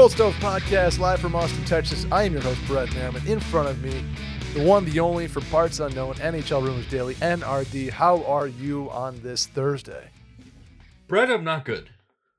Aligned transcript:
Cold 0.00 0.12
Stove 0.12 0.34
Podcast, 0.36 0.98
live 0.98 1.20
from 1.20 1.36
Austin, 1.36 1.62
Texas. 1.66 2.06
I 2.10 2.22
am 2.22 2.32
your 2.32 2.40
host, 2.40 2.58
Brett 2.66 2.90
Merriman. 2.94 3.26
In 3.26 3.38
front 3.38 3.68
of 3.68 3.82
me, 3.84 4.02
the 4.54 4.64
one, 4.64 4.86
the 4.86 4.98
only, 4.98 5.28
for 5.28 5.42
parts 5.42 5.78
unknown, 5.78 6.14
NHL 6.14 6.62
Rumors 6.62 6.88
Daily, 6.88 7.16
NRD. 7.16 7.90
How 7.90 8.24
are 8.24 8.46
you 8.46 8.88
on 8.92 9.20
this 9.20 9.44
Thursday? 9.44 10.08
Brett, 11.06 11.28
I'm 11.30 11.44
not 11.44 11.66
good. 11.66 11.90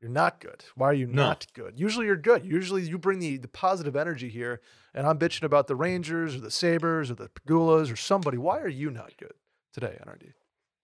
You're 0.01 0.09
not 0.09 0.39
good. 0.39 0.65
Why 0.73 0.87
are 0.87 0.93
you 0.93 1.05
No. 1.05 1.21
not 1.21 1.45
good? 1.53 1.79
Usually 1.79 2.07
you're 2.07 2.15
good. 2.15 2.47
Usually 2.47 2.81
you 2.81 2.97
bring 2.97 3.19
the, 3.19 3.37
the 3.37 3.47
positive 3.47 3.95
energy 3.95 4.29
here, 4.29 4.59
and 4.95 5.05
I'm 5.05 5.19
bitching 5.19 5.43
about 5.43 5.67
the 5.67 5.75
Rangers 5.75 6.35
or 6.35 6.39
the 6.39 6.49
Sabres 6.49 7.11
or 7.11 7.13
the 7.13 7.29
Pegulas 7.29 7.93
or 7.93 7.95
somebody. 7.95 8.39
Why 8.39 8.57
are 8.57 8.69
you 8.69 8.89
not 8.89 9.13
good 9.17 9.33
today, 9.71 9.99
NRD? 10.03 10.33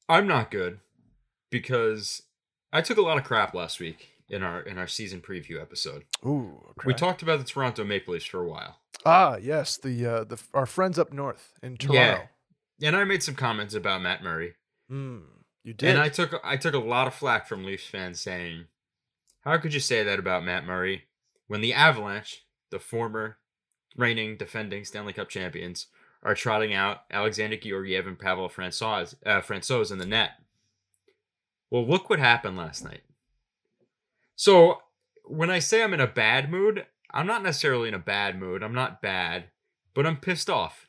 I'm 0.07 0.27
not 0.27 0.52
good 0.52 0.77
because 1.49 2.21
I 2.71 2.82
took 2.82 2.99
a 2.99 3.02
lot 3.02 3.18
of 3.18 3.23
crap 3.23 3.55
last 3.55 3.80
week 3.80 4.09
in 4.30 4.44
our 4.44 4.62
in 4.62 4.77
our 4.77 4.88
season 4.88 5.22
preview 5.22 5.62
episode. 5.62 6.04
Ooh, 6.26 6.73
We 6.85 6.94
talked 6.94 7.22
about 7.22 7.40
the 7.40 7.45
Toronto 7.45 7.84
Maple 7.84 8.13
Leafs 8.13 8.26
for 8.26 8.41
a 8.44 8.48
while. 8.48 8.80
Ah, 9.05 9.38
yes, 9.38 9.77
the 9.77 10.05
uh, 10.05 10.23
the 10.23 10.41
our 10.54 10.66
friends 10.66 10.99
up 10.99 11.13
north 11.13 11.54
in 11.62 11.77
Toronto. 11.77 11.99
Yeah. 11.99 12.88
And 12.88 12.95
I 12.95 13.04
made 13.05 13.23
some 13.23 13.35
comments 13.35 13.73
about 13.73 14.02
Matt 14.02 14.21
Murray. 14.21 14.54
Mm, 14.91 15.23
you 15.63 15.73
did. 15.73 15.90
And 15.90 15.99
I 15.99 16.09
took 16.09 16.40
I 16.44 16.58
took 16.58 16.73
a 16.73 16.80
lot 16.80 17.08
of 17.08 17.13
flack 17.13 17.48
from 17.48 17.63
Leafs 17.66 17.88
fans 17.88 18.20
saying, 18.20 18.66
"How 19.41 19.58
could 19.58 19.73
you 19.73 19.80
say 19.80 20.04
that 20.04 20.20
about 20.20 20.44
Matt 20.44 20.66
Murray 20.66 21.05
when 21.48 21.62
the 21.62 21.73
Avalanche, 21.73 22.44
the 22.70 22.80
former 22.80 23.38
reigning 23.96 24.38
defending 24.38 24.85
Stanley 24.85 25.13
Cup 25.13 25.29
champions, 25.29 25.88
are 26.21 26.35
trotting 26.35 26.73
out 26.73 26.99
Alexander 27.10 27.57
Georgiev 27.57 28.05
and 28.05 28.20
Pavel 28.20 28.49
Francouz, 28.49 29.16
uh, 29.26 29.41
Francouz 29.41 29.91
in 29.91 29.98
the 29.98 30.05
net?" 30.05 30.32
Well, 31.70 31.85
look 31.85 32.10
what 32.10 32.20
happened 32.20 32.57
last 32.57 32.84
night. 32.84 33.01
So, 34.38 34.77
when 35.26 35.49
I 35.49 35.60
say 35.60 35.84
I'm 35.84 35.93
in 35.93 35.99
a 35.99 36.07
bad 36.07 36.49
mood, 36.49 36.85
I'm 37.12 37.27
not 37.27 37.43
necessarily 37.43 37.90
in 37.90 37.93
a 37.93 37.99
bad 37.99 38.40
mood. 38.40 38.63
I'm 38.63 38.74
not 38.74 39.02
bad, 39.02 39.46
but 39.94 40.05
I'm 40.05 40.16
pissed 40.16 40.49
off. 40.49 40.88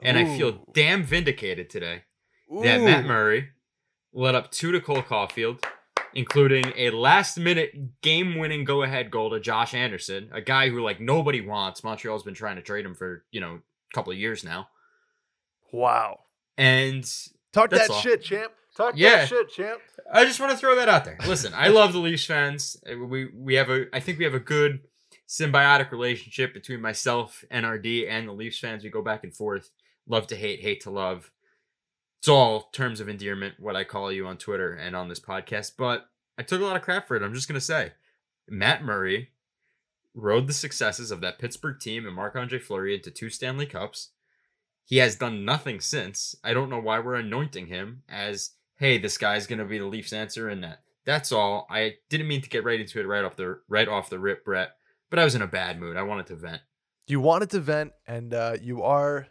And 0.00 0.18
I 0.18 0.36
feel 0.36 0.64
damn 0.72 1.02
vindicated 1.02 1.68
today 1.68 2.04
that 2.62 2.80
Matt 2.80 3.06
Murray 3.06 3.48
led 4.12 4.34
up 4.34 4.50
two 4.50 4.70
to 4.72 4.80
Cole 4.80 5.02
Caufield, 5.02 5.64
including 6.14 6.72
a 6.76 6.90
last 6.90 7.38
minute 7.38 8.00
game 8.02 8.38
winning 8.38 8.64
go 8.64 8.82
ahead 8.82 9.10
goal 9.10 9.30
to 9.30 9.40
Josh 9.40 9.74
Anderson, 9.74 10.28
a 10.32 10.40
guy 10.40 10.68
who 10.68 10.82
like 10.82 11.00
nobody 11.00 11.40
wants. 11.40 11.82
Montreal's 11.82 12.22
been 12.22 12.34
trying 12.34 12.56
to 12.56 12.62
trade 12.62 12.84
him 12.84 12.94
for, 12.94 13.24
you 13.30 13.40
know, 13.40 13.54
a 13.54 13.94
couple 13.94 14.12
of 14.12 14.18
years 14.18 14.44
now. 14.44 14.68
Wow. 15.72 16.20
And 16.56 17.04
Talk 17.52 17.70
that 17.70 17.90
all. 17.90 18.00
shit, 18.00 18.22
champ. 18.22 18.52
Talk 18.76 18.94
Yeah. 18.96 19.16
that 19.16 19.28
shit, 19.28 19.48
champ. 19.50 19.80
I 20.12 20.24
just 20.24 20.38
want 20.38 20.52
to 20.52 20.58
throw 20.58 20.74
that 20.76 20.88
out 20.88 21.04
there. 21.04 21.16
Listen, 21.26 21.52
I 21.54 21.68
love 21.68 21.92
the 21.92 21.98
Leafs 21.98 22.26
fans. 22.26 22.76
We 22.86 23.26
we 23.34 23.54
have 23.54 23.70
a 23.70 23.86
I 23.94 24.00
think 24.00 24.18
we 24.18 24.24
have 24.24 24.34
a 24.34 24.40
good 24.40 24.80
symbiotic 25.26 25.90
relationship 25.90 26.52
between 26.54 26.80
myself, 26.80 27.44
NRD, 27.50 28.08
and 28.08 28.28
the 28.28 28.32
Leafs 28.32 28.58
fans. 28.58 28.84
We 28.84 28.90
go 28.90 29.02
back 29.02 29.24
and 29.24 29.34
forth. 29.34 29.70
Love 30.06 30.26
to 30.28 30.36
hate, 30.36 30.60
hate 30.60 30.80
to 30.82 30.90
love. 30.90 31.32
It's 32.18 32.28
all 32.28 32.68
terms 32.72 33.00
of 33.00 33.08
endearment, 33.08 33.54
what 33.58 33.76
I 33.76 33.84
call 33.84 34.12
you 34.12 34.26
on 34.26 34.36
Twitter 34.36 34.72
and 34.72 34.94
on 34.94 35.08
this 35.08 35.20
podcast. 35.20 35.72
But 35.78 36.06
I 36.38 36.42
took 36.42 36.60
a 36.60 36.64
lot 36.64 36.76
of 36.76 36.82
crap 36.82 37.08
for 37.08 37.16
it. 37.16 37.22
I'm 37.22 37.34
just 37.34 37.48
gonna 37.48 37.60
say. 37.60 37.92
Matt 38.48 38.84
Murray 38.84 39.30
rode 40.14 40.46
the 40.46 40.52
successes 40.52 41.10
of 41.10 41.20
that 41.22 41.38
Pittsburgh 41.38 41.80
team 41.80 42.06
and 42.06 42.14
Marc 42.14 42.36
Andre 42.36 42.58
Fleury 42.58 42.94
into 42.94 43.10
two 43.10 43.30
Stanley 43.30 43.66
Cups. 43.66 44.10
He 44.84 44.98
has 44.98 45.16
done 45.16 45.44
nothing 45.44 45.80
since. 45.80 46.36
I 46.44 46.54
don't 46.54 46.70
know 46.70 46.78
why 46.78 47.00
we're 47.00 47.16
anointing 47.16 47.66
him 47.66 48.02
as, 48.08 48.50
hey, 48.76 48.98
this 48.98 49.18
guy's 49.18 49.46
gonna 49.46 49.64
be 49.64 49.78
the 49.78 49.86
Leafs 49.86 50.12
answer 50.12 50.48
in 50.48 50.60
that. 50.62 50.80
That's 51.04 51.32
all. 51.32 51.66
I 51.70 51.94
didn't 52.10 52.28
mean 52.28 52.42
to 52.42 52.48
get 52.48 52.64
right 52.64 52.80
into 52.80 53.00
it 53.00 53.06
right 53.06 53.24
off 53.24 53.36
the 53.36 53.60
right 53.68 53.88
off 53.88 54.10
the 54.10 54.18
rip, 54.18 54.44
Brett. 54.44 54.72
But 55.08 55.18
I 55.18 55.24
was 55.24 55.34
in 55.34 55.42
a 55.42 55.46
bad 55.46 55.78
mood. 55.78 55.96
I 55.96 56.02
wanted 56.02 56.26
to 56.26 56.36
vent. 56.36 56.62
You 57.06 57.20
wanted 57.20 57.50
to 57.50 57.60
vent, 57.60 57.92
and 58.06 58.34
uh, 58.34 58.56
you 58.60 58.82
are 58.82 59.28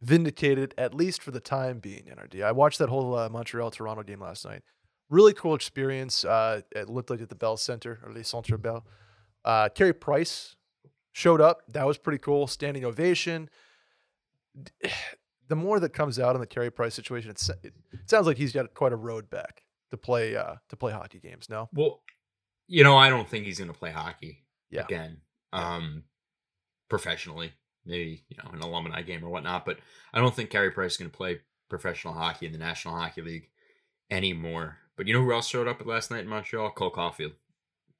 vindicated, 0.00 0.74
at 0.78 0.94
least 0.94 1.22
for 1.22 1.32
the 1.32 1.40
time 1.40 1.80
being, 1.80 2.04
NRD. 2.04 2.44
I 2.44 2.52
watched 2.52 2.78
that 2.78 2.88
whole 2.88 3.16
uh, 3.16 3.28
Montreal 3.28 3.70
Toronto 3.72 4.02
game 4.04 4.20
last 4.20 4.44
night. 4.44 4.62
Really 5.10 5.32
cool 5.32 5.54
experience. 5.54 6.24
Uh, 6.24 6.62
it 6.70 6.88
looked 6.88 7.10
like 7.10 7.20
at 7.20 7.28
the 7.28 7.34
Bell 7.34 7.56
Center, 7.56 8.00
or 8.04 8.12
the 8.12 8.22
Centre 8.22 8.56
Bell. 8.56 8.86
Uh, 9.44 9.68
Carey 9.68 9.92
Price 9.92 10.54
showed 11.12 11.40
up. 11.40 11.62
That 11.68 11.86
was 11.86 11.98
pretty 11.98 12.18
cool. 12.18 12.46
Standing 12.46 12.84
ovation. 12.84 13.50
The 15.52 15.56
more 15.56 15.78
that 15.80 15.92
comes 15.92 16.18
out 16.18 16.34
on 16.34 16.40
the 16.40 16.46
Carey 16.46 16.70
Price 16.70 16.94
situation, 16.94 17.30
it's, 17.30 17.46
it, 17.50 17.74
it 17.92 18.08
sounds 18.08 18.26
like 18.26 18.38
he's 18.38 18.52
got 18.54 18.72
quite 18.72 18.92
a 18.94 18.96
road 18.96 19.28
back 19.28 19.64
to 19.90 19.98
play 19.98 20.34
uh, 20.34 20.54
to 20.70 20.76
play 20.76 20.92
hockey 20.92 21.20
games. 21.20 21.50
No, 21.50 21.68
Well, 21.74 22.02
you 22.68 22.82
know, 22.84 22.96
I 22.96 23.10
don't 23.10 23.28
think 23.28 23.44
he's 23.44 23.58
gonna 23.58 23.74
play 23.74 23.90
hockey 23.90 24.46
Yeah. 24.70 24.84
again. 24.84 25.18
Um 25.52 26.04
professionally. 26.88 27.52
Maybe, 27.84 28.24
you 28.28 28.36
know, 28.42 28.50
an 28.52 28.60
alumni 28.60 29.02
game 29.02 29.22
or 29.24 29.28
whatnot, 29.28 29.66
but 29.66 29.78
I 30.14 30.20
don't 30.20 30.34
think 30.34 30.48
Carey 30.50 30.70
Price 30.70 30.92
is 30.92 30.96
gonna 30.96 31.10
play 31.10 31.40
professional 31.68 32.14
hockey 32.14 32.46
in 32.46 32.52
the 32.52 32.58
National 32.58 32.94
Hockey 32.96 33.20
League 33.22 33.50
anymore. 34.10 34.78
But 34.96 35.06
you 35.06 35.12
know 35.14 35.22
who 35.22 35.32
else 35.32 35.48
showed 35.48 35.68
up 35.68 35.84
last 35.84 36.10
night 36.10 36.20
in 36.20 36.28
Montreal? 36.28 36.70
Cole 36.70 36.92
Caufield. 36.92 37.32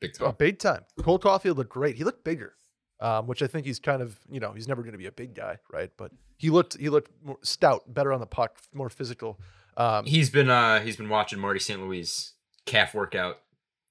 Big 0.00 0.14
time. 0.14 0.28
Oh, 0.28 0.32
big 0.32 0.58
time. 0.58 0.84
Cole 1.02 1.18
Caufield 1.18 1.56
looked 1.56 1.70
great. 1.70 1.96
He 1.96 2.04
looked 2.04 2.24
bigger, 2.24 2.54
um, 3.02 3.26
which 3.26 3.42
I 3.42 3.48
think 3.48 3.66
he's 3.66 3.80
kind 3.80 4.00
of 4.00 4.18
you 4.30 4.40
know 4.40 4.52
he's 4.52 4.68
never 4.68 4.82
going 4.82 4.92
to 4.92 4.98
be 4.98 5.06
a 5.06 5.12
big 5.12 5.34
guy, 5.34 5.58
right? 5.70 5.90
But 5.98 6.12
he 6.38 6.48
looked 6.48 6.78
he 6.78 6.88
looked 6.88 7.10
more 7.22 7.38
stout, 7.42 7.92
better 7.92 8.12
on 8.12 8.20
the 8.20 8.26
puck, 8.26 8.56
more 8.72 8.88
physical. 8.88 9.38
Um, 9.76 10.06
He's 10.06 10.30
been 10.30 10.48
uh 10.48 10.80
he's 10.80 10.96
been 10.96 11.08
watching 11.08 11.38
Marty 11.38 11.58
St. 11.58 11.80
Louis 11.80 12.32
calf 12.64 12.94
workout. 12.94 13.40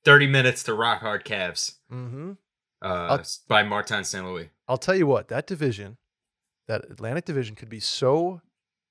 30 0.04 0.28
minutes 0.28 0.64
to 0.64 0.74
rock 0.74 1.02
hard 1.02 1.24
calves 1.24 1.76
mhm. 1.92 2.36
uh 2.82 3.24
by 3.48 3.62
Martin 3.62 4.04
St. 4.04 4.26
Louis. 4.26 4.50
I'll 4.68 4.78
tell 4.78 4.96
you 4.96 5.06
what, 5.06 5.28
that 5.28 5.46
division, 5.46 5.98
that 6.68 6.86
Atlantic 6.90 7.26
division, 7.26 7.56
could 7.56 7.70
be 7.70 7.80
so 7.80 8.42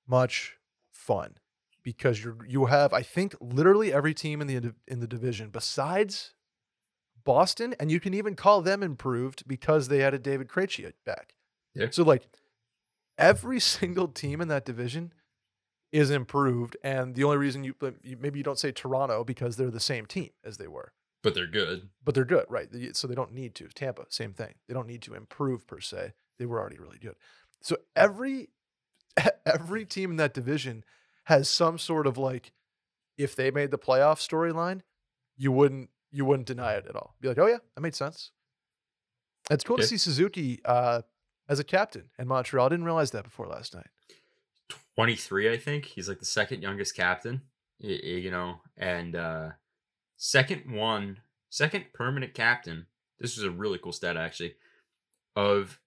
much 0.07 0.57
fun 0.91 1.35
because 1.83 2.23
you 2.23 2.37
you 2.47 2.65
have 2.65 2.93
I 2.93 3.01
think 3.01 3.35
literally 3.41 3.91
every 3.91 4.13
team 4.13 4.39
in 4.39 4.47
the 4.47 4.73
in 4.87 4.99
the 4.99 5.07
division 5.07 5.49
besides 5.49 6.33
Boston, 7.23 7.75
and 7.79 7.91
you 7.91 7.99
can 7.99 8.13
even 8.13 8.35
call 8.35 8.61
them 8.61 8.83
improved 8.83 9.47
because 9.47 9.87
they 9.87 9.99
had 9.99 10.13
a 10.13 10.19
David 10.19 10.47
Krejci 10.47 10.91
back. 11.05 11.33
Yeah. 11.75 11.87
So 11.91 12.03
like 12.03 12.27
every 13.17 13.59
single 13.59 14.07
team 14.07 14.41
in 14.41 14.47
that 14.49 14.65
division 14.65 15.13
is 15.91 16.09
improved, 16.09 16.77
and 16.83 17.15
the 17.15 17.23
only 17.23 17.37
reason 17.37 17.63
you 17.63 17.75
maybe 18.19 18.39
you 18.39 18.43
don't 18.43 18.59
say 18.59 18.71
Toronto 18.71 19.23
because 19.23 19.57
they're 19.57 19.69
the 19.71 19.79
same 19.79 20.05
team 20.05 20.29
as 20.43 20.57
they 20.57 20.67
were 20.67 20.93
But 21.21 21.33
they're 21.35 21.47
good. 21.47 21.89
but 22.03 22.15
they're 22.15 22.25
good, 22.25 22.45
right? 22.49 22.69
So 22.93 23.07
they 23.07 23.15
don't 23.15 23.33
need 23.33 23.55
to. 23.55 23.67
Tampa, 23.67 24.05
same 24.09 24.33
thing. 24.33 24.53
They 24.67 24.73
don't 24.73 24.87
need 24.87 25.01
to 25.03 25.13
improve 25.15 25.67
per 25.67 25.79
se. 25.81 26.13
They 26.39 26.45
were 26.45 26.59
already 26.59 26.77
really 26.79 26.97
good. 26.97 27.15
So 27.61 27.77
every 27.95 28.49
every 29.45 29.85
team 29.85 30.11
in 30.11 30.17
that 30.17 30.33
division 30.33 30.83
has 31.25 31.49
some 31.49 31.77
sort 31.77 32.07
of 32.07 32.17
like, 32.17 32.51
if 33.17 33.35
they 33.35 33.51
made 33.51 33.69
the 33.71 33.77
playoff 33.77 34.17
storyline, 34.19 34.81
you 35.37 35.51
wouldn't 35.51 35.89
you 36.11 36.25
wouldn't 36.25 36.47
deny 36.47 36.73
it 36.73 36.85
at 36.87 36.95
all. 36.95 37.15
Be 37.21 37.27
like, 37.29 37.37
oh 37.37 37.47
yeah, 37.47 37.57
that 37.75 37.81
made 37.81 37.95
sense. 37.95 38.31
It's 39.49 39.63
cool 39.63 39.77
to 39.77 39.83
see 39.83 39.97
Suzuki 39.97 40.59
uh, 40.65 41.01
as 41.49 41.59
a 41.59 41.63
captain 41.63 42.05
in 42.19 42.27
Montreal. 42.27 42.65
I 42.65 42.69
didn't 42.69 42.85
realize 42.85 43.11
that 43.11 43.23
before 43.23 43.47
last 43.47 43.73
night. 43.73 43.87
23, 44.95 45.51
I 45.51 45.57
think. 45.57 45.85
He's 45.85 46.07
like 46.07 46.19
the 46.19 46.25
second 46.25 46.61
youngest 46.61 46.95
captain, 46.95 47.41
you 47.79 48.29
know, 48.31 48.61
and 48.77 49.15
uh 49.15 49.49
second 50.17 50.71
one, 50.71 51.17
second 51.49 51.85
permanent 51.93 52.33
captain. 52.33 52.85
This 53.19 53.35
was 53.37 53.43
a 53.45 53.51
really 53.51 53.77
cool 53.77 53.91
stat 53.91 54.17
actually 54.17 54.55
of 55.35 55.79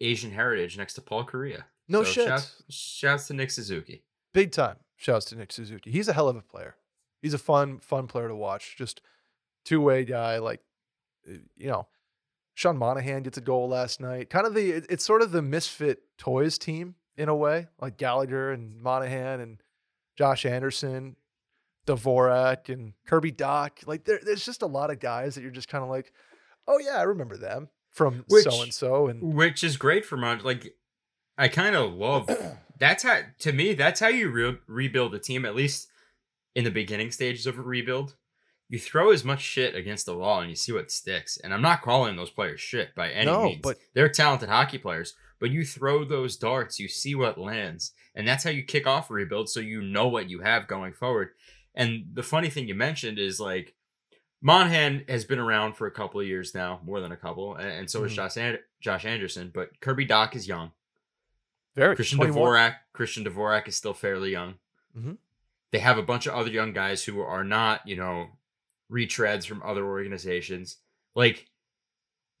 Asian 0.00 0.30
heritage 0.30 0.76
next 0.78 0.94
to 0.94 1.00
Paul 1.00 1.24
Kariya. 1.24 1.64
No 1.88 2.02
So 2.04 2.10
shit. 2.10 2.28
Shout, 2.28 2.52
shouts 2.70 3.26
to 3.28 3.34
Nick 3.34 3.50
Suzuki. 3.50 4.04
Big 4.32 4.52
time. 4.52 4.76
Shouts 4.96 5.26
to 5.26 5.36
Nick 5.36 5.52
Suzuki. 5.52 5.90
He's 5.90 6.08
a 6.08 6.12
hell 6.12 6.28
of 6.28 6.36
a 6.36 6.42
player. 6.42 6.76
He's 7.20 7.34
a 7.34 7.38
fun, 7.38 7.78
fun 7.80 8.06
player 8.06 8.28
to 8.28 8.34
watch. 8.36 8.76
Just 8.76 9.00
two 9.64 9.80
way 9.80 10.04
guy. 10.04 10.38
Like, 10.38 10.60
uh, 11.28 11.34
you 11.56 11.68
know, 11.68 11.86
Sean 12.54 12.76
Monahan 12.76 13.22
gets 13.22 13.38
a 13.38 13.42
goal 13.42 13.68
last 13.68 14.00
night. 14.00 14.28
Kind 14.30 14.46
of 14.46 14.54
the, 14.54 14.70
it- 14.72 14.86
it's 14.90 15.04
sort 15.04 15.22
of 15.22 15.32
the 15.32 15.42
misfit 15.42 16.00
toys 16.18 16.58
team 16.58 16.94
in 17.16 17.28
a 17.28 17.34
way, 17.34 17.68
like 17.80 17.96
Gallagher 17.96 18.50
and 18.52 18.80
Monahan 18.80 19.40
and 19.40 19.60
Josh 20.16 20.44
Anderson, 20.46 21.16
Dvorak 21.86 22.68
and 22.72 22.92
Kirby 23.06 23.32
Dach. 23.32 23.86
Like, 23.86 24.04
there, 24.04 24.20
there's 24.22 24.44
just 24.44 24.62
a 24.62 24.66
lot 24.66 24.90
of 24.90 25.00
guys 25.00 25.34
that 25.34 25.42
you're 25.42 25.50
just 25.50 25.68
kind 25.68 25.82
of 25.84 25.90
like, 25.90 26.12
oh 26.68 26.78
yeah, 26.78 26.96
I 26.98 27.02
remember 27.02 27.36
them 27.36 27.68
from 27.90 28.24
so 28.28 28.62
and 28.62 28.72
so. 28.74 29.08
And 29.08 29.34
Which 29.34 29.64
is 29.64 29.76
great 29.76 30.04
for 30.04 30.16
Mont. 30.16 30.44
Like, 30.44 30.74
I 31.36 31.48
kind 31.48 31.74
of 31.76 31.92
love. 31.94 32.30
That's 32.78 33.02
how 33.02 33.20
to 33.40 33.52
me. 33.52 33.74
That's 33.74 34.00
how 34.00 34.08
you 34.08 34.28
re- 34.30 34.58
rebuild 34.66 35.14
a 35.14 35.18
team. 35.18 35.44
At 35.44 35.54
least 35.54 35.88
in 36.54 36.64
the 36.64 36.70
beginning 36.70 37.10
stages 37.12 37.46
of 37.46 37.58
a 37.58 37.62
rebuild, 37.62 38.16
you 38.72 38.78
throw 38.78 39.10
as 39.12 39.22
much 39.22 39.40
shit 39.42 39.74
against 39.74 40.06
the 40.06 40.16
wall 40.16 40.40
and 40.40 40.48
you 40.48 40.56
see 40.56 40.72
what 40.72 40.90
sticks. 40.90 41.36
And 41.36 41.52
I'm 41.52 41.60
not 41.60 41.82
calling 41.82 42.16
those 42.16 42.30
players 42.30 42.58
shit 42.58 42.94
by 42.94 43.10
any 43.10 43.26
No, 43.26 43.44
means. 43.44 43.60
but- 43.62 43.76
they're 43.92 44.08
talented 44.08 44.48
hockey 44.48 44.78
players. 44.78 45.14
But 45.38 45.50
you 45.50 45.64
throw 45.66 46.04
those 46.04 46.36
darts, 46.38 46.78
you 46.80 46.88
see 46.88 47.14
what 47.14 47.36
lands, 47.36 47.92
and 48.14 48.26
that's 48.26 48.44
how 48.44 48.50
you 48.50 48.62
kick 48.62 48.86
off 48.86 49.10
a 49.10 49.12
rebuild. 49.12 49.50
So 49.50 49.60
you 49.60 49.82
know 49.82 50.08
what 50.08 50.30
you 50.30 50.40
have 50.40 50.66
going 50.68 50.92
forward. 50.94 51.30
And 51.74 52.04
the 52.14 52.22
funny 52.22 52.48
thing 52.48 52.66
you 52.66 52.74
mentioned 52.74 53.18
is 53.18 53.38
like 53.38 53.74
Monahan 54.40 55.04
has 55.08 55.24
been 55.24 55.38
around 55.38 55.74
for 55.74 55.86
a 55.86 55.90
couple 55.90 56.20
of 56.20 56.26
years 56.26 56.54
now, 56.54 56.80
more 56.84 57.00
than 57.00 57.12
a 57.12 57.16
couple, 57.16 57.54
and, 57.56 57.68
and 57.70 57.90
so 57.90 58.04
is 58.04 58.12
Mhm. 58.12 58.16
Josh, 58.16 58.36
An- 58.38 58.58
Josh 58.80 59.04
Anderson. 59.04 59.50
But 59.52 59.80
Kirby 59.80 60.06
Dach 60.06 60.34
is 60.34 60.48
young. 60.48 60.72
Very 61.74 61.94
Christian 61.96 62.18
21. 62.18 62.40
Dvorak, 62.42 62.76
Christian 62.92 63.24
Dvorak 63.24 63.68
is 63.68 63.76
still 63.76 63.94
fairly 63.94 64.30
young. 64.30 64.54
Mhm. 64.96 65.18
They 65.72 65.78
have 65.80 65.98
a 65.98 66.02
bunch 66.02 66.26
of 66.26 66.34
other 66.34 66.50
young 66.50 66.72
guys 66.72 67.04
who 67.04 67.20
are 67.20 67.44
not, 67.44 67.86
you 67.86 67.96
know, 67.96 68.30
retreads 68.92 69.46
from 69.46 69.62
other 69.62 69.84
organizations. 69.84 70.76
Like 71.14 71.46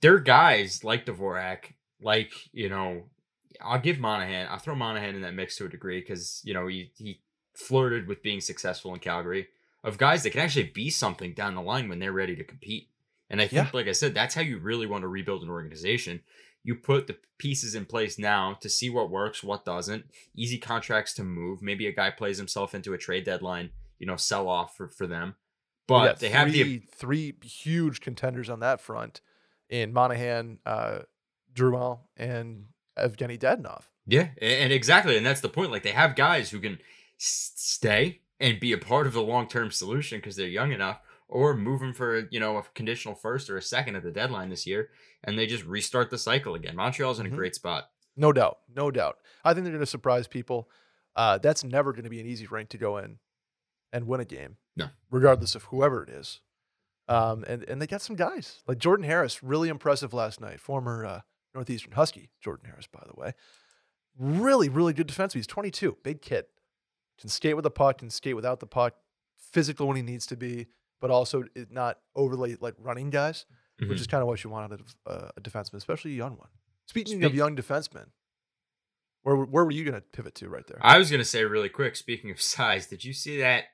they're 0.00 0.18
guys 0.18 0.84
like 0.84 1.06
Dvorak, 1.06 1.74
like 2.00 2.32
you 2.52 2.68
know, 2.68 3.04
I'll 3.60 3.80
give 3.80 3.98
Monahan. 3.98 4.48
I'll 4.50 4.58
throw 4.58 4.74
Monahan 4.74 5.14
in 5.14 5.22
that 5.22 5.34
mix 5.34 5.56
to 5.56 5.66
a 5.66 5.68
degree 5.68 6.00
because 6.00 6.40
you 6.44 6.54
know 6.54 6.66
he 6.66 6.92
he 6.96 7.20
flirted 7.54 8.06
with 8.06 8.22
being 8.22 8.40
successful 8.40 8.94
in 8.94 9.00
Calgary. 9.00 9.48
Of 9.84 9.98
guys 9.98 10.22
that 10.22 10.30
can 10.30 10.40
actually 10.40 10.70
be 10.72 10.90
something 10.90 11.34
down 11.34 11.56
the 11.56 11.60
line 11.62 11.88
when 11.88 11.98
they're 11.98 12.12
ready 12.12 12.36
to 12.36 12.44
compete. 12.44 12.88
And 13.28 13.40
I 13.40 13.48
think, 13.48 13.66
Yeah. 13.66 13.70
like 13.72 13.88
I 13.88 13.92
said, 13.92 14.14
that's 14.14 14.34
how 14.34 14.40
you 14.40 14.58
really 14.58 14.86
want 14.86 15.02
to 15.02 15.08
rebuild 15.08 15.42
an 15.42 15.50
organization 15.50 16.20
you 16.64 16.74
put 16.74 17.06
the 17.06 17.16
pieces 17.38 17.74
in 17.74 17.84
place 17.84 18.18
now 18.18 18.54
to 18.60 18.68
see 18.68 18.88
what 18.88 19.10
works, 19.10 19.42
what 19.42 19.64
doesn't. 19.64 20.04
Easy 20.34 20.58
contracts 20.58 21.12
to 21.14 21.24
move. 21.24 21.60
Maybe 21.60 21.86
a 21.86 21.92
guy 21.92 22.10
plays 22.10 22.38
himself 22.38 22.74
into 22.74 22.92
a 22.92 22.98
trade 22.98 23.24
deadline, 23.24 23.70
you 23.98 24.06
know, 24.06 24.16
sell 24.16 24.48
off 24.48 24.76
for, 24.76 24.88
for 24.88 25.06
them. 25.06 25.34
But 25.86 26.18
they 26.20 26.30
have 26.30 26.52
the 26.52 26.62
three, 26.62 26.78
three 26.90 27.34
huge 27.44 28.00
contenders 28.00 28.48
on 28.48 28.60
that 28.60 28.80
front 28.80 29.20
in 29.68 29.92
Monahan, 29.92 30.58
uh, 30.64 31.00
Drumal, 31.54 32.00
and 32.16 32.66
Evgeny 32.98 33.38
Dadonov. 33.38 33.82
yeah, 34.06 34.28
and 34.40 34.72
exactly, 34.72 35.16
and 35.16 35.24
that's 35.26 35.40
the 35.40 35.48
point. 35.48 35.70
Like 35.70 35.82
they 35.82 35.92
have 35.92 36.14
guys 36.16 36.50
who 36.50 36.60
can 36.60 36.78
s- 37.20 37.52
stay 37.56 38.20
and 38.40 38.58
be 38.60 38.72
a 38.72 38.78
part 38.78 39.06
of 39.06 39.12
the 39.12 39.22
long 39.22 39.48
term 39.48 39.70
solution 39.70 40.18
because 40.18 40.36
they're 40.36 40.46
young 40.48 40.72
enough, 40.72 41.00
or 41.28 41.54
move 41.56 41.80
them 41.80 41.92
for 41.94 42.28
you 42.30 42.38
know 42.40 42.56
a 42.58 42.62
conditional 42.74 43.14
first 43.14 43.50
or 43.50 43.56
a 43.56 43.62
second 43.62 43.96
at 43.96 44.02
the 44.02 44.10
deadline 44.10 44.50
this 44.50 44.66
year, 44.66 44.90
and 45.24 45.38
they 45.38 45.46
just 45.46 45.64
restart 45.64 46.10
the 46.10 46.18
cycle 46.18 46.54
again. 46.54 46.76
Montreal's 46.76 47.18
in 47.20 47.26
a 47.26 47.30
great 47.30 47.54
spot. 47.54 47.90
No 48.16 48.32
doubt. 48.32 48.58
No 48.74 48.90
doubt. 48.90 49.18
I 49.44 49.52
think 49.54 49.64
they're 49.64 49.72
going 49.72 49.80
to 49.80 49.86
surprise 49.86 50.28
people. 50.28 50.68
Uh, 51.16 51.38
that's 51.38 51.64
never 51.64 51.92
going 51.92 52.04
to 52.04 52.10
be 52.10 52.20
an 52.20 52.26
easy 52.26 52.46
rank 52.46 52.68
to 52.70 52.78
go 52.78 52.98
in 52.98 53.18
and 53.92 54.06
win 54.06 54.20
a 54.20 54.24
game. 54.24 54.56
No. 54.76 54.88
Regardless 55.10 55.54
of 55.54 55.64
whoever 55.64 56.02
it 56.02 56.08
is. 56.08 56.40
Um, 57.08 57.44
and, 57.46 57.62
and 57.64 57.82
they 57.82 57.86
got 57.86 58.00
some 58.00 58.16
guys 58.16 58.62
like 58.66 58.78
Jordan 58.78 59.04
Harris, 59.04 59.42
really 59.42 59.68
impressive 59.68 60.14
last 60.14 60.40
night. 60.40 60.60
Former 60.60 61.04
uh, 61.04 61.20
Northeastern 61.54 61.92
Husky, 61.92 62.30
Jordan 62.40 62.66
Harris, 62.66 62.86
by 62.86 63.02
the 63.06 63.20
way. 63.20 63.34
Really, 64.18 64.68
really 64.68 64.92
good 64.92 65.08
defenseman. 65.08 65.34
He's 65.34 65.46
22, 65.46 65.98
big 66.02 66.22
kid. 66.22 66.44
Can 67.20 67.28
skate 67.28 67.56
with 67.56 67.64
the 67.64 67.70
puck, 67.70 67.98
can 67.98 68.10
skate 68.10 68.36
without 68.36 68.60
the 68.60 68.66
puck, 68.66 68.94
physical 69.36 69.86
when 69.88 69.96
he 69.96 70.02
needs 70.02 70.26
to 70.26 70.36
be, 70.36 70.66
but 71.00 71.10
also 71.10 71.44
not 71.70 71.98
overly 72.14 72.56
like 72.60 72.74
running 72.78 73.10
guys, 73.10 73.44
Mhm. 73.80 73.88
which 73.88 74.00
is 74.00 74.06
kind 74.06 74.22
of 74.22 74.28
what 74.28 74.42
you 74.44 74.50
want 74.50 74.72
out 74.72 74.80
of 74.80 74.96
uh, 75.06 75.28
a 75.36 75.40
defenseman, 75.40 75.74
especially 75.74 76.12
a 76.12 76.16
young 76.16 76.36
one. 76.36 76.48
Speaking 76.86 77.24
of 77.24 77.34
young 77.34 77.56
defensemen, 77.56 78.06
where 79.22 79.36
where 79.36 79.64
were 79.64 79.70
you 79.70 79.84
going 79.84 79.94
to 79.94 80.00
pivot 80.00 80.34
to 80.36 80.48
right 80.48 80.66
there? 80.66 80.78
I 80.80 80.98
was 80.98 81.10
gonna 81.10 81.24
say 81.24 81.44
really 81.44 81.68
quick. 81.68 81.96
Speaking 81.96 82.30
of 82.30 82.40
size, 82.40 82.86
did 82.86 83.04
you 83.04 83.12
see 83.12 83.38
that 83.38 83.64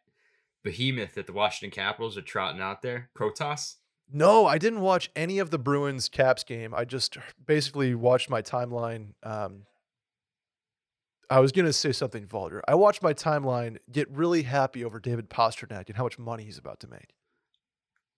behemoth 0.68 1.14
that 1.14 1.26
the 1.26 1.32
Washington 1.32 1.74
Capitals 1.74 2.18
are 2.18 2.22
trotting 2.22 2.60
out 2.60 2.82
there, 2.82 3.08
Protas? 3.18 3.76
no, 4.12 4.46
I 4.46 4.58
didn't 4.58 4.80
watch 4.80 5.10
any 5.16 5.38
of 5.38 5.50
the 5.50 5.58
Bruins 5.58 6.08
Caps 6.08 6.44
game. 6.44 6.74
I 6.74 6.84
just 6.84 7.16
basically 7.46 7.94
watched 7.94 8.28
my 8.28 8.42
timeline. 8.42 9.12
Um, 9.22 9.64
I 11.30 11.40
was 11.40 11.52
going 11.52 11.66
to 11.66 11.72
say 11.72 11.92
something 11.92 12.26
vulgar. 12.26 12.62
I 12.68 12.74
watched 12.74 13.02
my 13.02 13.14
timeline 13.14 13.78
get 13.90 14.10
really 14.10 14.42
happy 14.42 14.84
over 14.84 14.98
David 15.00 15.30
Pastrnak 15.30 15.88
and 15.88 15.96
how 15.96 16.04
much 16.04 16.18
money 16.18 16.44
he's 16.44 16.58
about 16.58 16.80
to 16.80 16.86
make. 16.86 17.14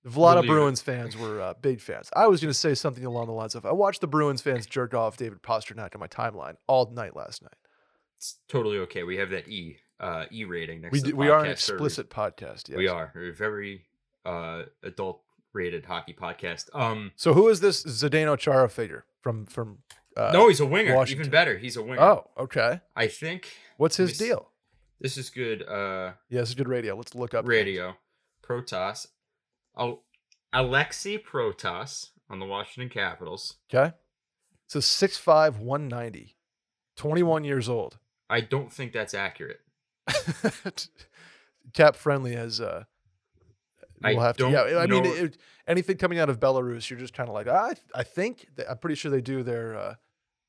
A 0.04 0.18
lot 0.18 0.38
of 0.38 0.44
it. 0.44 0.48
Bruins 0.48 0.80
fans 0.80 1.16
were 1.16 1.40
uh, 1.40 1.54
big 1.60 1.80
fans. 1.80 2.08
I 2.16 2.26
was 2.26 2.40
going 2.40 2.50
to 2.50 2.58
say 2.58 2.74
something 2.74 3.04
along 3.04 3.26
the 3.26 3.32
lines 3.32 3.54
of 3.54 3.66
I 3.66 3.72
watched 3.72 4.00
the 4.00 4.06
Bruins 4.06 4.40
fans 4.40 4.66
jerk 4.66 4.94
off 4.94 5.16
David 5.16 5.42
Pastrnak 5.42 5.94
on 5.94 6.00
my 6.00 6.08
timeline 6.08 6.54
all 6.66 6.90
night 6.90 7.14
last 7.14 7.42
night. 7.42 7.56
It's 8.16 8.38
totally 8.48 8.78
okay. 8.78 9.02
We 9.02 9.18
have 9.18 9.30
that 9.30 9.48
E 9.48 9.76
uh, 10.00 10.24
E 10.32 10.44
rating 10.44 10.80
next. 10.80 11.04
We, 11.06 11.12
we 11.12 11.28
are 11.28 11.44
an 11.44 11.50
explicit 11.50 12.10
podcast. 12.10 12.68
Yes. 12.68 12.76
We 12.78 12.88
are 12.88 13.12
We're 13.14 13.30
a 13.30 13.34
very 13.34 13.84
uh, 14.24 14.62
adult 14.82 15.20
rated 15.52 15.84
hockey 15.84 16.12
podcast. 16.14 16.66
Um, 16.74 17.12
So 17.16 17.34
who 17.34 17.48
is 17.48 17.60
this 17.60 17.84
Zdeno 17.84 18.36
Chara 18.38 18.68
figure 18.68 19.04
from 19.20 19.46
from? 19.46 19.78
Uh, 20.16 20.30
no, 20.32 20.48
he's 20.48 20.60
a 20.60 20.66
winger. 20.66 20.94
Washington. 20.96 21.22
Even 21.26 21.30
better, 21.30 21.56
he's 21.58 21.76
a 21.76 21.82
winger. 21.82 22.00
Oh, 22.02 22.30
okay. 22.38 22.80
I 22.96 23.06
think 23.06 23.48
What's 23.76 23.96
his 23.96 24.08
me 24.08 24.12
s- 24.12 24.18
deal? 24.18 24.48
this 25.00 25.16
is 25.16 25.30
good. 25.30 25.62
Uh, 25.62 26.12
Yeah, 26.28 26.40
this 26.40 26.48
is 26.50 26.54
good 26.56 26.68
radio. 26.68 26.96
Let's 26.96 27.14
look 27.14 27.32
up 27.34 27.44
things. 27.44 27.48
radio. 27.50 27.94
Protas. 28.42 29.06
Oh, 29.76 30.00
Alexi 30.52 31.22
Protas 31.22 32.10
on 32.28 32.40
the 32.40 32.44
Washington 32.46 32.90
Capitals. 32.90 33.54
Okay. 33.72 33.94
So 34.66 34.78
6'5", 34.80 35.58
190, 35.58 36.36
21 36.96 37.44
years 37.44 37.68
old. 37.68 37.98
I 38.28 38.40
don't 38.40 38.72
think 38.72 38.92
that's 38.92 39.14
accurate. 39.14 39.60
CapFriendly 41.72 42.34
as 42.36 42.60
uh 42.60 42.84
we'll 44.02 44.20
have 44.20 44.36
to. 44.38 44.50
Yeah, 44.50 44.78
I 44.78 44.86
mean 44.86 45.04
know- 45.04 45.12
it, 45.14 45.36
anything 45.66 45.96
coming 45.96 46.18
out 46.18 46.28
of 46.30 46.40
Belarus, 46.40 46.88
you're 46.90 46.98
just 46.98 47.14
kind 47.14 47.28
of 47.28 47.34
like, 47.34 47.48
I 47.48 47.74
I 47.94 48.02
think 48.02 48.48
that, 48.56 48.70
I'm 48.70 48.78
pretty 48.78 48.96
sure 48.96 49.10
they 49.10 49.20
do 49.20 49.42
their 49.42 49.76
uh 49.76 49.94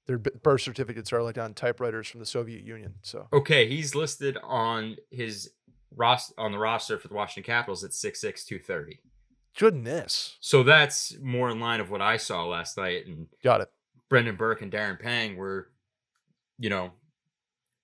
their 0.08 0.18
birth 0.18 0.62
certificates 0.62 1.14
are 1.14 1.22
like 1.22 1.38
on 1.38 1.54
typewriters 1.54 2.08
from 2.08 2.20
the 2.20 2.26
Soviet 2.26 2.64
Union. 2.64 2.96
So 3.04 3.28
Okay, 3.32 3.68
he's 3.68 3.94
listed 3.94 4.38
on 4.44 4.98
his 5.12 5.52
ros- 5.96 6.34
on 6.38 6.52
the 6.52 6.58
roster 6.58 6.98
for 6.98 7.08
the 7.08 7.14
Washington 7.14 7.52
Capitals 7.54 7.84
at 7.84 7.94
six 7.94 8.20
six 8.20 8.44
two 8.44 8.60
thirty. 8.60 9.00
goodness, 9.58 10.38
So 10.40 10.64
that's 10.64 11.16
more 11.22 11.50
in 11.50 11.60
line 11.60 11.82
of 11.82 11.92
what 11.92 12.02
I 12.02 12.18
saw 12.18 12.46
last 12.46 12.78
night. 12.78 13.06
And 13.06 13.28
got 13.44 13.62
it. 13.62 13.70
Brendan 14.10 14.36
Burke 14.38 14.62
and 14.62 14.72
Darren 14.72 15.00
Pang 15.00 15.38
were, 15.38 15.70
you 16.58 16.70
know, 16.70 16.92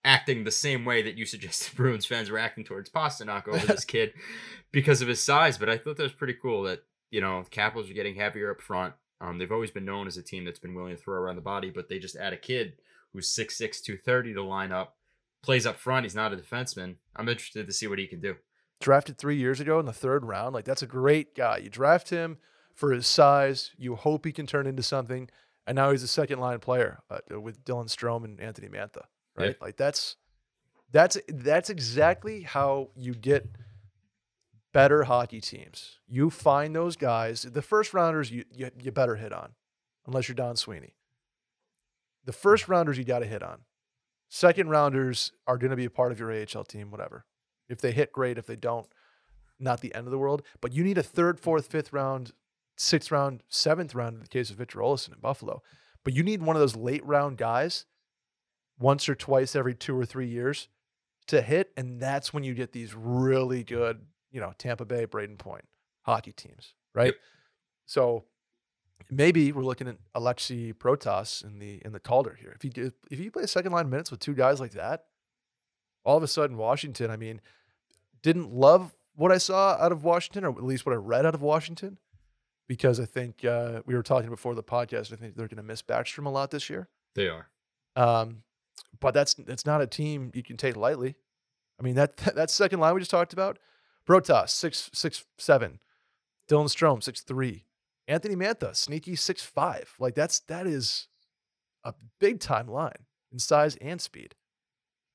acting 0.04 0.44
the 0.44 0.52
same 0.52 0.86
way 0.86 1.02
that 1.02 1.18
you 1.18 1.26
suggested 1.26 1.76
Bruins 1.76 2.06
fans 2.06 2.30
were 2.30 2.38
acting 2.38 2.64
towards 2.64 2.90
Pastrnak 2.90 3.48
over 3.48 3.66
this 3.66 3.86
kid 3.86 4.14
because 4.72 5.02
of 5.02 5.08
his 5.08 5.24
size. 5.24 5.58
But 5.58 5.70
I 5.70 5.78
thought 5.78 5.98
that 5.98 6.04
was 6.04 6.14
pretty 6.14 6.36
cool 6.42 6.64
that, 6.64 6.84
you 7.12 7.22
know, 7.22 7.44
the 7.44 7.50
Capitals 7.50 7.90
are 7.90 7.94
getting 7.94 8.16
heavier 8.16 8.52
up 8.52 8.62
front. 8.62 8.94
Um, 9.20 9.38
they've 9.38 9.52
always 9.52 9.72
been 9.72 9.86
known 9.86 10.08
as 10.08 10.18
a 10.18 10.24
team 10.24 10.46
that's 10.46 10.60
been 10.60 10.76
willing 10.76 10.96
to 10.96 11.02
throw 11.02 11.16
around 11.16 11.36
the 11.36 11.42
body, 11.42 11.72
but 11.72 11.90
they 11.90 12.00
just 12.00 12.16
add 12.16 12.34
a 12.34 12.38
kid 12.38 12.74
who's 13.14 13.34
6'6", 13.34 13.58
230 13.58 14.34
to 14.34 14.44
line 14.44 14.72
up, 14.72 14.96
plays 15.42 15.66
up 15.66 15.78
front. 15.78 16.06
He's 16.06 16.16
not 16.16 16.34
a 16.34 16.38
defenseman. 16.38 16.96
I'm 17.16 17.30
interested 17.30 17.66
to 17.66 17.74
see 17.74 17.88
what 17.88 18.00
he 18.00 18.08
can 18.08 18.22
do. 18.22 18.36
Drafted 18.80 19.18
three 19.18 19.38
years 19.38 19.60
ago 19.60 19.80
in 19.80 19.88
the 19.88 19.94
third 19.94 20.24
round, 20.24 20.54
like 20.54 20.66
that's 20.66 20.84
a 20.84 20.88
great 20.88 21.34
guy. 21.34 21.58
You 21.58 21.70
draft 21.70 22.12
him 22.12 22.38
for 22.76 22.92
his 22.92 23.08
size. 23.08 23.72
You 23.76 23.96
hope 23.96 24.24
he 24.24 24.32
can 24.32 24.46
turn 24.46 24.68
into 24.68 24.84
something, 24.84 25.30
and 25.66 25.76
now 25.76 25.90
he's 25.90 26.04
a 26.04 26.08
second 26.08 26.40
line 26.40 26.60
player 26.60 27.00
uh, 27.10 27.40
with 27.42 27.66
Dylan 27.66 27.88
Strome 27.88 28.24
and 28.24 28.40
Anthony 28.40 28.70
Mantha. 28.70 29.06
Right, 29.38 29.62
like 29.62 29.78
that's 29.78 30.16
that's 30.92 31.18
that's 31.28 31.70
exactly 31.70 32.42
how 32.42 32.90
you 32.96 33.14
get 33.14 33.48
better 34.74 35.04
hockey 35.04 35.42
teams. 35.42 36.00
You 36.08 36.30
find 36.30 36.76
those 36.76 36.96
guys. 36.96 37.44
The 37.44 37.62
first 37.62 37.94
rounders 37.94 38.32
you 38.32 38.46
you, 38.52 38.72
you 38.82 38.92
better 38.92 39.16
hit 39.16 39.34
on, 39.34 39.54
unless 40.06 40.28
you're 40.28 40.36
Don 40.36 40.56
Sweeney. 40.56 40.96
The 42.26 42.34
first 42.34 42.68
rounders 42.68 42.98
you 42.98 43.04
got 43.04 43.20
to 43.20 43.26
hit 43.26 43.44
on. 43.44 43.60
Second 44.30 44.70
rounders 44.70 45.32
are 45.48 45.58
going 45.58 45.70
to 45.70 45.78
be 45.78 45.86
a 45.86 45.90
part 45.90 46.12
of 46.12 46.20
your 46.20 46.32
AHL 46.32 46.66
team, 46.66 46.92
whatever. 46.92 47.26
If 47.70 47.80
they 47.80 47.92
hit, 47.92 48.12
great. 48.12 48.38
If 48.38 48.46
they 48.46 48.58
don't, 48.58 48.88
not 49.60 49.82
the 49.82 49.96
end 49.96 50.08
of 50.08 50.12
the 50.12 50.18
world. 50.18 50.42
But 50.60 50.74
you 50.74 50.84
need 50.84 50.98
a 50.98 51.04
third, 51.04 51.40
fourth, 51.40 51.68
fifth 51.68 51.94
round, 51.94 52.34
sixth 52.76 53.12
round, 53.12 53.44
seventh 53.48 53.96
round 53.96 54.16
in 54.16 54.22
the 54.22 54.28
case 54.28 54.50
of 54.50 54.58
Victor 54.58 54.82
Olsen 54.82 55.14
in 55.14 55.20
Buffalo. 55.20 55.62
But 56.04 56.14
you 56.14 56.24
need 56.24 56.42
one 56.42 56.56
of 56.56 56.60
those 56.60 56.76
late 56.76 57.06
round 57.06 57.38
guys 57.38 57.86
once 58.80 59.10
or 59.10 59.16
twice 59.16 59.56
every 59.56 59.76
two 59.76 59.98
or 59.98 60.06
three 60.06 60.28
years 60.28 60.68
to 61.28 61.42
hit. 61.42 61.72
And 61.78 62.00
that's 62.00 62.34
when 62.34 62.44
you 62.44 62.54
get 62.54 62.72
these 62.72 62.94
really 62.96 63.64
good, 63.64 64.02
you 64.32 64.40
know, 64.40 64.54
Tampa 64.58 64.86
Bay, 64.86 65.06
Brayden 65.06 65.38
Point 65.38 65.66
hockey 66.04 66.32
teams, 66.32 66.74
right? 66.96 67.08
Yep. 67.08 67.16
So 67.86 68.26
maybe 69.10 69.52
we're 69.52 69.64
looking 69.64 69.88
at 69.88 69.98
Alexi 70.16 70.74
Protas 70.74 71.44
in 71.44 71.60
the 71.60 71.82
in 71.84 71.92
the 71.92 72.00
Calder 72.00 72.38
here. 72.40 72.54
If 72.56 72.64
you 72.64 72.72
do, 72.72 72.92
if 73.12 73.20
you 73.20 73.32
play 73.32 73.46
second 73.46 73.72
line 73.72 73.90
minutes 73.90 74.12
with 74.12 74.20
two 74.20 74.34
guys 74.34 74.60
like 74.60 74.72
that, 74.72 75.06
all 76.04 76.18
of 76.18 76.24
a 76.24 76.28
sudden 76.28 76.58
Washington, 76.58 77.12
I 77.12 77.18
mean, 77.18 77.42
didn't 78.22 78.52
love 78.52 78.96
what 79.16 79.32
I 79.32 79.38
saw 79.38 79.72
out 79.80 79.92
of 79.92 80.04
Washington, 80.04 80.46
or 80.46 80.50
at 80.52 80.64
least 80.64 80.86
what 80.86 80.94
I 80.94 80.98
read 80.98 81.26
out 81.26 81.36
of 81.36 81.42
Washington, 81.42 81.98
because 82.68 83.00
I 83.00 83.06
think 83.06 83.44
uh, 83.44 83.82
we 83.86 83.96
were 83.96 84.04
talking 84.04 84.30
before 84.30 84.56
the 84.56 84.64
podcast. 84.64 85.12
I 85.12 85.16
think 85.16 85.36
they're 85.36 85.48
going 85.48 85.58
to 85.58 85.64
miss 85.64 85.82
Backstrom 85.82 86.26
a 86.26 86.30
lot 86.30 86.52
this 86.52 86.70
year. 86.70 86.88
They 87.16 87.28
are. 87.28 87.50
Um, 87.96 88.44
but 89.00 89.14
that's 89.14 89.34
that's 89.36 89.66
not 89.66 89.82
a 89.82 89.88
team 89.88 90.32
you 90.34 90.44
can 90.44 90.58
take 90.58 90.76
lightly. 90.76 91.16
I 91.80 91.84
mean 91.84 91.96
that 91.96 92.18
that 92.36 92.50
second 92.50 92.80
line 92.80 92.94
we 92.94 93.02
just 93.02 93.12
talked 93.12 93.34
about, 93.34 93.60
Protas 94.08 94.50
six 94.50 94.90
six 94.94 95.26
seven, 95.38 95.80
Dylan 96.50 96.66
Strome 96.66 97.04
six 97.04 97.22
three, 97.22 97.66
Anthony 98.08 98.36
Mantha 98.36 98.76
sneaky 98.76 99.16
six 99.16 99.44
five. 99.44 99.94
Like 100.00 100.16
that's 100.16 100.40
that 100.42 100.68
is 100.68 101.08
a 101.84 101.94
big 102.20 102.40
time 102.40 102.68
line 102.68 103.06
in 103.32 103.40
size 103.40 103.76
and 103.78 104.02
speed. 104.02 104.36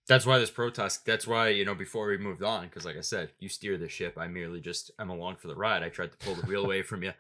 That's 0.09 0.27
why 0.27 0.39
this 0.39 0.51
protest. 0.51 1.07
That's 1.07 1.27
why 1.27 1.49
you 1.49 1.65
know 1.65 1.75
before 1.75 2.07
we 2.09 2.19
moved 2.19 2.43
on, 2.43 2.65
because 2.65 2.85
like 2.85 2.97
I 2.97 3.03
said, 3.03 3.31
you 3.39 3.49
steer 3.49 3.77
the 3.77 3.89
ship. 3.89 4.17
I 4.19 4.27
merely 4.29 4.61
just 4.61 4.91
I'm 4.99 5.11
along 5.11 5.37
for 5.37 5.49
the 5.49 5.55
ride. 5.55 5.83
I 5.83 5.89
tried 5.89 6.13
to 6.13 6.19
pull 6.19 6.35
the 6.35 6.47
wheel 6.47 6.65
away 6.65 6.83
from 6.83 7.03
you. 7.03 7.13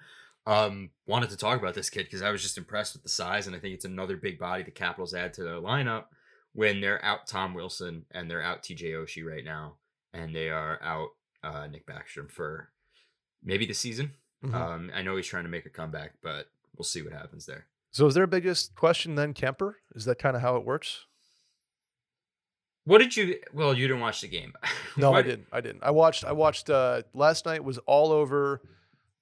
Um, 0.44 0.90
wanted 1.06 1.30
to 1.30 1.36
talk 1.36 1.60
about 1.60 1.74
this 1.74 1.88
kid 1.88 2.04
because 2.04 2.22
I 2.22 2.30
was 2.30 2.42
just 2.42 2.58
impressed 2.58 2.94
with 2.94 3.04
the 3.04 3.08
size, 3.08 3.46
and 3.46 3.54
I 3.54 3.60
think 3.60 3.74
it's 3.74 3.84
another 3.84 4.16
big 4.16 4.40
body 4.40 4.64
the 4.64 4.72
Capitals 4.72 5.14
add 5.14 5.32
to 5.34 5.44
their 5.44 5.54
lineup 5.60 6.06
when 6.54 6.80
they're 6.80 7.04
out 7.04 7.26
Tom 7.26 7.54
Wilson 7.54 8.04
and 8.10 8.30
they're 8.30 8.42
out 8.42 8.62
TJ 8.62 8.92
Oshie 8.92 9.24
right 9.24 9.44
now, 9.44 9.76
and 10.12 10.34
they 10.34 10.50
are 10.50 10.78
out 10.82 11.08
uh, 11.42 11.66
Nick 11.66 11.86
Backstrom 11.86 12.30
for 12.30 12.70
maybe 13.42 13.66
the 13.66 13.74
season. 13.74 14.12
Mhm. 14.44 14.54
Um, 14.54 14.90
I 14.94 15.02
know 15.02 15.16
he's 15.16 15.26
trying 15.26 15.44
to 15.44 15.50
make 15.50 15.66
a 15.66 15.70
comeback, 15.70 16.12
but 16.22 16.46
we'll 16.76 16.84
see 16.84 17.02
what 17.02 17.12
happens 17.12 17.46
there. 17.46 17.66
So 17.90 18.06
is 18.06 18.14
their 18.14 18.26
biggest 18.26 18.74
question 18.74 19.14
then 19.14 19.34
Kuemper? 19.34 19.74
Is 19.94 20.04
that 20.06 20.18
kind 20.18 20.34
of 20.36 20.42
how 20.42 20.56
it 20.56 20.64
works? 20.64 21.06
What 22.84 22.98
did 22.98 23.16
you? 23.16 23.38
Well, 23.52 23.74
you 23.74 23.86
didn't 23.86 24.00
watch 24.02 24.20
the 24.20 24.28
game. 24.28 24.52
No, 24.94 25.14
I 25.14 25.22
didn't. 25.22 25.46
I 25.50 25.62
didn't. 25.62 25.82
I 25.82 25.90
watched. 25.90 26.22
I 26.22 26.32
watched. 26.32 26.68
Uh, 26.68 27.00
last 27.14 27.46
night 27.46 27.64
was 27.64 27.78
all 27.86 28.12
over 28.12 28.60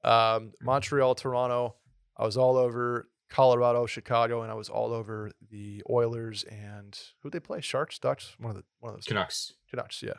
um, 0.02 0.50
Montreal, 0.60 1.14
Toronto. 1.14 1.76
I 2.16 2.24
was 2.24 2.36
all 2.36 2.56
over 2.56 3.08
Colorado, 3.30 3.86
Chicago, 3.86 4.42
and 4.42 4.50
I 4.50 4.54
was 4.54 4.68
all 4.68 4.92
over 4.92 5.30
the 5.50 5.82
Oilers 5.88 6.42
and 6.44 6.98
who 7.22 7.30
they 7.30 7.40
play? 7.40 7.60
Sharks, 7.60 7.98
Ducks. 7.98 8.34
One 8.38 8.50
of 8.50 8.56
the 8.56 8.64
one 8.80 8.90
of 8.90 8.96
those. 8.96 9.06
Canucks. 9.06 9.54
Canucks. 9.70 10.02
Yeah. 10.02 10.14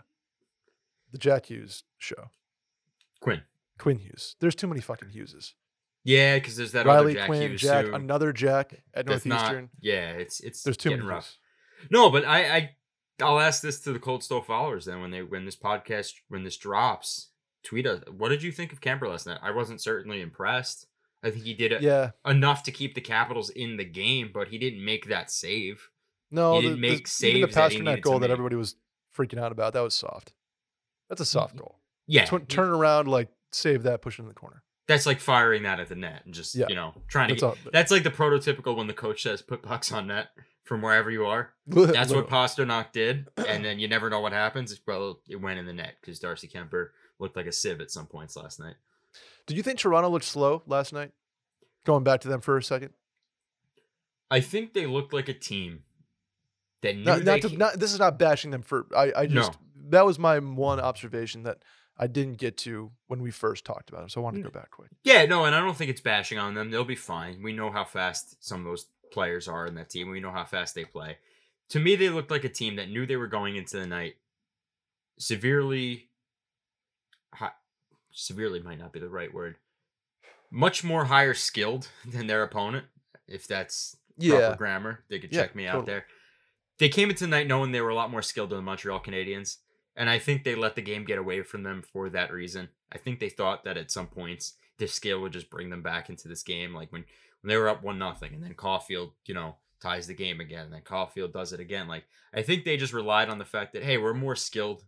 The 1.11 1.17
Jack 1.17 1.47
Hughes 1.47 1.83
show. 1.97 2.29
Quinn. 3.19 3.41
Quinn 3.77 3.99
Hughes. 3.99 4.35
There's 4.39 4.55
too 4.55 4.67
many 4.67 4.79
fucking 4.81 5.09
Hugheses. 5.09 5.53
Yeah, 6.03 6.35
because 6.35 6.55
there's 6.55 6.71
that 6.71 6.85
Riley 6.85 7.11
other 7.11 7.19
Jack 7.19 7.27
Quinn, 7.27 7.41
Hughes 7.51 7.61
Jack, 7.61 7.85
too. 7.85 7.93
another 7.93 8.33
Jack 8.33 8.81
at 8.93 9.05
that's 9.05 9.25
not- 9.25 9.41
Northeastern. 9.41 9.69
yeah, 9.81 10.11
it's 10.11 10.39
it's 10.39 10.63
There's 10.63 10.77
too 10.77 10.89
getting 10.89 11.05
many. 11.05 11.15
rough. 11.15 11.37
Hughes. 11.79 11.89
No, 11.91 12.09
but 12.09 12.25
I, 12.25 12.55
I 12.57 12.75
I'll 13.21 13.39
ask 13.39 13.61
this 13.61 13.81
to 13.81 13.91
the 13.93 13.99
Cold 13.99 14.23
Stove 14.23 14.45
followers 14.47 14.85
then 14.85 15.01
when 15.01 15.11
they 15.11 15.21
when 15.21 15.45
this 15.45 15.55
podcast 15.57 16.13
when 16.29 16.43
this 16.43 16.57
drops, 16.57 17.29
tweet 17.63 17.85
us. 17.85 18.01
What 18.09 18.29
did 18.29 18.41
you 18.41 18.51
think 18.51 18.71
of 18.71 18.81
Kuemper 18.81 19.09
last 19.09 19.27
night? 19.27 19.39
I 19.43 19.51
wasn't 19.51 19.81
certainly 19.81 20.21
impressed. 20.21 20.87
I 21.23 21.29
think 21.31 21.43
he 21.43 21.53
did 21.53 21.71
it 21.71 21.81
Yeah. 21.81 22.11
enough 22.25 22.63
to 22.63 22.71
keep 22.71 22.95
the 22.95 23.01
Capitals 23.01 23.49
in 23.49 23.77
the 23.77 23.85
game, 23.85 24.31
but 24.33 24.47
he 24.49 24.57
didn't 24.57 24.83
make 24.83 25.07
that 25.07 25.29
save. 25.31 25.89
No, 26.31 26.55
He 26.55 26.61
the, 26.61 26.67
didn't 26.69 26.81
the- 26.81 26.89
make 26.89 27.03
the 27.05 27.09
saves 27.11 27.53
that 27.55 27.71
he 27.71 27.79
Pastrnak 27.79 27.95
to 27.95 28.01
goal 28.01 28.13
that 28.19 28.27
make. 28.27 28.31
everybody 28.31 28.55
was 28.55 28.75
freaking 29.15 29.39
out 29.39 29.51
about. 29.51 29.73
That 29.73 29.81
was 29.81 29.93
soft. 29.93 30.33
That's 31.09 31.21
a 31.21 31.23
mm-hmm. 31.23 31.29
soft 31.39 31.55
goal. 31.57 31.79
Yeah, 32.07 32.25
Tw- 32.25 32.47
turn 32.49 32.69
around, 32.69 33.07
like 33.07 33.29
save 33.51 33.83
that, 33.83 34.01
push 34.01 34.17
it 34.17 34.23
in 34.23 34.27
the 34.27 34.33
corner. 34.33 34.63
that's 34.87 35.05
like 35.05 35.19
firing 35.19 35.63
that 35.63 35.79
at 35.79 35.87
the 35.87 35.95
net 35.95 36.23
and 36.25 36.33
just 36.33 36.53
Yeah. 36.55 36.65
you 36.67 36.75
know 36.75 36.93
trying 37.07 37.29
to. 37.29 37.33
That's 37.35 37.41
Get, 37.41 37.65
all. 37.65 37.71
that's 37.71 37.91
like 37.91 38.03
the 38.03 38.09
prototypical 38.11 38.75
when 38.75 38.87
the 38.87 38.93
coach 38.93 39.21
says 39.23 39.41
put 39.41 39.61
pucks 39.61 39.91
on 39.91 40.07
net 40.07 40.29
from 40.63 40.81
wherever 40.81 41.09
you 41.11 41.25
are. 41.25 41.53
That's 41.67 42.13
what 42.13 42.27
Pastrnak 42.29 42.91
did, 42.91 43.27
and 43.35 43.63
then 43.65 43.79
you 43.79 43.87
never 43.87 44.09
know 44.09 44.19
what 44.21 44.31
happens. 44.31 44.79
Well, 44.85 45.19
it 45.27 45.35
went 45.37 45.59
in 45.59 45.65
the 45.65 45.73
net 45.73 45.95
because 45.99 46.19
Darcy 46.19 46.47
Kuemper 46.47 46.89
looked 47.19 47.35
like 47.35 47.45
a 47.47 47.51
sieve 47.51 47.81
at 47.81 47.91
some 47.91 48.05
points 48.05 48.35
last 48.37 48.59
night. 48.59 48.75
Did 49.47 49.57
you 49.57 49.63
think 49.63 49.79
Toronto 49.79 50.09
looked 50.09 50.25
slow 50.25 50.63
last 50.65 50.93
night? 50.93 51.11
Going 51.85 52.03
back 52.03 52.21
to 52.21 52.27
them 52.27 52.41
for 52.41 52.57
a 52.57 52.63
second. 52.63 52.91
I 54.29 54.39
think 54.39 54.73
they 54.73 54.85
looked 54.85 55.13
like 55.13 55.27
a 55.29 55.33
team 55.33 55.83
that 56.81 56.95
knew 56.95 57.03
Not, 57.03 57.23
not, 57.23 57.41
to, 57.41 57.57
not 57.57 57.79
this 57.79 57.93
is 57.93 57.99
not 57.99 58.17
bashing 58.17 58.51
them 58.51 58.61
for. 58.61 58.85
I, 58.95 59.11
I 59.15 59.21
No. 59.23 59.41
just 59.41 59.53
that 59.89 60.05
was 60.05 60.17
my 60.19 60.39
one 60.39 60.79
observation 60.79 61.43
that 61.43 61.63
I 61.97 62.07
didn't 62.07 62.35
get 62.37 62.57
to 62.59 62.91
when 63.07 63.21
we 63.21 63.31
first 63.31 63.65
talked 63.65 63.89
about 63.89 64.01
them. 64.01 64.09
So 64.09 64.21
I 64.21 64.23
wanted 64.23 64.37
to 64.43 64.49
go 64.49 64.59
back 64.59 64.71
quick. 64.71 64.89
Yeah, 65.03 65.25
no, 65.25 65.45
and 65.45 65.53
I 65.55 65.59
don't 65.59 65.75
think 65.75 65.89
it's 65.91 66.01
bashing 66.01 66.37
on 66.37 66.53
them. 66.53 66.71
They'll 66.71 66.83
be 66.85 66.95
fine. 66.95 67.43
We 67.43 67.51
know 67.51 67.71
how 67.71 67.83
fast 67.83 68.43
some 68.43 68.59
of 68.61 68.65
those 68.65 68.85
players 69.11 69.47
are 69.47 69.65
in 69.65 69.75
that 69.75 69.89
team. 69.89 70.09
We 70.09 70.19
know 70.19 70.31
how 70.31 70.45
fast 70.45 70.75
they 70.75 70.85
play. 70.85 71.17
To 71.69 71.79
me, 71.79 71.95
they 71.95 72.09
looked 72.09 72.31
like 72.31 72.43
a 72.43 72.49
team 72.49 72.77
that 72.77 72.89
knew 72.89 73.05
they 73.05 73.17
were 73.17 73.27
going 73.27 73.55
into 73.55 73.77
the 73.77 73.85
night 73.87 74.15
severely. 75.19 76.09
Severely 78.13 78.61
might 78.61 78.79
not 78.79 78.93
be 78.93 78.99
the 78.99 79.09
right 79.09 79.33
word. 79.33 79.55
Much 80.49 80.83
more 80.83 81.05
higher 81.05 81.33
skilled 81.33 81.89
than 82.05 82.27
their 82.27 82.43
opponent, 82.43 82.85
if 83.27 83.47
that's 83.47 83.97
Yeah, 84.17 84.39
proper 84.39 84.57
grammar. 84.57 85.03
They 85.09 85.19
could 85.19 85.31
Yeah, 85.31 85.41
check 85.41 85.55
me 85.55 85.65
out 85.67 85.79
totally. 85.79 85.93
there. 85.93 86.05
They 86.79 86.89
came 86.89 87.09
into 87.09 87.25
the 87.25 87.29
night 87.29 87.47
knowing 87.47 87.71
they 87.71 87.81
were 87.81 87.89
a 87.89 87.95
lot 87.95 88.11
more 88.11 88.21
skilled 88.23 88.49
than 88.49 88.57
the 88.57 88.63
Montreal 88.63 89.01
Canadiens, 89.01 89.57
and 89.95 90.09
I 90.09 90.19
think 90.19 90.43
they 90.43 90.55
let 90.55 90.75
the 90.75 90.81
game 90.81 91.05
get 91.05 91.19
away 91.19 91.43
from 91.43 91.63
them 91.63 91.83
for 91.83 92.09
that 92.09 92.31
reason. 92.33 92.69
I 92.91 92.97
think 92.97 93.19
they 93.19 93.29
thought 93.29 93.63
that 93.63 93.77
at 93.77 93.91
some 93.91 94.07
points 94.07 94.53
this 94.77 94.93
skill 94.93 95.21
would 95.21 95.33
just 95.33 95.49
bring 95.49 95.69
them 95.69 95.83
back 95.83 96.09
into 96.09 96.27
this 96.27 96.43
game, 96.43 96.73
like 96.73 96.91
when 96.91 97.05
when 97.41 97.49
they 97.49 97.57
were 97.57 97.69
up 97.69 97.83
one 97.83 97.99
nothing, 97.99 98.33
and 98.33 98.43
then 98.43 98.53
Caufield, 98.55 99.11
you 99.25 99.33
know, 99.33 99.55
ties 99.79 100.07
the 100.07 100.13
game 100.13 100.39
again, 100.39 100.65
and 100.65 100.73
then 100.73 100.81
Caufield 100.81 101.33
does 101.33 101.53
it 101.53 101.59
again. 101.59 101.87
Like 101.87 102.05
I 102.33 102.41
think 102.41 102.65
they 102.65 102.77
just 102.77 102.93
relied 102.93 103.29
on 103.29 103.37
the 103.37 103.45
fact 103.45 103.73
that 103.73 103.83
hey, 103.83 103.97
we're 103.97 104.13
more 104.13 104.35
skilled 104.35 104.83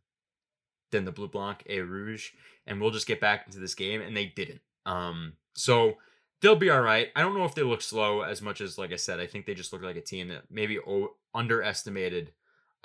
than 0.94 1.04
the 1.04 1.12
Blue 1.12 1.28
Blanc 1.28 1.62
et 1.68 1.80
Rouge, 1.80 2.30
and 2.66 2.80
we'll 2.80 2.92
just 2.92 3.06
get 3.08 3.20
back 3.20 3.44
into 3.46 3.60
this 3.60 3.76
game, 3.76 4.00
and 4.02 4.16
they 4.16 4.28
didn't. 4.28 4.62
Um, 4.86 5.34
so 5.56 5.96
they'll 6.42 6.56
be 6.56 6.70
all 6.70 6.82
right. 6.82 7.10
I 7.16 7.22
don't 7.22 7.38
know 7.38 7.44
if 7.46 7.54
they 7.56 7.64
look 7.64 7.82
slow 7.82 8.22
as 8.22 8.42
much 8.42 8.62
as, 8.62 8.78
like 8.78 8.94
I 8.94 8.96
said, 8.98 9.20
I 9.20 9.28
think 9.28 9.46
they 9.46 9.54
just 9.54 9.74
look 9.74 9.82
like 9.84 9.98
a 9.98 10.02
team 10.02 10.30
that 10.30 10.44
maybe 10.50 10.80
o- 10.80 11.16
underestimated 11.34 12.32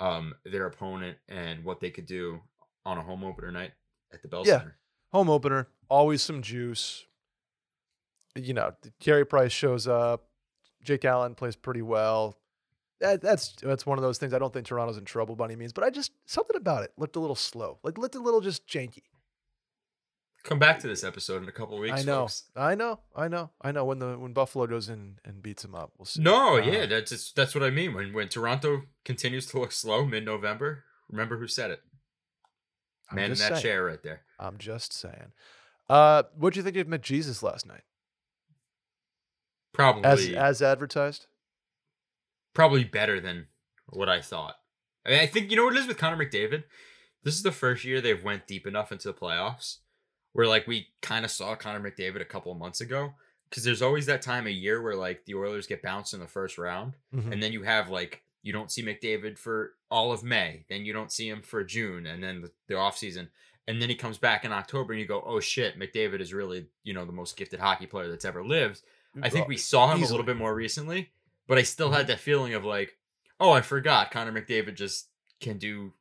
um, 0.01 0.33
their 0.45 0.65
opponent 0.65 1.17
and 1.29 1.63
what 1.63 1.79
they 1.79 1.89
could 1.89 2.05
do 2.05 2.41
on 2.85 2.97
a 2.97 3.01
home 3.01 3.23
opener 3.23 3.51
night 3.51 3.71
at 4.13 4.21
the 4.21 4.27
Bell 4.27 4.43
Yeah. 4.45 4.59
Center. 4.59 4.77
home 5.11 5.29
opener, 5.29 5.67
always 5.89 6.21
some 6.21 6.41
juice. 6.41 7.05
You 8.35 8.53
know, 8.53 8.73
Carey 8.99 9.25
Price 9.25 9.51
shows 9.51 9.87
up. 9.87 10.25
Jake 10.83 11.03
Allen 11.03 11.35
plays 11.35 11.55
pretty 11.57 11.81
well. 11.81 12.37
That, 13.01 13.21
that's 13.21 13.53
that's 13.61 13.85
one 13.85 13.97
of 13.97 14.01
those 14.01 14.17
things. 14.17 14.33
I 14.33 14.39
don't 14.39 14.51
think 14.51 14.65
Toronto's 14.67 14.97
in 14.97 15.05
trouble 15.05 15.35
by 15.35 15.45
any 15.45 15.55
means, 15.55 15.71
but 15.71 15.83
I 15.83 15.89
just 15.89 16.11
something 16.25 16.57
about 16.57 16.83
it 16.83 16.91
looked 16.97 17.15
a 17.15 17.19
little 17.19 17.35
slow, 17.35 17.79
like 17.83 17.97
looked 17.97 18.15
a 18.15 18.19
little 18.19 18.41
just 18.41 18.67
janky. 18.67 19.03
Come 20.43 20.59
back 20.59 20.79
to 20.79 20.87
this 20.87 21.03
episode 21.03 21.43
in 21.43 21.49
a 21.49 21.51
couple 21.51 21.77
weeks. 21.77 21.99
I 21.99 22.03
know, 22.03 22.21
folks. 22.21 22.43
I 22.55 22.73
know, 22.75 22.99
I 23.13 23.27
know, 23.27 23.51
I 23.61 23.71
know. 23.71 23.83
When 23.85 23.99
the 23.99 24.17
when 24.17 24.33
Buffalo 24.33 24.67
goes 24.67 24.87
in 24.89 25.19
and 25.25 25.41
beats 25.41 25.65
him 25.65 25.75
up, 25.75 25.91
we'll 25.97 26.05
see. 26.05 26.21
No, 26.21 26.55
Uh, 26.55 26.61
yeah, 26.61 26.85
that's 26.85 27.11
just, 27.11 27.35
that's 27.35 27.53
what 27.53 27.63
I 27.63 27.69
mean. 27.69 27.93
When 27.93 28.13
when 28.13 28.29
Toronto 28.29 28.83
continues 29.03 29.45
to 29.47 29.59
look 29.59 29.71
slow 29.71 30.05
mid 30.05 30.25
November, 30.25 30.85
remember 31.09 31.37
who 31.37 31.47
said 31.47 31.71
it? 31.71 31.81
Man 33.11 33.25
in 33.25 33.29
that 33.31 33.37
saying. 33.37 33.61
chair 33.61 33.85
right 33.85 34.01
there. 34.03 34.21
I'm 34.39 34.57
just 34.57 34.93
saying. 34.93 35.33
Uh, 35.89 36.23
what 36.37 36.53
do 36.53 36.59
you 36.59 36.63
think 36.63 36.77
of 36.77 37.01
Jesus 37.01 37.41
last 37.41 37.65
night, 37.65 37.83
Probably 39.73 40.05
as 40.05 40.29
as 40.29 40.61
advertised? 40.61 41.25
Probably 42.53 42.83
better 42.83 43.19
than 43.19 43.47
what 43.87 44.09
I 44.09 44.21
thought. 44.21 44.55
I, 45.05 45.09
mean, 45.09 45.19
I 45.19 45.25
think 45.25 45.49
you 45.49 45.57
know 45.57 45.65
what 45.65 45.75
it 45.75 45.79
is 45.79 45.87
with 45.87 45.97
Connor 45.97 46.23
McDavid. 46.23 46.63
This 47.23 47.35
is 47.35 47.43
the 47.43 47.51
first 47.51 47.83
year 47.83 48.01
they've 48.01 48.23
went 48.23 48.47
deep 48.47 48.65
enough 48.67 48.91
into 48.91 49.07
the 49.09 49.13
playoffs 49.13 49.77
where 50.33 50.47
like 50.47 50.67
we 50.67 50.87
kind 51.01 51.25
of 51.25 51.31
saw 51.31 51.55
Connor 51.55 51.79
McDavid 51.91 52.21
a 52.21 52.25
couple 52.25 52.51
of 52.51 52.57
months 52.57 52.81
ago. 52.81 53.13
Because 53.49 53.63
there's 53.63 53.81
always 53.81 54.05
that 54.05 54.21
time 54.21 54.45
of 54.45 54.53
year 54.53 54.79
where 54.79 54.95
like 54.95 55.25
the 55.25 55.33
Oilers 55.33 55.65
get 55.65 55.81
bounced 55.81 56.13
in 56.13 56.19
the 56.19 56.27
first 56.27 56.59
round, 56.59 56.93
Mhm. 57.15 57.31
and 57.33 57.41
then 57.41 57.51
you 57.51 57.63
have 57.63 57.89
like 57.89 58.21
you 58.43 58.53
don't 58.53 58.71
see 58.71 58.83
McDavid 58.83 59.39
for 59.39 59.73
all 59.89 60.11
of 60.11 60.21
May, 60.23 60.65
then 60.69 60.85
you 60.85 60.93
don't 60.93 61.11
see 61.11 61.27
him 61.27 61.41
for 61.41 61.63
June, 61.63 62.05
and 62.05 62.23
then 62.23 62.41
the, 62.41 62.51
the 62.67 62.75
off 62.77 62.95
season, 62.95 63.31
and 63.67 63.81
then 63.81 63.89
he 63.89 63.95
comes 63.95 64.19
back 64.19 64.45
in 64.45 64.51
October, 64.53 64.93
and 64.93 65.01
you 65.01 65.07
go, 65.07 65.23
oh 65.25 65.39
shit, 65.39 65.79
McDavid 65.79 66.21
is 66.21 66.31
really 66.31 66.67
you 66.83 66.93
know 66.93 67.05
the 67.05 67.11
most 67.11 67.37
gifted 67.37 67.59
hockey 67.59 67.87
player 67.87 68.07
that's 68.07 68.23
ever 68.23 68.43
lived. 68.45 68.83
I 69.19 69.29
think 69.29 69.47
we 69.47 69.57
saw 69.57 69.91
him 69.91 70.03
a 70.03 70.05
little 70.05 70.21
bit 70.23 70.37
more 70.37 70.53
recently, 70.53 71.09
but 71.49 71.57
I 71.57 71.63
still 71.63 71.91
had 71.91 72.07
that 72.07 72.19
feeling 72.19 72.53
of 72.53 72.63
like, 72.63 72.95
oh, 73.39 73.51
I 73.51 73.61
forgot 73.61 74.11
Connor 74.11 74.31
McDavid 74.31 74.75
just 74.75 75.09
can 75.41 75.57
do 75.57 75.93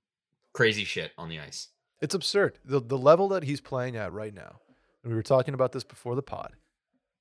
crazy 0.53 0.85
shit 0.85 1.11
on 1.17 1.29
the 1.29 1.41
ice. 1.41 1.69
It's 2.01 2.15
absurd. 2.15 2.59
The 2.65 2.79
the 2.79 2.99
level 2.99 3.29
that 3.31 3.43
he's 3.43 3.61
playing 3.61 3.97
at 3.97 4.13
right 4.13 4.33
now, 4.33 4.61
and 5.03 5.11
we 5.11 5.17
were 5.17 5.23
talking 5.23 5.55
about 5.55 5.73
this 5.73 5.83
before 5.83 6.15
the 6.15 6.23
pod. 6.23 6.53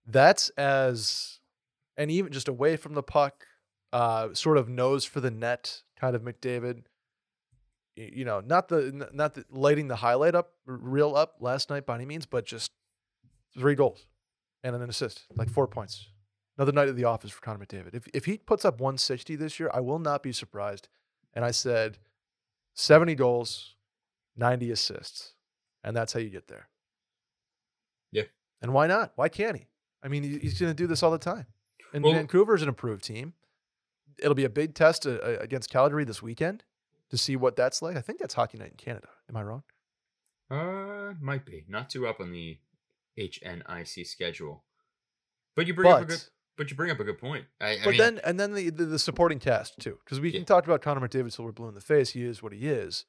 That's 0.05 0.49
as 0.49 1.39
and 1.95 2.11
even 2.11 2.31
just 2.31 2.47
away 2.47 2.75
from 2.75 2.93
the 2.93 3.01
puck, 3.01 3.45
uh, 3.91 4.33
sort 4.33 4.57
of 4.57 4.69
nose 4.69 5.05
for 5.05 5.19
the 5.19 5.31
net 5.31 5.81
kind 5.99 6.15
of 6.15 6.21
McDavid. 6.21 6.83
You 7.95 8.25
know, 8.25 8.41
not 8.41 8.67
the 8.67 9.09
not 9.13 9.33
the 9.33 9.45
lighting 9.49 9.87
the 9.87 9.95
highlight 9.95 10.35
up 10.35 10.51
real 10.67 11.15
up 11.15 11.37
last 11.39 11.71
night 11.71 11.85
by 11.87 11.95
any 11.95 12.05
means, 12.05 12.27
but 12.27 12.45
just 12.45 12.71
three 13.57 13.73
goals 13.73 14.05
and 14.63 14.75
an 14.75 14.87
assist, 14.89 15.25
like 15.35 15.49
four 15.49 15.65
points. 15.65 16.07
Another 16.57 16.71
night 16.71 16.87
at 16.87 16.95
the 16.95 17.03
office 17.03 17.31
for 17.31 17.41
Connor 17.41 17.63
McDavid. 17.65 17.93
If 17.93 18.07
if 18.13 18.25
he 18.25 18.37
puts 18.37 18.65
up 18.65 18.79
160 18.79 19.35
this 19.35 19.59
year, 19.59 19.69
I 19.73 19.79
will 19.79 19.99
not 19.99 20.23
be 20.23 20.31
surprised. 20.31 20.89
And 21.33 21.45
I 21.45 21.51
said 21.51 21.99
70 22.73 23.13
goals, 23.15 23.75
90 24.35 24.71
assists. 24.71 25.33
And 25.83 25.95
that's 25.95 26.13
how 26.13 26.19
you 26.19 26.29
get 26.29 26.47
there. 26.47 26.67
Yeah. 28.11 28.23
And 28.61 28.73
why 28.73 28.87
not? 28.87 29.13
Why 29.15 29.29
can't 29.29 29.55
he? 29.55 29.67
I 30.03 30.07
mean, 30.07 30.23
he's 30.23 30.59
going 30.59 30.71
to 30.71 30.75
do 30.75 30.87
this 30.87 31.03
all 31.03 31.11
the 31.11 31.17
time. 31.17 31.45
And 31.93 32.03
Well- 32.03 32.13
Vancouver's 32.13 32.61
an 32.61 32.67
improved 32.69 33.03
team. 33.03 33.33
It'll 34.19 34.33
be 34.35 34.45
a 34.45 34.49
big 34.49 34.73
test 34.73 35.05
uh, 35.05 35.11
uh, 35.11 35.37
against 35.39 35.69
Calgary 35.69 36.03
this 36.03 36.23
weekend 36.23 36.63
to 37.11 37.17
see 37.17 37.35
what 37.35 37.55
that's 37.55 37.83
like. 37.83 37.95
I 37.95 38.01
think 38.01 38.17
that's 38.19 38.33
Hockey 38.33 38.57
Night 38.57 38.71
in 38.71 38.77
Canada. 38.77 39.09
Am 39.29 39.37
I 39.37 39.43
wrong? 39.43 39.63
Uh, 40.49 41.13
might 41.21 41.45
be 41.45 41.65
not 41.67 41.89
too 41.91 42.07
up 42.07 42.19
on 42.19 42.31
the 42.31 42.57
HNIC 43.17 44.07
schedule, 44.07 44.63
but 45.55 45.67
you 45.67 45.73
bring 45.75 45.91
up 45.91 46.01
a 46.01 46.05
good. 46.05 46.23
But 46.57 46.69
you 46.71 46.75
bring 46.75 46.89
up 46.91 46.99
a 46.99 47.03
good 47.03 47.19
point. 47.19 47.45
I, 47.61 47.73
I 47.73 47.77
But 47.83 47.89
mean, 47.91 47.97
then 47.99 48.19
and 48.23 48.39
then 48.39 48.53
the, 48.53 48.69
the 48.71 48.85
the 48.85 48.99
supporting 48.99 49.39
cast 49.39 49.79
too, 49.79 49.99
because 50.03 50.19
we 50.19 50.29
Yeah. 50.31 50.39
can 50.39 50.45
talk 50.45 50.65
about 50.65 50.81
Connor 50.81 51.07
McDavid 51.07 51.35
till 51.35 51.45
we're 51.45 51.51
blue 51.51 51.67
in 51.67 51.75
the 51.75 51.81
face. 51.81 52.11
He 52.11 52.23
is 52.23 52.41
what 52.41 52.51
he 52.51 52.67
is. 52.67 53.05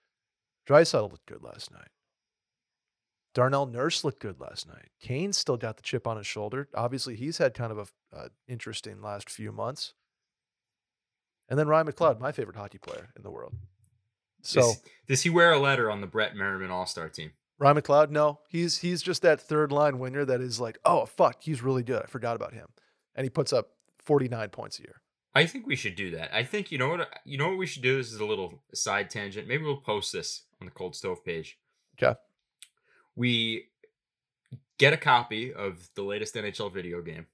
Draisaitl 0.69 1.11
looked 1.11 1.27
good 1.27 1.43
last 1.43 1.71
night. 1.73 1.89
Darnell 3.35 3.67
Nurse 3.67 4.05
looked 4.05 4.21
good 4.21 4.41
last 4.41 4.67
night. 4.67 4.89
Kane 5.01 5.33
still 5.33 5.57
got 5.57 5.77
the 5.77 5.83
chip 5.83 6.07
on 6.07 6.17
his 6.17 6.27
shoulder. 6.27 6.69
Obviously, 6.75 7.15
he's 7.15 7.39
had 7.39 7.55
kind 7.55 7.71
of 7.73 7.79
a 7.79 8.17
uh, 8.17 8.29
interesting 8.49 9.01
last 9.01 9.31
few 9.31 9.53
months. 9.53 9.95
And 11.49 11.59
then 11.59 11.69
Ryan 11.69 11.87
McLeod, 11.87 12.21
my 12.21 12.33
favorite 12.33 12.57
hockey 12.57 12.79
player 12.79 13.11
in 13.17 13.23
the 13.23 13.31
world. 13.31 13.55
So 14.43 14.61
does, 14.61 14.83
does 15.07 15.23
he 15.23 15.31
wear 15.31 15.53
a 15.53 15.59
letter 15.59 15.91
on 15.91 16.01
the 16.01 16.07
Brett 16.07 16.37
Merriman 16.37 16.71
All 16.71 16.85
Star 16.87 17.09
team? 17.09 17.33
Ryan 17.59 17.77
McLeod, 17.79 18.11
no, 18.11 18.41
he's 18.49 18.79
he's 18.79 19.03
just 19.03 19.23
that 19.23 19.41
third 19.41 19.73
line 19.73 19.99
winner 19.99 20.25
that 20.25 20.41
is 20.41 20.61
like, 20.61 20.79
oh 20.85 21.07
fuck, 21.07 21.37
he's 21.41 21.63
really 21.63 21.83
good. 21.83 22.03
I 22.03 22.07
forgot 22.07 22.37
about 22.37 22.53
him, 22.55 22.69
and 23.19 23.25
he 23.25 23.29
puts 23.31 23.53
up 23.53 23.71
forty 23.99 24.29
nine 24.29 24.49
points 24.49 24.79
a 24.79 24.83
year. 24.83 25.03
I 25.35 25.45
think 25.45 25.67
we 25.67 25.77
should 25.77 25.95
do 25.97 26.13
that. 26.13 26.33
I 26.35 26.43
think 26.45 26.73
you 26.73 26.79
know 26.79 26.89
what 26.91 27.21
you 27.25 27.37
know 27.37 27.49
what 27.49 27.59
we 27.59 27.67
should 27.67 27.83
do. 27.83 27.97
This 27.99 28.13
is 28.13 28.21
a 28.21 28.25
little 28.25 28.63
side 28.73 29.11
tangent. 29.11 29.47
Maybe 29.49 29.65
we'll 29.65 29.77
post 29.77 30.13
this 30.13 30.45
on 30.61 30.67
the 30.67 30.71
Cold 30.71 30.97
Stove 30.97 31.25
page. 31.25 31.59
page. 31.99 32.15
'Kay. 32.15 32.15
We 33.17 33.65
get 34.79 34.93
a 34.93 34.97
copy 34.97 35.53
of 35.53 35.91
the 35.97 36.03
latest 36.03 36.35
NHL 36.37 36.73
video 36.73 37.03
game. 37.03 37.27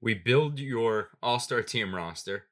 We 0.00 0.14
build 0.14 0.58
your 0.58 1.10
All 1.22 1.38
Star 1.38 1.62
team 1.62 1.94
roster, 1.94 2.46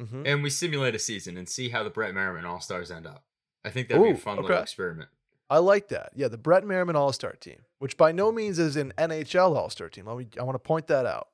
Mm-hmm. 0.00 0.22
and 0.26 0.42
we 0.42 0.50
simulate 0.50 0.94
a 0.94 0.98
season 0.98 1.36
and 1.36 1.48
see 1.48 1.68
how 1.68 1.84
the 1.84 1.90
Brett 1.90 2.12
Merriman 2.14 2.44
All 2.44 2.60
Stars 2.60 2.90
end 2.90 3.06
up. 3.06 3.24
I 3.64 3.70
think 3.70 3.88
that'd 3.88 4.02
be 4.02 4.10
a 4.10 4.16
fun 4.16 4.38
okay. 4.38 4.48
little 4.48 4.62
experiment. 4.62 5.10
I 5.50 5.58
like 5.58 5.88
that. 5.88 6.10
Yeah, 6.16 6.28
the 6.28 6.38
Brett 6.38 6.64
Merriman 6.64 6.96
All 6.96 7.12
Star 7.12 7.32
team, 7.34 7.66
which 7.78 7.96
by 7.96 8.10
no 8.10 8.32
means 8.32 8.58
is 8.58 8.74
an 8.76 8.92
NHL 8.98 9.54
All 9.54 9.68
Star 9.70 9.88
team. 9.88 10.06
Let 10.06 10.16
me, 10.16 10.26
I 10.40 10.42
want 10.42 10.54
to 10.54 10.58
point 10.60 10.86
that 10.88 11.06
out. 11.06 11.28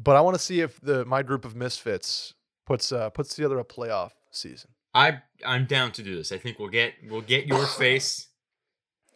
But 0.00 0.14
I 0.16 0.20
want 0.20 0.36
to 0.36 0.42
see 0.42 0.60
if 0.60 0.80
the 0.80 1.04
my 1.04 1.22
group 1.22 1.44
of 1.44 1.56
misfits 1.56 2.34
puts 2.66 2.92
uh, 2.92 3.10
puts 3.10 3.34
together 3.34 3.58
a 3.58 3.64
playoff 3.64 4.12
season. 4.30 4.70
I 4.94 5.18
I'm 5.44 5.64
down 5.66 5.90
to 5.92 6.02
do 6.02 6.14
this. 6.16 6.30
I 6.30 6.38
think 6.38 6.58
we'll 6.58 6.68
get 6.68 6.94
we'll 7.08 7.20
get 7.20 7.46
your 7.46 7.66
face 7.84 8.28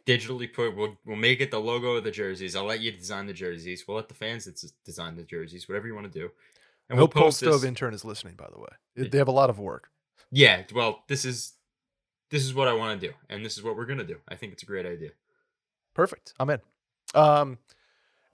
digitally 0.07 0.53
put. 0.53 0.77
We'll 0.77 0.99
we'll 1.05 1.17
make 1.17 1.41
it 1.41 1.51
the 1.53 1.61
logo 1.61 1.93
of 1.93 2.05
the 2.05 2.11
jerseys. 2.11 2.57
I'll 2.57 2.65
let 2.65 2.81
you 2.81 2.91
design 2.91 3.27
the 3.27 3.33
jerseys. 3.33 3.85
We'll 3.87 3.97
let 3.97 4.09
the 4.09 4.15
fans 4.15 4.47
design 4.85 5.17
the 5.17 5.23
jerseys. 5.23 5.69
Whatever 5.69 5.87
you 5.87 5.95
want 5.95 6.13
to 6.13 6.19
do. 6.19 6.31
And 6.89 6.99
we'll 6.99 7.09
post 7.09 7.39
Stove 7.39 7.65
intern 7.65 7.95
is 7.95 8.05
listening. 8.05 8.35
By 8.35 8.49
the 8.53 8.59
way, 8.59 8.69
Yeah. 8.97 9.09
they 9.09 9.19
have 9.19 9.29
a 9.29 9.33
lot 9.33 9.51
of 9.51 9.59
work. 9.59 9.89
Yeah. 10.31 10.65
Well, 10.75 11.05
this 11.09 11.25
is 11.25 11.53
this 12.31 12.45
is 12.45 12.55
what 12.55 12.67
I 12.67 12.73
want 12.73 13.01
to 13.01 13.07
do, 13.07 13.15
and 13.31 13.45
this 13.45 13.57
is 13.57 13.63
what 13.63 13.77
we're 13.77 13.87
gonna 13.87 14.05
do. 14.05 14.17
I 14.29 14.35
think 14.35 14.53
it's 14.53 14.63
a 14.63 14.67
great 14.67 14.85
idea. 14.87 15.11
Perfect. 15.95 16.35
I'm 16.41 16.51
in. 16.51 16.61
Um, 17.15 17.59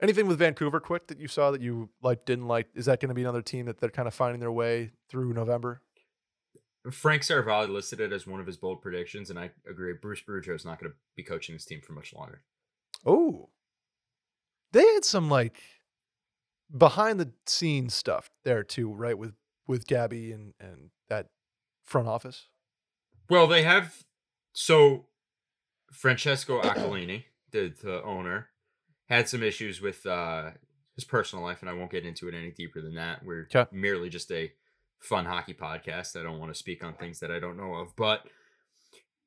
anything 0.01 0.27
with 0.27 0.39
Vancouver 0.39 0.79
quick 0.79 1.07
that 1.07 1.19
you 1.19 1.27
saw 1.27 1.51
that 1.51 1.61
you 1.61 1.89
like 2.01 2.25
didn't 2.25 2.47
like? 2.47 2.67
Is 2.75 2.85
that 2.85 2.99
going 2.99 3.09
to 3.09 3.15
be 3.15 3.21
another 3.21 3.41
team 3.41 3.65
that 3.65 3.79
they're 3.79 3.89
kind 3.89 4.07
of 4.07 4.13
finding 4.13 4.39
their 4.39 4.51
way 4.51 4.91
through 5.09 5.33
November? 5.33 5.81
Frank 6.91 7.23
Seravalli 7.23 7.69
listed 7.69 7.99
it 7.99 8.13
as 8.13 8.25
one 8.25 8.39
of 8.39 8.47
his 8.47 8.57
bold 8.57 8.81
predictions, 8.81 9.29
and 9.29 9.37
I 9.37 9.51
agree. 9.69 9.93
Bruce 9.93 10.21
Boudreau 10.27 10.55
is 10.55 10.65
not 10.65 10.79
going 10.79 10.91
to 10.91 10.97
be 11.15 11.23
coaching 11.23 11.55
this 11.55 11.65
team 11.65 11.81
for 11.81 11.93
much 11.93 12.13
longer. 12.13 12.41
Oh, 13.05 13.49
they 14.71 14.85
had 14.85 15.03
some 15.03 15.29
like 15.29 15.61
behind 16.75 17.19
the 17.19 17.31
scenes 17.45 17.93
stuff 17.93 18.31
there 18.43 18.63
too, 18.63 18.93
right? 18.93 19.17
With 19.17 19.33
with 19.67 19.87
Gabby 19.87 20.31
and 20.31 20.53
and 20.59 20.91
that 21.09 21.27
front 21.83 22.07
office. 22.07 22.47
Well, 23.29 23.47
they 23.47 23.63
have 23.63 24.03
so 24.53 25.05
Francesco 25.91 26.61
Accolini, 26.61 27.25
the 27.51 27.73
the 27.81 28.01
owner, 28.03 28.49
had 29.09 29.27
some 29.27 29.43
issues 29.43 29.81
with 29.81 30.05
uh, 30.05 30.51
his 30.95 31.03
personal 31.03 31.43
life, 31.43 31.61
and 31.61 31.69
I 31.69 31.73
won't 31.73 31.91
get 31.91 32.05
into 32.05 32.27
it 32.27 32.33
any 32.35 32.51
deeper 32.51 32.81
than 32.81 32.95
that. 32.95 33.23
We're 33.25 33.47
merely 33.71 34.09
just 34.09 34.31
a 34.31 34.51
fun 34.99 35.25
hockey 35.25 35.53
podcast. 35.53 36.19
I 36.19 36.23
don't 36.23 36.39
want 36.39 36.53
to 36.53 36.59
speak 36.59 36.83
on 36.83 36.93
things 36.93 37.19
that 37.19 37.31
I 37.31 37.39
don't 37.39 37.57
know 37.57 37.73
of, 37.75 37.95
but 37.95 38.25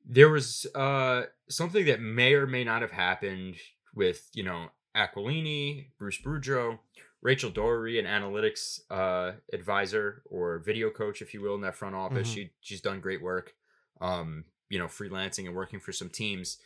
there 0.04 0.28
was 0.30 0.66
uh, 0.74 1.24
something 1.48 1.86
that 1.86 2.00
may 2.00 2.34
or 2.34 2.46
may 2.46 2.64
not 2.64 2.82
have 2.82 2.90
happened 2.92 3.56
with 3.94 4.28
you 4.34 4.42
know 4.44 4.66
Aquilini, 4.96 5.86
Bruce 5.98 6.18
Boudreau, 6.24 6.78
Rachel 7.20 7.50
Doerrie, 7.50 7.98
an 7.98 8.06
analytics 8.06 8.80
uh, 8.90 9.32
advisor 9.52 10.22
or 10.30 10.58
video 10.58 10.90
coach, 10.90 11.22
if 11.22 11.34
you 11.34 11.40
will, 11.40 11.54
in 11.54 11.60
that 11.62 11.76
front 11.76 11.94
office. 11.94 12.28
Mhm. 12.30 12.34
She 12.34 12.50
she's 12.60 12.80
done 12.80 13.00
great 13.00 13.22
work, 13.22 13.54
um, 14.00 14.44
you 14.68 14.78
know, 14.78 14.86
freelancing 14.86 15.46
and 15.46 15.54
working 15.54 15.80
for 15.80 15.92
some 15.92 16.08
teams. 16.10 16.58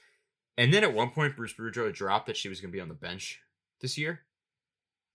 And 0.59 0.73
then 0.73 0.85
at 0.85 0.95
one 0.95 1.11
point, 1.11 1.37
Bruce 1.37 1.53
Boudreau 1.55 1.93
dropped 1.93 2.27
that 2.27 2.37
she 2.37 2.49
was 2.49 2.61
going 2.61 2.71
to 2.71 2.77
be 2.77 2.81
on 2.81 2.89
the 2.89 2.95
bench 2.95 3.41
this 3.81 3.99
year, 3.99 4.23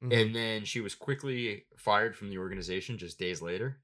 Mhm. 0.04 0.13
and 0.21 0.36
then 0.36 0.65
she 0.65 0.82
was 0.82 0.93
quickly 0.95 1.65
fired 1.77 2.15
from 2.15 2.30
the 2.30 2.38
organization 2.38 2.97
just 2.97 3.17
days 3.19 3.41
later. 3.41 3.82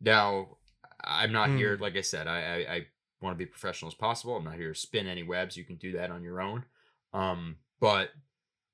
Now, 0.00 0.58
I'm 1.02 1.32
not 1.32 1.50
here, 1.50 1.76
Hmm. 1.76 1.82
like 1.82 1.96
I 1.96 2.00
said, 2.02 2.26
I 2.26 2.38
I, 2.40 2.74
I 2.76 2.86
want 3.20 3.34
to 3.34 3.38
be 3.38 3.46
professional 3.46 3.88
as 3.90 3.94
possible. 3.94 4.36
I'm 4.36 4.44
not 4.44 4.54
here 4.54 4.72
to 4.72 4.78
spin 4.78 5.06
any 5.06 5.22
webs. 5.22 5.56
You 5.56 5.64
can 5.64 5.76
do 5.76 5.92
that 5.92 6.10
on 6.10 6.22
your 6.22 6.40
own. 6.40 6.64
Um, 7.12 7.58
but 7.80 8.12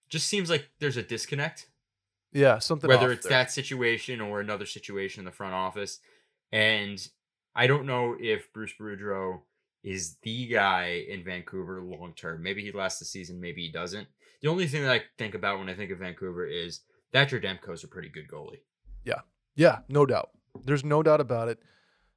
just 0.08 0.28
seems 0.28 0.50
like 0.50 0.70
there's 0.78 0.96
a 0.96 1.02
disconnect 1.02 1.68
yeah, 2.32 2.58
something. 2.58 2.86
whether 2.88 3.10
it's 3.10 3.24
there. 3.26 3.38
that 3.38 3.50
situation 3.50 4.20
or 4.20 4.40
another 4.40 4.66
situation 4.66 5.20
in 5.20 5.24
the 5.24 5.32
front 5.32 5.54
office. 5.54 6.00
And 6.52 7.08
I 7.54 7.66
don't 7.66 7.86
know 7.86 8.16
if 8.20 8.52
Bruce 8.52 8.74
Boudreau 8.78 9.42
is 9.86 10.16
the 10.22 10.48
guy 10.48 11.04
in 11.08 11.22
Vancouver 11.22 11.80
long 11.80 12.12
term. 12.14 12.42
Maybe 12.42 12.62
he 12.62 12.72
lasts 12.72 12.98
the 12.98 13.04
season, 13.04 13.40
maybe 13.40 13.62
he 13.62 13.70
doesn't. 13.70 14.08
The 14.42 14.48
only 14.48 14.66
thing 14.66 14.82
that 14.82 14.90
I 14.90 15.02
think 15.16 15.34
about 15.34 15.58
when 15.58 15.70
I 15.70 15.74
think 15.74 15.92
of 15.92 16.00
Vancouver 16.00 16.44
is 16.44 16.80
Thatcher 17.12 17.40
Demko's 17.40 17.84
a 17.84 17.88
pretty 17.88 18.08
good 18.08 18.28
goalie. 18.28 18.60
Yeah, 19.04 19.20
Yeah, 19.54 19.78
no 19.88 20.04
doubt. 20.04 20.30
There's 20.64 20.84
no 20.84 21.02
doubt 21.02 21.20
about 21.20 21.48
it. 21.48 21.60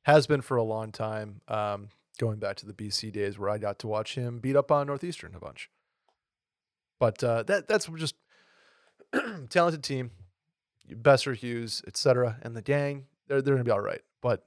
Has 0.04 0.26
been 0.26 0.42
for 0.42 0.58
a 0.58 0.64
long 0.64 0.92
time. 0.92 1.42
Um, 1.48 1.90
going 2.18 2.40
back 2.40 2.58
to 2.58 2.66
the 2.66 2.74
BC 2.74 3.12
days 3.14 3.38
where 3.38 3.50
I 3.50 3.60
got 3.60 3.80
to 3.80 3.88
watch 3.88 4.16
him 4.16 4.40
beat 4.40 4.56
up 4.56 4.72
on 4.72 4.88
Northeastern 4.88 5.36
a 5.36 5.40
bunch. 5.40 5.70
But 7.00 7.24
uh, 7.24 7.44
that 7.44 7.68
that's 7.68 7.88
just 7.96 8.16
talented 9.50 9.84
team. 9.84 10.12
Boeser, 10.92 11.36
Hughes, 11.36 11.84
etc., 11.86 12.38
and 12.42 12.56
the 12.56 12.64
gang. 12.64 13.06
They're 13.28 13.44
they're 13.44 13.54
gonna 13.54 13.64
be 13.64 13.72
all 13.72 13.80
right. 13.80 14.02
But 14.22 14.44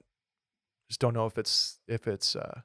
just 0.88 1.00
don't 1.00 1.14
know 1.14 1.26
if 1.26 1.38
it's 1.38 1.78
if 1.86 2.08
it's 2.08 2.34
uh, 2.34 2.62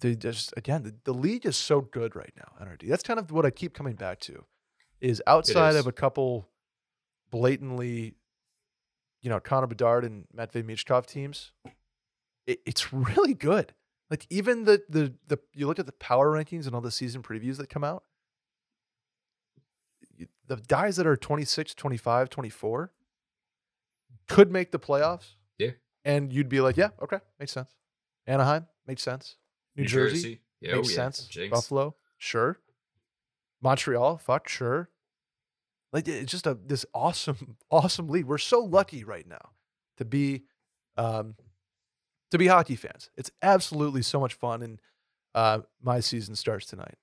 they 0.00 0.14
just 0.14 0.52
again 0.56 0.82
the, 0.82 0.94
the 1.04 1.14
league 1.14 1.46
is 1.46 1.56
so 1.56 1.80
good 1.80 2.14
right 2.16 2.32
now. 2.36 2.64
NRD. 2.64 2.88
That's 2.88 3.02
kind 3.02 3.18
of 3.18 3.30
what 3.30 3.46
I 3.46 3.50
keep 3.50 3.74
coming 3.74 3.94
back 3.94 4.20
to. 4.20 4.44
Is 5.00 5.22
outside 5.26 5.70
is. 5.70 5.76
of 5.76 5.86
a 5.86 5.92
couple 5.92 6.48
blatantly 7.30 8.14
you 9.26 9.30
know, 9.30 9.40
Connor 9.40 9.66
Bedard 9.66 10.04
and 10.04 10.24
Matvey 10.32 10.62
Michkov 10.62 11.04
teams, 11.04 11.50
it, 12.46 12.60
it's 12.64 12.92
really 12.92 13.34
good. 13.34 13.74
Like 14.08 14.24
even 14.30 14.64
the 14.64 14.82
the 14.88 15.14
the 15.26 15.38
you 15.52 15.66
look 15.66 15.80
at 15.80 15.86
the 15.86 15.92
power 15.92 16.30
rankings 16.30 16.66
and 16.66 16.76
all 16.76 16.80
the 16.80 16.92
season 16.92 17.22
previews 17.22 17.56
that 17.56 17.68
come 17.68 17.82
out, 17.82 18.04
the 20.46 20.56
guys 20.68 20.94
that 20.94 21.08
are 21.08 21.16
26, 21.16 21.74
25, 21.74 22.30
24 22.30 22.92
could 24.28 24.52
make 24.52 24.70
the 24.70 24.78
playoffs. 24.78 25.34
Yeah. 25.58 25.72
And 26.04 26.32
you'd 26.32 26.48
be 26.48 26.60
like, 26.60 26.76
yeah, 26.76 26.90
okay, 27.02 27.18
makes 27.40 27.50
sense. 27.50 27.70
Anaheim 28.28 28.66
makes 28.86 29.02
sense. 29.02 29.36
New, 29.76 29.84
Jersey, 29.86 30.40
Yeah, 30.60 30.72
oh 30.72 30.76
makes 30.76 30.90
yeah. 30.90 30.96
sense. 30.96 31.26
Jinx. 31.26 31.50
Buffalo, 31.50 31.94
sure. 32.18 32.58
Montreal, 33.62 34.18
fuck, 34.18 34.48
sure. 34.48 34.90
Like 35.92 36.06
it's 36.08 36.30
just 36.30 36.46
a 36.46 36.54
this 36.54 36.84
awesome, 36.94 37.56
awesome 37.70 38.08
league. 38.08 38.26
We're 38.26 38.38
so 38.38 38.60
lucky 38.60 39.04
right 39.04 39.26
now 39.26 39.50
to 39.96 40.04
be, 40.04 40.44
um, 40.96 41.36
to 42.30 42.38
be 42.38 42.46
hockey 42.48 42.76
fans. 42.76 43.10
It's 43.16 43.30
absolutely 43.42 44.02
so 44.02 44.20
much 44.20 44.34
fun, 44.34 44.62
and 44.62 44.80
uh, 45.34 45.60
my 45.82 46.00
season 46.00 46.34
starts 46.36 46.66
tonight. 46.66 46.96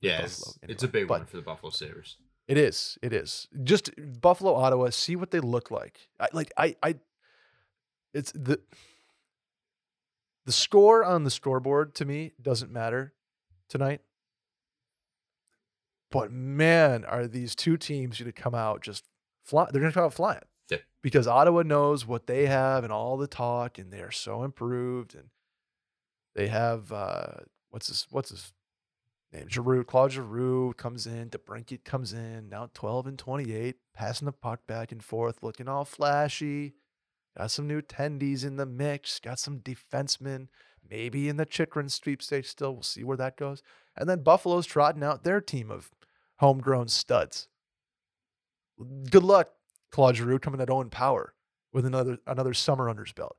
Yeah, 0.00 0.22
Buffalo, 0.22 0.54
it's, 0.62 0.72
it's 0.72 0.82
a 0.82 0.88
big 0.88 1.06
But- 1.08 1.20
one 1.20 1.26
for 1.26 1.36
the 1.36 1.42
Buffalo 1.42 1.70
Sabres. 1.70 2.16
It 2.48 2.58
is. 2.58 2.98
It 3.00 3.12
is. 3.12 3.46
Just 3.62 3.90
Buffalo, 4.20 4.54
Ottawa. 4.56 4.90
See 4.90 5.14
what 5.14 5.30
they 5.30 5.38
look 5.38 5.70
like. 5.70 6.08
I, 6.18 6.28
like 6.32 6.50
I, 6.56 6.74
I. 6.82 6.96
It's 8.12 8.32
the. 8.32 8.58
The 10.46 10.52
score 10.52 11.04
on 11.04 11.24
the 11.24 11.30
scoreboard 11.30 11.94
to 11.96 12.04
me 12.04 12.32
doesn't 12.40 12.72
matter 12.72 13.14
tonight. 13.68 14.00
But 16.10 16.32
man, 16.32 17.04
are 17.04 17.26
these 17.26 17.54
two 17.54 17.76
teams 17.76 18.18
going 18.18 18.32
to 18.32 18.42
come 18.42 18.54
out 18.54 18.82
just 18.82 19.04
fly? 19.44 19.68
They're 19.70 19.80
going 19.80 19.92
to 19.92 19.94
come 19.94 20.06
out 20.06 20.14
flying. 20.14 20.40
Yeah. 20.68 20.78
Because 21.02 21.26
Ottawa 21.26 21.62
knows 21.62 22.06
what 22.06 22.26
they 22.26 22.46
have 22.46 22.84
and 22.84 22.92
all 22.92 23.16
the 23.16 23.28
talk, 23.28 23.78
and 23.78 23.92
they 23.92 24.00
are 24.00 24.10
so 24.10 24.42
improved, 24.42 25.14
and 25.14 25.28
they 26.34 26.48
have 26.48 26.90
uh, 26.90 27.26
what's 27.70 27.88
this? 27.88 28.06
What's 28.10 28.30
this 28.30 28.52
name? 29.32 29.48
Giroux, 29.48 29.84
Claude 29.84 30.12
Giroux 30.12 30.74
comes 30.76 31.06
in, 31.06 31.30
DeBrincat 31.30 31.84
comes 31.84 32.12
in, 32.12 32.48
now 32.48 32.70
12 32.74 33.06
and 33.06 33.18
28, 33.18 33.76
passing 33.94 34.26
the 34.26 34.32
puck 34.32 34.66
back 34.66 34.90
and 34.90 35.02
forth, 35.02 35.42
looking 35.42 35.68
all 35.68 35.84
flashy. 35.84 36.74
Got 37.40 37.50
some 37.50 37.66
new 37.66 37.80
tendies 37.80 38.44
in 38.44 38.56
the 38.56 38.66
mix, 38.66 39.18
got 39.18 39.38
some 39.38 39.60
defensemen, 39.60 40.48
maybe 40.90 41.26
in 41.26 41.38
the 41.38 41.46
Chychrun 41.46 41.88
sweepstakes 41.88 42.50
still. 42.50 42.74
We'll 42.74 42.82
see 42.82 43.02
where 43.02 43.16
that 43.16 43.38
goes. 43.38 43.62
And 43.96 44.06
then 44.06 44.22
Buffalo's 44.22 44.66
trotting 44.66 45.02
out 45.02 45.24
their 45.24 45.40
team 45.40 45.70
of 45.70 45.90
homegrown 46.40 46.88
studs. 46.88 47.48
Good 49.10 49.22
luck, 49.22 49.48
Claude 49.90 50.16
Giroux, 50.16 50.38
coming 50.38 50.60
at 50.60 50.68
Owen 50.68 50.90
Power 50.90 51.32
with 51.72 51.86
another 51.86 52.18
another 52.26 52.52
summer 52.52 52.90
under 52.90 53.04
his 53.04 53.14
belt. 53.14 53.38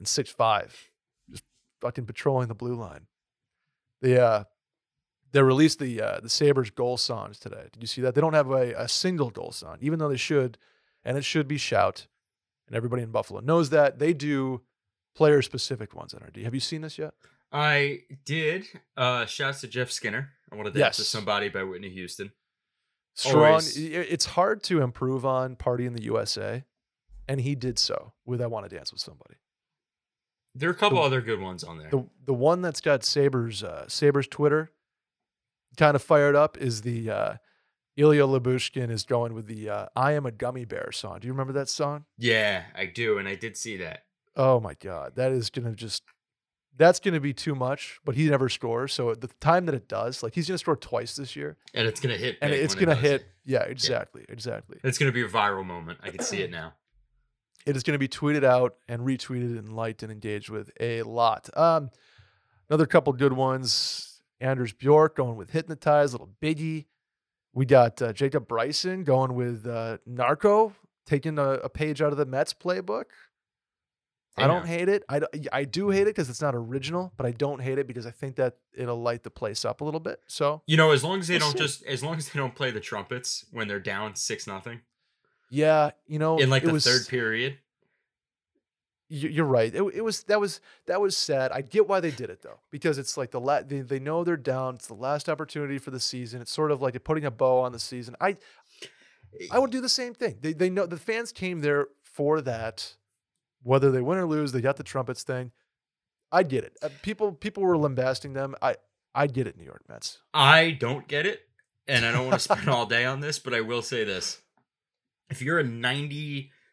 And 0.00 0.08
six 0.08 0.28
five, 0.28 0.90
just 1.30 1.44
fucking 1.80 2.06
patrolling 2.06 2.48
the 2.48 2.54
blue 2.56 2.74
line. 2.74 3.06
They 4.02 4.18
uh 4.18 4.42
they 5.30 5.40
released 5.40 5.78
the 5.78 6.02
uh, 6.02 6.18
the 6.20 6.28
Sabres 6.28 6.70
goal 6.70 6.96
songs 6.96 7.38
today. 7.38 7.68
Did 7.72 7.80
you 7.80 7.86
see 7.86 8.00
that? 8.00 8.16
They 8.16 8.20
don't 8.20 8.34
have 8.34 8.50
a, 8.50 8.72
a 8.72 8.88
single 8.88 9.30
goal 9.30 9.52
song, 9.52 9.76
even 9.80 10.00
though 10.00 10.08
they 10.08 10.16
should, 10.16 10.58
and 11.04 11.16
it 11.16 11.24
should 11.24 11.46
be 11.46 11.58
shout. 11.58 12.08
And 12.68 12.76
everybody 12.76 13.02
in 13.02 13.10
Buffalo 13.10 13.40
knows 13.40 13.70
that. 13.70 13.98
They 13.98 14.12
do 14.12 14.60
player 15.16 15.42
specific 15.42 15.94
ones, 15.94 16.14
NRD. 16.14 16.44
Have 16.44 16.54
you 16.54 16.60
seen 16.60 16.82
this 16.82 16.96
yet? 16.98 17.14
I 17.50 18.00
did. 18.24 18.66
Uh 18.96 19.24
shouts 19.26 19.62
to 19.62 19.68
Jeff 19.68 19.90
Skinner. 19.90 20.30
I 20.52 20.56
want 20.56 20.72
to 20.72 20.78
dance 20.78 20.96
to 20.96 21.02
somebody 21.04 21.48
by 21.48 21.62
Whitney 21.64 21.88
Houston. 21.90 22.30
Strong. 23.14 23.44
Always. 23.44 23.76
It's 23.76 24.26
hard 24.26 24.62
to 24.64 24.80
improve 24.82 25.24
on 25.26 25.56
Party 25.56 25.86
in 25.86 25.94
the 25.94 26.02
USA, 26.04 26.64
and 27.26 27.40
he 27.40 27.54
did 27.54 27.78
so 27.78 28.12
with 28.24 28.40
I 28.40 28.46
Want 28.46 28.68
to 28.68 28.74
Dance 28.76 28.92
with 28.92 29.00
Somebody. 29.00 29.34
There 30.54 30.68
are 30.68 30.72
a 30.72 30.76
couple 30.76 30.98
The- 30.98 31.04
other 31.04 31.20
good 31.20 31.40
ones 31.40 31.64
on 31.64 31.78
there. 31.78 31.88
The 31.90 32.04
the 32.26 32.34
one 32.34 32.60
that's 32.62 32.80
got 32.80 33.02
Sabres 33.02 33.62
uh, 33.64 33.86
Sabres 33.88 34.28
Twitter 34.28 34.72
kind 35.76 35.94
of 35.96 36.02
fired 36.02 36.36
up 36.36 36.56
is 36.58 36.82
the 36.82 37.10
uh, 37.10 37.34
Ilya 37.98 38.22
Lyubushkin 38.22 38.90
is 38.90 39.02
going 39.02 39.34
with 39.34 39.46
the 39.48 39.68
uh, 39.68 39.86
I 39.96 40.12
Am 40.12 40.24
a 40.24 40.30
Gummy 40.30 40.64
Bear 40.64 40.92
song. 40.92 41.18
Do 41.18 41.26
you 41.26 41.32
remember 41.32 41.52
that 41.54 41.68
song? 41.68 42.04
yeah, 42.16 42.62
I 42.76 42.86
do, 42.86 43.18
and 43.18 43.26
I 43.26 43.34
did 43.34 43.56
see 43.56 43.76
that. 43.78 44.04
Oh 44.36 44.60
my 44.60 44.74
god, 44.74 45.16
that 45.16 45.32
is 45.32 45.50
gonna 45.50 45.74
just 45.74 46.04
that's 46.76 47.00
gonna 47.00 47.18
be 47.18 47.32
too 47.34 47.56
much. 47.56 47.98
But 48.04 48.14
he 48.14 48.30
never 48.30 48.48
scores, 48.48 48.92
so 48.92 49.10
at 49.10 49.20
the 49.20 49.26
time 49.40 49.66
that 49.66 49.74
it 49.74 49.88
does, 49.88 50.22
like 50.22 50.32
he's 50.36 50.46
gonna 50.46 50.58
score 50.58 50.76
twice 50.76 51.16
this 51.16 51.34
year, 51.34 51.56
And 51.74 51.88
it's 51.88 51.98
gonna 51.98 52.16
hit. 52.16 52.38
and 52.40 52.52
it's 52.52 52.74
it 52.74 52.78
gonna 52.78 52.94
hit. 52.94 53.26
Yeah, 53.44 53.62
exactly, 53.64 54.24
exactly. 54.28 54.78
It's 54.84 54.96
gonna 54.96 55.10
be 55.10 55.22
a 55.22 55.28
viral 55.28 55.66
moment. 55.66 55.98
I 56.00 56.10
can 56.10 56.20
see 56.22 56.40
it 56.40 56.52
now. 56.52 56.74
It 57.66 57.74
is 57.76 57.82
gonna 57.82 57.98
be 57.98 58.06
tweeted 58.08 58.44
out 58.44 58.76
and 58.88 59.02
retweeted 59.02 59.58
and 59.58 59.72
liked 59.72 60.04
and 60.04 60.12
engaged 60.12 60.50
with 60.50 60.70
a 60.78 61.02
lot. 61.02 61.50
Um, 61.56 61.90
another 62.70 62.86
couple 62.86 63.12
good 63.12 63.32
ones. 63.32 64.20
Anders 64.40 64.72
Bjork 64.72 65.16
going 65.16 65.36
with 65.36 65.50
Hypnotize, 65.50 66.12
little 66.12 66.30
biggie. 66.40 66.84
We 67.58 67.66
got 67.66 68.00
uh, 68.00 68.12
Jacob 68.12 68.46
Bryson 68.46 69.02
going 69.02 69.34
with 69.34 69.66
uh, 69.66 69.98
Narco, 70.06 70.76
taking 71.06 71.40
a, 71.40 71.54
a 71.54 71.68
page 71.68 72.00
out 72.00 72.12
of 72.12 72.16
the 72.16 72.24
Mets 72.24 72.54
playbook. 72.54 73.06
I 74.36 74.46
don't 74.46 74.64
hate 74.64 74.88
it. 74.88 75.02
I, 75.08 75.22
I 75.52 75.64
do 75.64 75.90
hate 75.90 76.02
it 76.02 76.14
because 76.14 76.30
it's 76.30 76.40
not 76.40 76.54
original, 76.54 77.12
but 77.16 77.26
I 77.26 77.32
don't 77.32 77.60
hate 77.60 77.80
it 77.80 77.88
because 77.88 78.06
I 78.06 78.12
think 78.12 78.36
that 78.36 78.58
it'll 78.76 79.02
light 79.02 79.24
the 79.24 79.30
place 79.30 79.64
up 79.64 79.80
a 79.80 79.84
little 79.84 79.98
bit. 79.98 80.20
So 80.28 80.62
You 80.68 80.76
know, 80.76 80.92
as 80.92 81.02
long 81.02 81.18
as 81.18 81.26
they 81.26 81.36
don't 81.36 81.50
see. 81.50 81.58
just, 81.58 81.82
as 81.82 82.00
long 82.00 82.16
as 82.16 82.28
they 82.28 82.38
don't 82.38 82.54
play 82.54 82.70
the 82.70 82.78
trumpets 82.78 83.44
when 83.50 83.66
they're 83.66 83.80
down 83.80 84.14
six 84.14 84.46
nothing 84.46 84.82
yeah, 85.50 85.90
you 86.06 86.18
know, 86.18 86.38
in 86.38 86.50
like 86.50 86.62
the 86.62 86.72
was, 86.72 86.84
third 86.84 87.08
period. 87.08 87.58
You- 89.08 89.28
You're 89.28 89.44
right. 89.46 89.74
It, 89.74 89.82
it 89.94 90.04
was 90.04 90.22
that 90.24 90.40
was 90.40 90.60
that 90.86 91.00
was 91.00 91.16
sad. 91.16 91.50
I 91.52 91.60
get 91.62 91.88
why 91.88 92.00
they 92.00 92.10
did 92.10 92.30
it 92.30 92.42
though, 92.42 92.60
because 92.70 92.98
it's 92.98 93.16
like 93.16 93.30
the 93.30 93.40
la- 93.40 93.62
they, 93.62 93.80
they 93.80 93.98
know 93.98 94.24
they're 94.24 94.36
down. 94.36 94.74
It's 94.76 94.86
the 94.86 94.94
last 94.94 95.28
opportunity 95.28 95.78
for 95.78 95.90
the 95.90 96.00
season. 96.00 96.40
It's 96.42 96.52
sort 96.52 96.70
of 96.70 96.80
like 96.82 97.02
putting 97.04 97.24
a 97.24 97.30
bow 97.30 97.58
on 97.60 97.72
the 97.72 97.78
season. 97.78 98.16
I 98.20 98.36
I 99.50 99.58
would 99.58 99.70
do 99.70 99.80
the 99.80 99.88
same 99.88 100.14
thing. 100.14 100.38
They 100.40 100.52
they 100.52 100.70
know 100.70 100.86
the 100.86 100.96
fans 100.96 101.32
came 101.32 101.60
there 101.60 101.88
for 102.02 102.40
that, 102.42 102.94
whether 103.62 103.90
they 103.90 104.00
win 104.00 104.18
or 104.18 104.26
lose. 104.26 104.52
They 104.52 104.60
got 104.60 104.76
the 104.76 104.82
trumpets 104.84 105.22
thing. 105.22 105.52
I 106.30 106.42
get 106.42 106.64
it. 106.64 106.76
Uh, 106.82 106.88
people 107.02 107.32
people 107.32 107.62
were 107.62 107.76
lambasting 107.78 108.32
them. 108.34 108.54
I 108.62 108.76
I 109.14 109.26
get 109.26 109.46
it. 109.46 109.56
New 109.56 109.64
York 109.64 109.82
Mets. 109.88 110.18
I 110.34 110.70
don't 110.72 111.08
get 111.08 111.24
it, 111.26 111.40
and 111.86 112.04
I 112.04 112.12
don't 112.12 112.26
want 112.26 112.34
to 112.34 112.38
spend 112.54 112.68
all 112.68 112.86
day 112.86 113.04
on 113.04 113.20
this, 113.20 113.38
but 113.38 113.54
I 113.54 113.60
will 113.62 113.82
say 113.82 114.04
this: 114.04 114.42
if 115.30 115.40
you're 115.42 115.58
a 115.58 115.64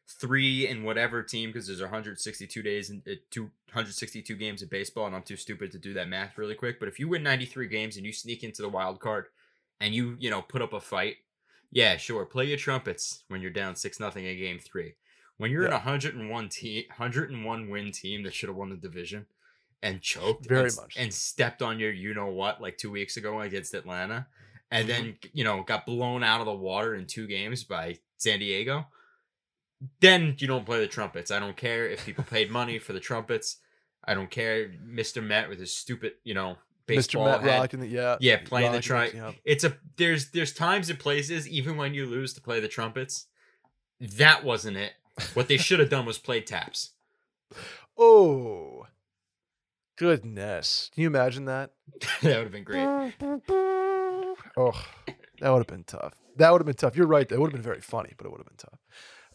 93 0.07 0.67
in 0.67 0.83
whatever 0.83 1.23
team, 1.23 1.49
because 1.49 1.67
there's 1.67 1.81
162 1.81 2.61
days 2.61 2.89
and 2.89 3.01
uh, 3.07 3.15
262 3.31 4.35
games 4.35 4.61
of 4.61 4.69
baseball, 4.69 5.07
and 5.07 5.15
I'm 5.15 5.23
too 5.23 5.35
stupid 5.35 5.71
to 5.71 5.79
do 5.79 5.93
that 5.93 6.07
math 6.07 6.37
really 6.37 6.55
quick. 6.55 6.79
But 6.79 6.87
if 6.87 6.99
you 6.99 7.07
win 7.07 7.23
93 7.23 7.67
games 7.67 7.97
and 7.97 8.05
you 8.05 8.13
sneak 8.13 8.43
into 8.43 8.61
the 8.61 8.69
wild 8.69 8.99
card, 8.99 9.27
and 9.79 9.93
you 9.93 10.15
you 10.19 10.29
know 10.29 10.41
put 10.41 10.61
up 10.61 10.73
a 10.73 10.79
fight, 10.79 11.17
yeah, 11.71 11.97
sure, 11.97 12.25
play 12.25 12.45
your 12.45 12.57
trumpets 12.57 13.23
when 13.27 13.41
you're 13.41 13.51
down 13.51 13.75
six 13.75 13.99
nothing 13.99 14.25
in 14.25 14.37
game 14.37 14.59
three. 14.59 14.95
When 15.37 15.51
you're 15.51 15.65
in 15.65 15.71
a 15.71 15.75
101 15.83 16.49
team, 16.49 16.83
101 16.95 17.69
win 17.69 17.91
team 17.91 18.23
that 18.23 18.33
should 18.33 18.47
have 18.49 18.55
won 18.55 18.69
the 18.69 18.77
division. 18.77 19.25
And 19.83 20.01
choked 20.01 20.47
Very 20.47 20.69
and, 20.69 20.75
much. 20.77 20.95
and 20.97 21.13
stepped 21.13 21.61
on 21.61 21.77
your 21.79 21.91
you 21.91 22.13
know 22.13 22.27
what 22.27 22.61
like 22.61 22.77
two 22.77 22.89
weeks 22.89 23.17
ago 23.17 23.41
against 23.41 23.73
Atlanta, 23.73 24.27
and 24.71 24.85
Mhm. 24.85 24.87
then 24.87 25.17
you 25.33 25.43
know 25.43 25.63
got 25.63 25.85
blown 25.85 26.23
out 26.23 26.39
of 26.39 26.45
the 26.45 26.53
water 26.53 26.95
in 26.95 27.05
two 27.05 27.27
games 27.27 27.63
by 27.63 27.99
San 28.17 28.39
Diego, 28.39 28.87
then 29.99 30.35
you 30.37 30.47
don't 30.47 30.65
play 30.65 30.79
the 30.79 30.87
trumpets. 30.87 31.31
I 31.31 31.39
don't 31.39 31.57
care 31.57 31.87
if 31.87 32.05
people 32.05 32.23
paid 32.23 32.49
money 32.51 32.79
for 32.79 32.93
the 32.93 32.99
trumpets. 32.99 33.57
I 34.03 34.13
don't 34.13 34.29
care, 34.29 34.71
Mister 34.83 35.21
Met 35.21 35.49
with 35.49 35.59
his 35.59 35.75
stupid 35.75 36.13
you 36.23 36.33
know 36.33 36.57
Mr. 36.87 36.87
baseball 36.87 37.39
head. 37.39 37.59
rocking 37.59 37.79
the 37.79 37.87
yeah 37.87 38.17
Yeah, 38.19 38.39
playing 38.43 38.71
the 38.71 38.77
it, 38.77 39.13
yeah. 39.13 39.31
It's 39.43 39.63
a 39.63 39.77
there's 39.97 40.31
there's 40.31 40.53
times 40.53 40.89
and 40.89 40.99
places 40.99 41.47
even 41.47 41.77
when 41.77 41.93
you 41.93 42.05
lose 42.05 42.33
to 42.33 42.41
play 42.41 42.59
the 42.59 42.67
trumpets. 42.67 43.27
That 43.99 44.43
wasn't 44.43 44.77
it. 44.77 44.93
What 45.33 45.47
they 45.47 45.57
should 45.57 45.79
have 45.79 45.89
done 45.89 46.05
was 46.05 46.17
play 46.17 46.41
taps. 46.41 46.91
Oh, 47.97 48.87
goodness! 49.97 50.91
Can 50.93 51.03
you 51.03 51.07
imagine 51.07 51.45
that? 51.45 51.71
that 52.21 52.35
would 52.35 52.43
have 52.43 52.51
been 52.51 52.65
great. 52.65 53.13
Oh, 54.57 54.85
that 55.39 55.49
would 55.49 55.59
have 55.59 55.67
been 55.67 55.83
tough. 55.83 56.13
That 56.37 56.51
would 56.51 56.59
have 56.59 56.65
been 56.65 56.75
tough. 56.75 56.95
You're 56.95 57.07
right. 57.07 57.27
That 57.27 57.39
would 57.39 57.47
have 57.47 57.53
been 57.53 57.61
very 57.61 57.81
funny, 57.81 58.13
but 58.17 58.25
it 58.25 58.31
would 58.31 58.39
have 58.39 58.47
been 58.47 58.57
tough. 58.57 58.79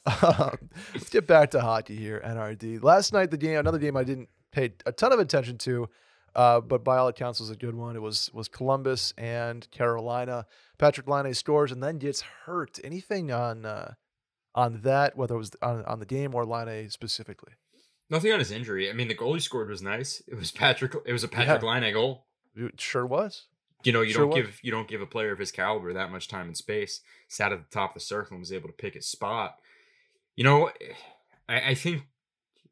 Um, 0.06 0.70
let's 0.94 1.10
get 1.10 1.26
back 1.26 1.50
to 1.50 1.60
hockey 1.60 1.96
here, 1.96 2.22
NRD. 2.24 2.82
Last 2.82 3.12
night, 3.12 3.30
the 3.30 3.36
game, 3.36 3.58
another 3.58 3.78
game 3.78 3.96
I 3.96 4.04
didn't 4.04 4.28
pay 4.52 4.72
a 4.86 4.92
ton 4.92 5.12
of 5.12 5.18
attention 5.18 5.58
to, 5.58 5.88
uh, 6.34 6.60
but 6.60 6.82
by 6.84 6.96
all 6.96 7.08
accounts 7.08 7.40
was 7.40 7.50
a 7.50 7.56
good 7.56 7.74
one. 7.74 7.96
It 7.96 8.02
was 8.02 8.30
was 8.32 8.48
Columbus 8.48 9.12
and 9.18 9.70
Carolina. 9.70 10.46
Patrick 10.78 11.06
Laine 11.08 11.34
scores 11.34 11.70
and 11.72 11.82
then 11.82 11.98
gets 11.98 12.22
hurt. 12.22 12.78
Anything 12.82 13.30
on 13.30 13.66
uh, 13.66 13.94
on 14.54 14.80
that, 14.82 15.16
whether 15.16 15.34
it 15.34 15.38
was 15.38 15.50
on, 15.62 15.84
on 15.84 15.98
the 16.00 16.06
game 16.06 16.34
or 16.34 16.46
Laine 16.46 16.88
specifically? 16.90 17.52
Nothing 18.08 18.32
on 18.32 18.38
his 18.40 18.50
injury. 18.50 18.90
I 18.90 18.92
mean, 18.94 19.08
the 19.08 19.14
goal 19.14 19.34
he 19.34 19.40
scored 19.40 19.68
was 19.68 19.82
nice. 19.82 20.22
It 20.26 20.34
was 20.34 20.50
Patrick. 20.50 20.94
It 21.06 21.12
was 21.12 21.22
a 21.24 21.28
Patrick 21.28 21.62
Yeah. 21.62 21.68
Laine 21.80 21.92
goal. 21.92 22.26
It 22.56 22.80
sure 22.80 23.06
was. 23.06 23.46
You 23.84 23.92
know, 23.92 24.00
you 24.02 24.12
Sure 24.12 24.22
don't 24.22 24.30
was. 24.30 24.36
give 24.46 24.60
you 24.62 24.70
don't 24.70 24.88
give 24.88 25.00
a 25.02 25.06
player 25.06 25.32
of 25.32 25.38
his 25.38 25.52
caliber 25.52 25.92
that 25.92 26.10
much 26.10 26.26
time 26.28 26.46
and 26.46 26.56
space. 26.56 27.00
Sat 27.28 27.52
at 27.52 27.58
the 27.62 27.70
top 27.70 27.90
of 27.90 27.94
the 27.94 28.00
circle 28.00 28.34
and 28.34 28.40
was 28.40 28.52
able 28.52 28.68
to 28.68 28.74
pick 28.74 28.94
his 28.94 29.06
spot. 29.06 29.56
You 30.36 30.44
know, 30.44 30.70
I, 31.48 31.70
I 31.70 31.74
think 31.74 32.02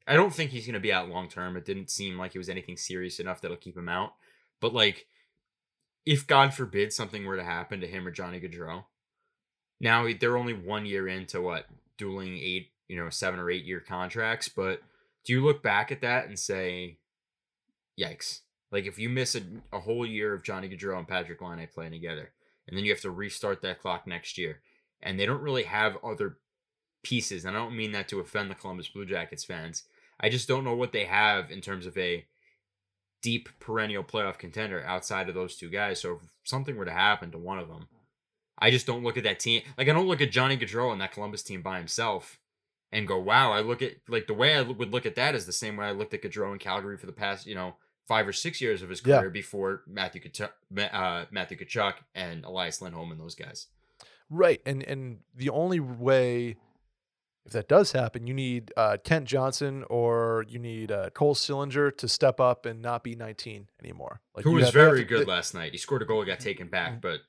I 0.07 0.15
don't 0.15 0.33
think 0.33 0.51
he's 0.51 0.65
going 0.65 0.75
to 0.75 0.81
be 0.81 0.93
out 0.93 1.11
long 1.11 1.29
term. 1.29 1.57
It 1.57 1.67
didn't 1.67 1.91
seem 1.91 2.19
like 2.19 2.35
it 2.35 2.39
was 2.39 2.49
anything 2.49 2.77
serious 2.77 3.21
enough 3.21 3.41
that'll 3.41 3.59
keep 3.59 3.77
him 3.77 3.91
out. 3.91 4.15
But 4.61 4.73
like, 4.73 5.07
if 6.07 6.27
God 6.27 6.55
forbid 6.55 6.93
something 6.93 7.27
were 7.27 7.37
to 7.37 7.45
happen 7.45 7.81
to 7.81 7.87
him 7.87 8.07
or 8.07 8.11
Johnny 8.11 8.41
Gaudreau, 8.41 8.85
now 9.81 10.09
they're 10.19 10.39
only 10.39 10.55
one 10.55 10.87
year 10.87 11.07
into 11.07 11.43
what 11.43 11.67
dueling 11.99 12.39
eight, 12.39 12.71
you 12.89 12.97
know, 12.97 13.11
seven 13.11 13.39
or 13.39 13.51
eight 13.51 13.65
year 13.65 13.81
contracts. 13.81 14.49
But 14.49 14.81
do 15.25 15.35
you 15.35 15.45
look 15.45 15.63
back 15.63 15.93
at 15.93 16.01
that 16.01 16.27
and 16.27 16.39
say, 16.39 16.99
"Yikes"? 18.01 18.41
Like 18.73 18.87
if 18.87 18.99
you 18.99 19.11
miss 19.11 19.35
a, 19.35 19.43
a 19.73 19.81
whole 19.81 20.07
year 20.07 20.33
of 20.33 20.43
Johnny 20.43 20.69
Gaudreau 20.69 20.99
and 20.99 21.09
Patrick 21.09 21.43
Laine 21.43 21.69
playing 21.73 21.93
together, 21.93 22.31
and 22.67 22.77
then 22.77 22.85
you 22.85 22.93
have 22.93 23.03
to 23.03 23.11
restart 23.11 23.61
that 23.61 23.81
clock 23.81 24.07
next 24.07 24.39
year, 24.39 24.61
and 25.03 25.21
they 25.21 25.27
don't 25.27 25.43
really 25.43 25.65
have 25.65 25.99
other 26.03 26.39
pieces. 27.03 27.45
And 27.45 27.57
I 27.57 27.61
don't 27.61 27.77
mean 27.77 27.93
that 27.93 28.09
to 28.09 28.21
offend 28.21 28.51
the 28.51 28.55
Columbus 28.55 28.89
Blue 28.89 29.07
Jackets 29.07 29.45
fans. 29.45 29.85
I 30.21 30.29
just 30.29 30.49
don't 30.49 30.65
know 30.65 30.75
what 30.75 30.93
they 30.93 31.05
have 31.05 31.51
in 31.51 31.61
terms 31.61 31.87
of 31.87 31.97
a 31.97 32.27
deep 33.23 33.49
perennial 33.61 34.05
playoff 34.05 34.39
contender 34.39 34.85
outside 34.85 35.29
of 35.29 35.35
those 35.35 35.57
two 35.57 35.71
guys. 35.71 36.01
So 36.01 36.15
if 36.23 36.29
something 36.45 36.77
were 36.77 36.85
to 36.85 36.93
happen 36.93 37.31
to 37.33 37.39
one 37.39 37.59
of 37.59 37.69
them, 37.69 37.89
I 38.59 38.71
just 38.71 38.87
don't 38.87 39.05
look 39.05 39.17
at 39.17 39.25
that 39.25 39.41
team. 39.41 39.63
Like 39.77 39.89
I 39.89 39.93
don't 39.93 40.09
look 40.09 40.21
at 40.21 40.31
Johnny 40.33 40.57
Gaudreau 40.57 40.93
and 40.93 41.01
that 41.01 41.13
Columbus 41.13 41.43
team 41.43 41.63
by 41.63 41.79
himself 41.79 42.41
and 42.91 43.07
go, 43.07 43.19
"Wow." 43.19 43.53
I 43.53 43.61
look 43.61 43.83
at 43.83 43.95
like 44.09 44.27
the 44.27 44.35
way 44.35 44.55
I 44.57 44.63
would 44.63 44.93
look 44.93 45.07
at 45.07 45.15
that 45.17 45.35
is 45.35 45.47
the 45.47 45.53
same 45.53 45.77
way 45.77 45.87
I 45.87 45.93
looked 45.93 46.15
at 46.15 46.23
Gaudreau 46.23 46.53
in 46.53 46.59
Calgary 46.59 46.97
for 46.97 47.07
the 47.07 47.13
past, 47.13 47.47
you 47.47 47.55
know, 47.55 47.77
five 48.09 48.27
or 48.27 48.33
six 48.33 48.61
years 48.61 48.83
of 48.83 48.89
his 48.89 49.01
Yeah. 49.05 49.19
career 49.19 49.31
before 49.31 49.83
Matthew 49.87 50.23
Tkachuk, 50.23 50.51
uh, 50.93 51.27
Matthew 51.31 51.57
Tkachuk 51.59 51.95
and 52.15 52.45
Elias 52.45 52.81
Lindholm 52.83 53.13
and 53.13 53.21
those 53.21 53.35
guys. 53.37 53.69
Right, 54.31 54.61
and 54.67 54.83
and 54.83 55.21
the 55.35 55.51
only 55.51 55.79
way, 55.81 56.57
if 57.49 57.53
that 57.55 57.69
does 57.69 57.93
happen, 57.93 58.27
you 58.27 58.35
need 58.35 58.73
uh, 58.77 58.99
Kent 59.03 59.27
Johnson 59.27 59.85
or 59.91 60.45
you 60.49 60.59
need 60.59 60.93
uh, 60.93 61.11
Cole 61.11 61.35
Sillinger 61.35 61.97
to 61.97 62.07
step 62.07 62.39
up 62.41 62.67
and 62.67 62.81
not 62.83 63.03
be 63.03 63.15
19 63.17 63.69
anymore. 63.83 64.21
Like 64.37 64.45
Who 64.45 64.53
was 64.53 64.67
have- 64.67 64.75
they 64.75 64.81
have 64.81 64.89
very 64.91 65.01
to- 65.01 65.05
good 65.09 65.27
they- 65.27 65.31
last 65.31 65.55
night. 65.55 65.73
He 65.73 65.79
scored 65.79 66.03
a 66.03 66.05
goal, 66.05 66.21
and 66.21 66.29
got 66.29 66.41
taken 66.41 66.69
back, 66.69 67.01
but 67.01 67.21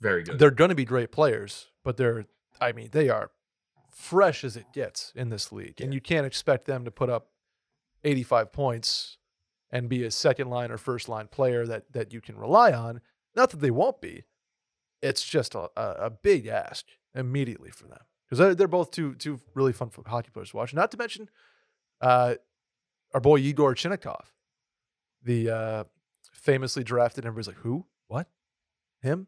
very 0.00 0.22
good. 0.22 0.38
They're 0.38 0.50
going 0.50 0.70
to 0.70 0.74
be 0.74 0.84
great 0.84 1.12
players, 1.12 1.68
but 1.84 1.96
they're, 1.96 2.24
I 2.60 2.72
mean, 2.72 2.88
they 2.92 3.08
are 3.08 3.30
fresh 3.90 4.42
as 4.44 4.56
it 4.56 4.66
gets 4.72 5.12
in 5.14 5.28
this 5.28 5.52
league, 5.52 5.80
and 5.80 5.92
you 5.92 6.00
can't 6.00 6.24
expect 6.26 6.64
them 6.66 6.84
to 6.84 6.90
put 6.90 7.10
up 7.10 7.28
85 8.04 8.52
points 8.52 9.18
and 9.70 9.88
be 9.88 10.04
a 10.04 10.10
second 10.10 10.48
line 10.48 10.70
or 10.70 10.78
first 10.78 11.08
line 11.08 11.26
player 11.28 11.66
that 11.66 11.92
that 11.92 12.12
you 12.12 12.20
can 12.20 12.36
rely 12.38 12.72
on. 12.72 13.00
Not 13.36 13.50
that 13.50 13.60
they 13.60 13.70
won't 13.70 14.00
be. 14.00 14.24
It's 15.02 15.24
just 15.24 15.54
a, 15.54 15.68
a 15.76 16.10
big 16.10 16.46
ask. 16.46 16.86
immediately 17.14 17.70
for 17.70 17.86
them 17.88 17.98
because 18.28 18.56
they're, 18.56 18.68
both 18.68 18.90
two 18.90 19.14
two 19.14 19.40
really 19.54 19.72
fun 19.72 19.90
hockey 20.06 20.30
players 20.32 20.50
to 20.50 20.56
watch. 20.56 20.74
Not 20.74 20.90
to 20.90 20.96
mention, 20.96 21.28
uh, 22.00 22.34
our 23.14 23.20
boy 23.20 23.38
Igor 23.38 23.74
Chinakhov, 23.74 24.24
the 25.22 25.50
uh, 25.50 25.84
famously 26.32 26.84
drafted. 26.84 27.24
Everybody's 27.24 27.46
like, 27.48 27.56
who? 27.56 27.86
What? 28.08 28.28
Him? 29.02 29.26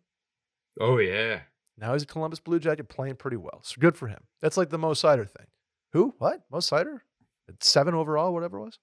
Oh 0.80 0.98
yeah. 0.98 1.40
Now 1.78 1.94
he's 1.94 2.02
a 2.02 2.06
Columbus 2.06 2.40
Blue 2.40 2.58
Jacket 2.58 2.88
playing 2.88 3.16
pretty 3.16 3.36
well. 3.38 3.60
So 3.62 3.76
good 3.80 3.96
for 3.96 4.06
him. 4.08 4.20
That's 4.40 4.56
like 4.56 4.68
the 4.70 4.78
Mo 4.78 4.92
Seider 4.92 5.28
thing. 5.28 5.46
Who? 5.92 6.14
What? 6.18 6.42
Mo 6.50 6.58
Seider? 6.58 7.00
At 7.48 7.64
Seven 7.64 7.94
overall, 7.94 8.32
whatever 8.34 8.58
it 8.58 8.64
was. 8.64 8.78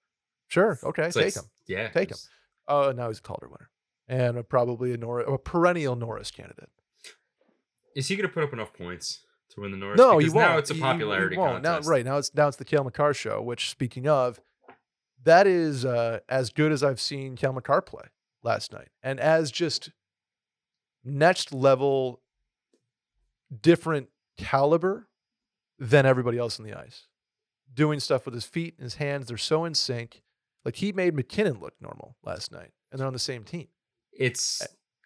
Sure. 0.47 0.79
Okay. 0.83 1.05
It's 1.07 1.15
take 1.15 1.27
s- 1.27 1.37
him. 1.37 1.43
Yeah. 1.67 1.89
Take 1.89 2.09
him. 2.11 2.17
Oh, 2.67 2.91
now 2.91 3.07
he's 3.09 3.19
a 3.19 3.21
Calder 3.21 3.47
winner 3.47 3.69
and 4.07 4.37
a, 4.37 4.43
probably 4.43 4.93
a, 4.93 4.97
Nor- 4.97 5.19
a 5.21 5.37
perennial 5.37 5.95
Norris 5.95 6.31
candidate. 6.31 6.69
Is 7.95 8.07
he 8.07 8.15
gonna 8.15 8.29
put 8.29 8.43
up 8.43 8.53
enough 8.53 8.73
points 8.73 9.21
to 9.57 9.61
win 9.61 9.71
the 9.71 9.77
Norris? 9.77 9.97
No, 9.97 10.19
you 10.19 10.31
won't. 10.31 10.49
now 10.51 10.57
it's 10.57 10.71
a 10.71 10.73
You- 10.73 10.77
you 10.79 10.83
popularity 10.85 11.35
won't. 11.37 11.63
contest. 11.63 11.87
Now, 11.87 11.91
right 11.91 12.05
now 12.05 12.17
it's 12.17 12.33
now 12.33 12.47
it's 12.47 12.57
the 12.57 12.65
Cale 12.65 12.83
Makar 12.85 13.13
show. 13.13 13.41
Which, 13.41 13.69
speaking 13.69 14.07
of, 14.07 14.39
that 15.23 15.45
is 15.47 15.83
uh, 15.83 16.19
as 16.29 16.49
good 16.51 16.71
as 16.71 16.83
I've 16.83 17.01
seen 17.01 17.35
Cale 17.35 17.53
Makar 17.53 17.81
play 17.81 18.05
last 18.43 18.71
night, 18.71 18.89
and 19.03 19.19
as 19.19 19.51
just 19.51 19.89
next 21.03 21.53
level, 21.53 22.21
different 23.61 24.09
caliber 24.37 25.07
than 25.79 26.05
everybody 26.05 26.37
else 26.37 26.59
on 26.59 26.65
the 26.65 26.73
ice. 26.73 27.07
Doing 27.73 27.99
stuff 27.99 28.25
with 28.25 28.33
his 28.33 28.45
feet 28.45 28.75
and 28.77 28.83
his 28.85 28.95
hands, 28.95 29.27
they're 29.27 29.37
so 29.37 29.65
in 29.65 29.73
sync. 29.75 30.21
Like 30.65 30.77
he 30.77 30.91
made 30.91 31.13
MacKinnon 31.15 31.59
look 31.59 31.73
normal 31.81 32.15
last 32.23 32.51
night, 32.51 32.71
and 32.91 32.99
they're 32.99 33.07
on 33.07 33.13
the 33.13 33.19
same 33.19 33.43
team. 33.43 33.67
It's. 34.11 34.61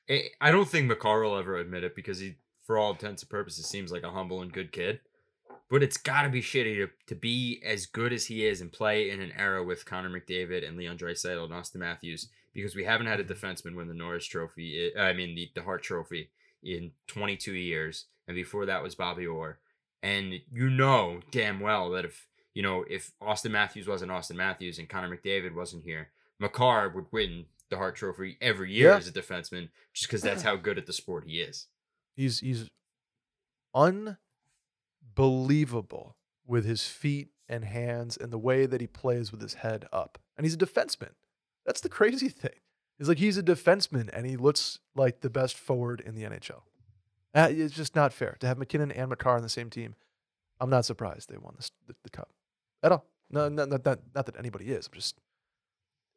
I 0.10 0.30
I 0.40 0.52
don't 0.52 0.68
think 0.68 0.88
Makar 0.88 1.22
will 1.24 1.38
ever 1.38 1.58
admit 1.58 1.84
it 1.84 1.96
because 1.96 2.20
he, 2.20 2.36
for 2.72 2.78
all 2.78 2.92
intents 2.92 3.22
and 3.22 3.30
purposes, 3.30 3.66
seems 3.66 3.92
like 3.92 4.04
a 4.04 4.12
humble 4.12 4.42
and 4.42 4.54
good 4.54 4.72
kid. 4.72 5.02
But 5.70 5.84
it's 5.84 5.98
got 5.98 6.22
to 6.22 6.30
be 6.30 6.42
shitty 6.42 6.76
to, 6.76 6.88
to 7.08 7.16
be 7.16 7.62
as 7.66 7.86
good 7.86 8.14
as 8.14 8.28
he 8.28 8.46
is 8.46 8.62
and 8.62 8.72
play 8.72 9.10
in 9.10 9.20
an 9.22 9.34
era 9.38 9.62
with 9.62 9.84
Connor 9.86 10.10
McDavid 10.10 10.66
and 10.66 10.78
Leon 10.78 10.98
Draisaitl 10.98 11.44
and 11.44 11.52
Auston 11.52 11.76
Matthews 11.82 12.30
because 12.54 12.74
we 12.74 12.86
haven't 12.86 13.08
had 13.08 13.20
a 13.20 13.26
defenseman 13.26 13.76
win 13.76 13.90
the 13.90 13.94
Norris 13.94 14.26
Trophy. 14.26 14.90
I 14.98 15.02
I 15.10 15.14
mean 15.14 15.36
the, 15.36 15.50
the 15.54 15.64
Hart 15.64 15.84
Trophy 15.84 16.30
in 16.64 16.92
22 17.08 17.52
years, 17.52 18.06
and 18.26 18.36
before 18.36 18.66
that 18.68 18.82
was 18.84 18.96
Bobby 18.96 19.28
Orr. 19.28 19.60
And 20.02 20.36
you 20.50 20.70
know 20.70 21.20
damn 21.30 21.60
well 21.60 21.90
that 21.92 22.06
if 22.06 22.26
you 22.54 22.64
know 22.64 22.86
if 22.90 23.12
Auston 23.22 23.52
Matthews 23.52 23.86
wasn't 23.88 24.12
Auston 24.12 24.36
Matthews 24.38 24.80
and 24.80 24.88
Connor 24.88 25.14
McDavid 25.14 25.54
wasn't 25.54 25.84
here, 25.84 26.08
Makar 26.40 26.88
would 26.96 27.08
win 27.12 27.48
the 27.70 27.76
Hart 27.76 27.98
Trophy 27.98 28.38
every 28.42 28.72
year 28.74 28.92
Yeah. 28.92 28.98
as 28.98 29.10
a 29.10 29.12
defenseman, 29.12 29.68
just 29.94 30.08
because 30.08 30.22
that's 30.22 30.44
how 30.44 30.56
good 30.56 30.78
at 30.78 30.86
the 30.86 30.94
sport 30.94 31.26
he 31.28 31.40
is. 31.42 31.68
He's 32.16 32.40
he's 32.40 32.70
unbelievable 33.74 36.16
with 36.46 36.66
his 36.66 36.88
feet 36.88 37.30
and 37.48 37.66
hands 37.66 38.18
and 38.18 38.32
the 38.32 38.38
way 38.38 38.66
that 38.66 38.82
he 38.82 38.88
plays 38.88 39.32
with 39.32 39.42
his 39.42 39.56
head 39.56 39.86
up. 39.92 40.18
And 40.38 40.46
he's 40.46 40.56
a 40.56 40.58
defenseman. 40.58 41.12
That's 41.66 41.82
the 41.82 41.90
crazy 41.90 42.30
thing. 42.30 42.52
Is 43.00 43.08
like 43.08 43.18
he's 43.18 43.38
a 43.38 43.44
defenseman 43.44 44.10
and 44.14 44.26
he 44.26 44.38
looks 44.38 44.80
like 44.96 45.22
the 45.22 45.30
best 45.30 45.58
forward 45.58 46.02
in 46.02 46.16
the 46.16 46.24
NHL. 46.24 46.62
Uh, 47.34 47.48
it's 47.50 47.74
just 47.74 47.96
not 47.96 48.14
fair 48.14 48.38
to 48.40 48.48
have 48.48 48.58
MacKinnon 48.58 48.92
and 48.92 49.10
Makar 49.10 49.38
on 49.38 49.42
the 49.42 49.50
same 49.50 49.70
team. 49.70 49.96
I'm 50.60 50.70
not 50.70 50.86
surprised 50.86 51.30
they 51.30 51.38
won 51.38 51.54
this, 51.56 51.72
the, 51.88 51.96
the 52.04 52.10
cup 52.10 52.30
at 52.84 52.92
all. 52.92 53.06
No, 53.30 53.50
not, 53.50 53.70
not, 53.70 53.86
not, 53.86 54.00
not 54.14 54.26
that 54.26 54.38
anybody 54.38 54.66
is. 54.66 54.88
I'm 54.88 54.94
just, 54.94 55.16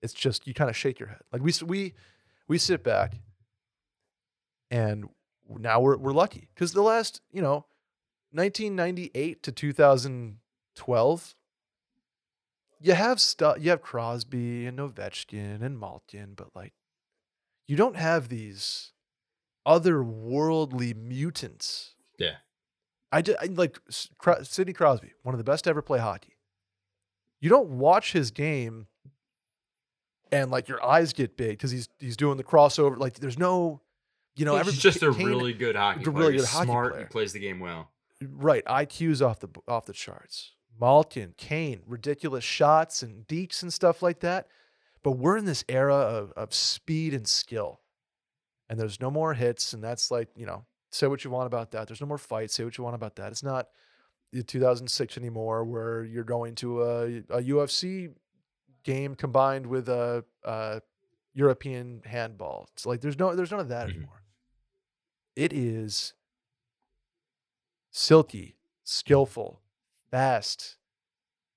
it's 0.03 0.13
just 0.13 0.47
you 0.47 0.55
kind 0.55 0.69
of 0.69 0.77
shake 0.77 0.99
your 0.99 1.09
head. 1.09 1.21
Like 1.33 1.43
we 1.43 1.53
we 1.65 1.95
we 2.49 2.59
sit 2.59 2.83
back, 2.83 3.15
and 4.71 5.09
now 5.49 5.81
we're 5.81 5.97
we're 5.97 6.13
lucky 6.13 6.49
because 6.55 6.73
the 6.73 6.83
last 6.83 7.21
you 7.33 7.43
know, 7.43 7.67
1998 8.33 9.43
to 9.43 9.53
2012, 9.53 11.35
you 12.81 12.93
have 12.95 13.21
stuff. 13.21 13.57
You 13.61 13.71
have 13.71 13.83
Crosby 13.83 14.67
and 14.67 14.79
Ovechkin 14.79 15.63
and 15.63 15.79
Malkin, 15.79 16.35
but 16.35 16.49
like, 16.55 16.73
you 17.67 17.77
don't 17.77 17.97
have 17.97 18.29
these 18.29 18.93
otherworldly 19.67 20.95
mutants. 20.97 21.95
Yeah. 22.19 22.37
I 23.13 23.23
just 23.23 23.39
I, 23.41 23.47
like 23.47 23.79
Sidney 24.43 24.73
Crosby, 24.73 25.13
one 25.23 25.35
of 25.35 25.39
the 25.39 25.45
best 25.45 25.65
to 25.65 25.71
ever 25.71 25.83
play 25.83 25.99
hockey. 25.99 26.37
You 27.41 27.51
don't 27.51 27.71
watch 27.71 28.13
his 28.13 28.31
game 28.31 28.87
and 30.33 30.51
like 30.51 30.69
your 30.69 30.85
eyes 30.85 31.13
get 31.13 31.37
big 31.37 31.51
because 31.51 31.71
he's 31.71 31.89
he's 32.01 32.17
doing 32.17 32.37
the 32.37 32.45
crossover. 32.45 32.99
Like 32.99 33.15
there's 33.21 33.39
no, 33.39 33.81
you 34.37 34.45
know, 34.45 34.53
He's 34.57 34.61
every 34.61 34.73
just 34.75 35.03
a 35.03 35.13
Kane- 35.13 35.27
really 35.27 35.53
good 35.53 35.77
hockey 35.77 36.05
player. 36.05 36.17
really 36.17 36.33
He's 36.35 36.43
good 36.43 36.49
hockey 36.51 36.67
smart. 36.67 36.93
player. 36.93 37.05
He 37.05 37.09
plays 37.09 37.33
the 37.33 37.39
game 37.41 37.61
well. 37.61 37.91
right 38.23 38.65
IQ's 38.65 39.21
off 39.23 39.41
the 39.41 39.49
off 39.69 39.87
the 39.87 39.93
charts. 39.93 40.53
Malkin, 40.81 41.35
Kane, 41.37 41.83
ridiculous 41.87 42.43
shots 42.43 43.03
and 43.03 43.27
dekes 43.29 43.63
and 43.63 43.73
stuff 43.73 44.03
like 44.03 44.21
that. 44.21 44.49
But 45.05 45.13
we're 45.13 45.37
in 45.37 45.45
this 45.45 45.65
era 45.69 45.95
of 45.95 46.33
of 46.33 46.53
speed 46.55 47.15
and 47.15 47.29
skill, 47.29 47.81
and 48.69 48.81
there's 48.81 49.01
no 49.01 49.11
more 49.11 49.35
hits, 49.35 49.73
and 49.73 49.85
that's 49.85 50.11
like 50.11 50.29
you 50.35 50.47
know, 50.47 50.65
say 50.91 51.07
what 51.07 51.23
you 51.25 51.31
want 51.31 51.47
about 51.47 51.71
that. 51.73 51.87
There's 51.87 52.01
no 52.01 52.07
more 52.07 52.19
fights. 52.19 52.55
Say 52.55 52.65
what 52.65 52.77
you 52.79 52.83
want 52.85 52.97
about 52.97 53.17
that. 53.17 53.31
It's 53.31 53.43
not 53.43 53.69
2006 54.33 55.17
anymore, 55.17 55.65
where 55.65 56.05
you're 56.05 56.25
going 56.25 56.55
to 56.57 56.83
a, 56.83 57.05
a 57.31 57.43
UFC 57.43 58.13
game 58.83 59.15
combined 59.15 59.67
with 59.67 59.89
a, 59.89 60.25
a 60.43 60.81
European 61.35 62.03
handball. 62.05 62.69
It's 62.73 62.85
like 62.87 63.01
there's 63.01 63.19
no 63.19 63.35
there's 63.37 63.51
none 63.51 63.61
of 63.61 63.69
that 63.69 63.87
Mhm. 63.89 63.91
anymore. 63.97 64.23
It 65.37 65.53
is 65.53 66.15
silky, 67.91 68.57
skillful, 68.83 69.61
fast, 70.11 70.77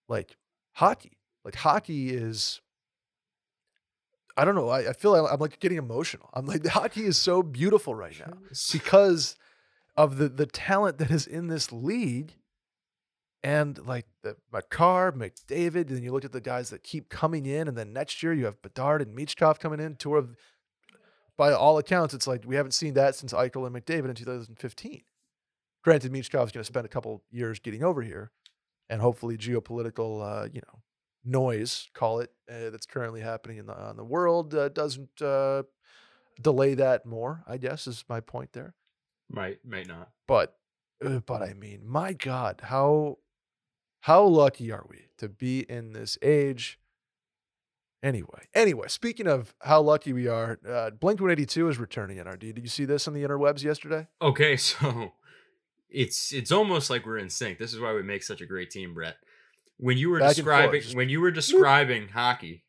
like 0.08 0.38
hockey. 0.74 1.18
Like 1.44 1.56
hockey 1.56 2.10
is. 2.10 2.62
I 4.36 4.46
don't 4.46 4.54
know. 4.54 4.70
I, 4.70 4.90
I 4.90 4.94
feel 4.94 5.12
like 5.12 5.32
I'm 5.32 5.40
like 5.40 5.60
getting 5.60 5.78
emotional. 5.78 6.30
I'm 6.34 6.46
like 6.46 6.64
the 6.64 6.70
hockey 6.80 7.06
is 7.06 7.18
so 7.18 7.42
beautiful 7.42 7.96
right 7.96 8.16
now 8.20 8.34
because 8.72 9.36
of 9.96 10.18
the 10.18 10.30
the 10.30 10.46
talent 10.46 10.98
that 11.00 11.12
is 11.12 11.26
in 11.26 11.48
this 11.48 11.72
league, 11.72 12.36
and 13.44 13.86
like 13.86 14.06
the 14.24 14.38
Makar, 14.52 15.14
McDavid. 15.14 15.90
Then 15.90 16.04
you 16.04 16.12
look 16.12 16.26
at 16.26 16.32
the 16.32 16.42
guys 16.42 16.70
that 16.70 16.84
keep 16.84 17.10
coming 17.10 17.46
in, 17.46 17.68
and 17.68 17.78
then 17.78 17.94
next 17.94 18.22
year 18.22 18.34
you 18.34 18.46
have 18.46 18.62
Bedard 18.62 19.02
and 19.02 19.18
Michkov 19.18 19.60
coming 19.60 19.80
in. 19.80 19.96
Tour 19.96 20.18
of, 20.18 20.36
by 21.38 21.54
all 21.54 21.78
accounts, 21.78 22.14
it's 22.14 22.28
like 22.28 22.44
we 22.46 22.56
haven't 22.56 22.72
seen 22.72 22.94
that 22.96 23.16
since 23.16 23.34
Eichel 23.34 23.68
and 23.68 23.76
McDavid 23.76 24.10
in 24.10 24.16
2015. 24.16 25.02
Granted, 25.84 26.12
Michkov's 26.12 26.52
going 26.52 26.62
to 26.62 26.64
spend 26.64 26.86
a 26.86 26.90
couple 26.90 27.24
years 27.32 27.60
getting 27.60 27.84
over 27.84 28.02
here, 28.02 28.32
and 28.90 29.02
hopefully 29.02 29.38
geopolitical, 29.38 30.22
uh, 30.22 30.50
you 30.52 30.62
know, 30.68 30.82
noise, 31.24 31.88
call 31.94 32.20
it, 32.20 32.32
uh, 32.52 32.70
that's 32.72 32.86
currently 32.86 33.22
happening 33.22 33.58
in 33.58 33.68
the 33.68 33.78
on 33.78 33.98
the 33.98 34.04
world 34.04 34.54
uh, 34.56 34.70
doesn't 34.70 35.22
uh, 35.22 35.64
delay 36.42 36.74
that 36.74 37.06
more. 37.06 37.44
I 37.48 37.58
guess 37.58 37.88
is 37.88 38.04
my 38.10 38.20
point 38.20 38.54
there. 38.54 38.76
Might, 39.30 39.60
might 39.66 39.88
not. 39.88 40.10
But, 40.28 40.58
uh, 41.06 41.20
but 41.20 41.42
I 41.42 41.54
mean, 41.54 41.82
my 41.86 42.14
God, 42.14 42.62
how 42.64 43.18
how 44.02 44.24
lucky 44.24 44.72
are 44.72 44.86
we 44.90 45.08
to 45.18 45.30
be 45.30 45.62
in 45.70 45.94
this 45.94 46.18
age? 46.22 46.80
Anyway, 48.04 48.48
anyway, 48.54 48.88
speaking 48.88 49.28
of 49.28 49.56
how 49.62 49.82
lucky 49.82 50.14
we 50.14 50.28
are, 50.28 50.60
uh, 50.68 50.92
Blink 50.92 51.20
182 51.20 51.70
is 51.70 51.80
returning 51.80 52.18
NRD. 52.18 52.54
Did 52.54 52.60
you 52.60 52.70
see 52.70 52.86
this 52.86 53.08
on 53.08 53.14
the 53.16 53.24
interwebs 53.24 53.64
yesterday? 53.64 54.08
Okay, 54.22 54.56
so 54.58 55.14
it's 55.90 56.32
it's 56.32 56.52
almost 56.52 56.90
like 56.90 57.06
we're 57.06 57.18
in 57.18 57.30
sync. 57.30 57.58
This 57.58 57.74
is 57.74 57.80
why 57.80 57.94
we 57.94 58.04
make 58.04 58.24
such 58.24 58.42
a 58.42 58.46
great 58.46 58.70
team, 58.70 58.94
Brett. 58.94 59.16
When 59.78 59.98
you 59.98 60.10
were 60.10 60.20
Back 60.20 60.38
and 60.38 60.46
forth, 60.46 60.72
describing 60.72 60.98
when 60.98 61.10
you 61.10 61.22
were 61.22 61.32
describing 61.32 62.10
hockey, 62.10 62.64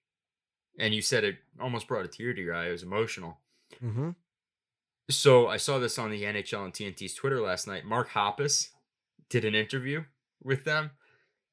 and 0.79 0.95
you 0.95 1.03
said 1.03 1.25
it 1.25 1.37
almost 1.61 1.89
brought 1.89 2.05
a 2.05 2.09
tear 2.09 2.33
to 2.33 2.41
your 2.41 2.55
eye. 2.55 2.69
It 2.69 2.73
was 2.73 2.83
emotional. 2.83 3.39
Mm-hmm. 3.83 4.11
So 5.11 5.49
I 5.49 5.57
saw 5.57 5.79
this 5.79 5.99
on 5.99 6.11
the 6.11 6.23
NHL 6.23 6.65
and 6.65 6.73
TNT's 6.73 7.15
Twitter 7.15 7.41
last 7.41 7.67
night. 7.67 7.85
Mark 7.85 8.11
Hoppus 8.11 8.69
did 9.29 9.45
an 9.45 9.55
interview 9.55 10.05
with 10.43 10.65
them 10.65 10.91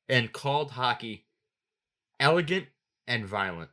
and 0.09 0.31
called 0.33 0.71
hockey 0.71 1.25
elegant 2.19 2.67
and 3.07 3.25
violent. 3.25 3.69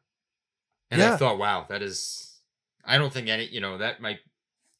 And 0.90 1.03
I 1.03 1.16
thought, 1.16 1.38
wow, 1.38 1.66
that 1.68 1.83
is 1.83 2.40
I 2.85 2.99
don't 2.99 3.12
think 3.12 3.29
any 3.29 3.47
you 3.47 3.61
know, 3.61 3.79
that 3.79 4.01
might 4.01 4.21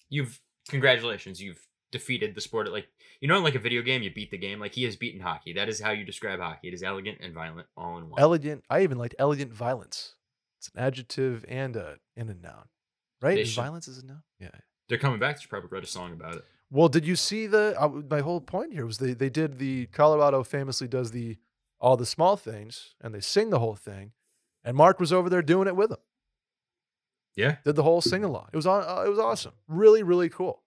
you've 0.09 0.41
congratulations, 0.69 1.41
you've 1.41 1.67
defeated 1.91 2.35
the 2.35 2.41
sport 2.41 2.71
like 2.73 2.89
you 3.21 3.29
know, 3.29 3.37
in 3.37 3.45
like 3.45 3.55
a 3.55 3.61
video 3.61 3.83
game, 3.83 4.03
you 4.03 4.13
beat 4.13 4.31
the 4.31 4.39
game. 4.39 4.59
Like 4.59 4.75
he 4.75 4.83
has 4.85 4.97
beaten 4.97 5.21
hockey. 5.21 5.53
That 5.53 5.69
is 5.69 5.81
how 5.81 5.93
you 5.93 6.05
describe 6.05 6.41
hockey. 6.41 6.69
It 6.69 6.75
is 6.75 6.83
elegant 6.83 7.19
and 7.21 7.33
violent 7.33 7.69
all 7.77 7.99
in 7.99 8.11
one. 8.11 8.21
Elegant. 8.21 8.65
I 8.69 8.83
even 8.83 8.99
liked 8.99 9.15
elegant 9.19 9.53
violence. 9.53 10.17
It's 10.59 10.71
an 10.75 10.81
adjective 10.83 11.45
and 11.49 11.77
a 11.77 11.97
and 12.17 12.29
a 12.31 12.35
noun, 12.35 12.69
right? 13.21 13.47
Should- 13.47 13.63
violence 13.63 13.89
is 13.89 13.99
a 13.99 14.07
noun. 14.07 14.23
Yeah. 14.39 14.51
They're 14.89 14.99
coming 14.99 15.21
back. 15.21 15.39
They 15.41 15.47
probably 15.49 15.71
write 15.73 15.85
a 15.85 15.87
song 15.87 16.13
about 16.13 16.37
it. 16.37 16.45
Well, 16.71 16.89
did 16.89 17.07
you 17.07 17.17
see 17.17 17.47
the? 17.47 17.75
Uh, 17.79 17.89
my 17.89 18.21
whole 18.21 18.41
point 18.41 18.73
here 18.73 18.87
was 18.87 18.99
they 18.99 19.13
they 19.13 19.31
did 19.31 19.59
the 19.59 19.87
Colorado 19.87 20.43
famously 20.43 20.89
does 20.89 21.11
the 21.11 21.37
all 21.81 21.97
the 21.97 22.07
small 22.07 22.37
things 22.37 22.95
and 23.01 23.15
they 23.15 23.21
sing 23.21 23.51
the 23.51 23.59
whole 23.59 23.75
thing, 23.75 24.13
and 24.65 24.77
Mark 24.77 25.01
was 25.01 25.13
over 25.13 25.29
there 25.31 25.43
doing 25.43 25.69
it 25.69 25.77
with 25.77 25.91
him. 25.91 25.99
Yeah. 27.37 27.57
Did 27.65 27.77
the 27.77 27.83
whole 27.83 28.01
sing 28.01 28.25
along. 28.25 28.49
It 28.53 28.57
was 28.57 28.67
on. 28.67 28.85
Uh, 28.87 29.03
it 29.05 29.09
was 29.09 29.19
awesome. 29.19 29.53
Really, 29.69 30.03
really 30.03 30.29
cool. 30.29 30.63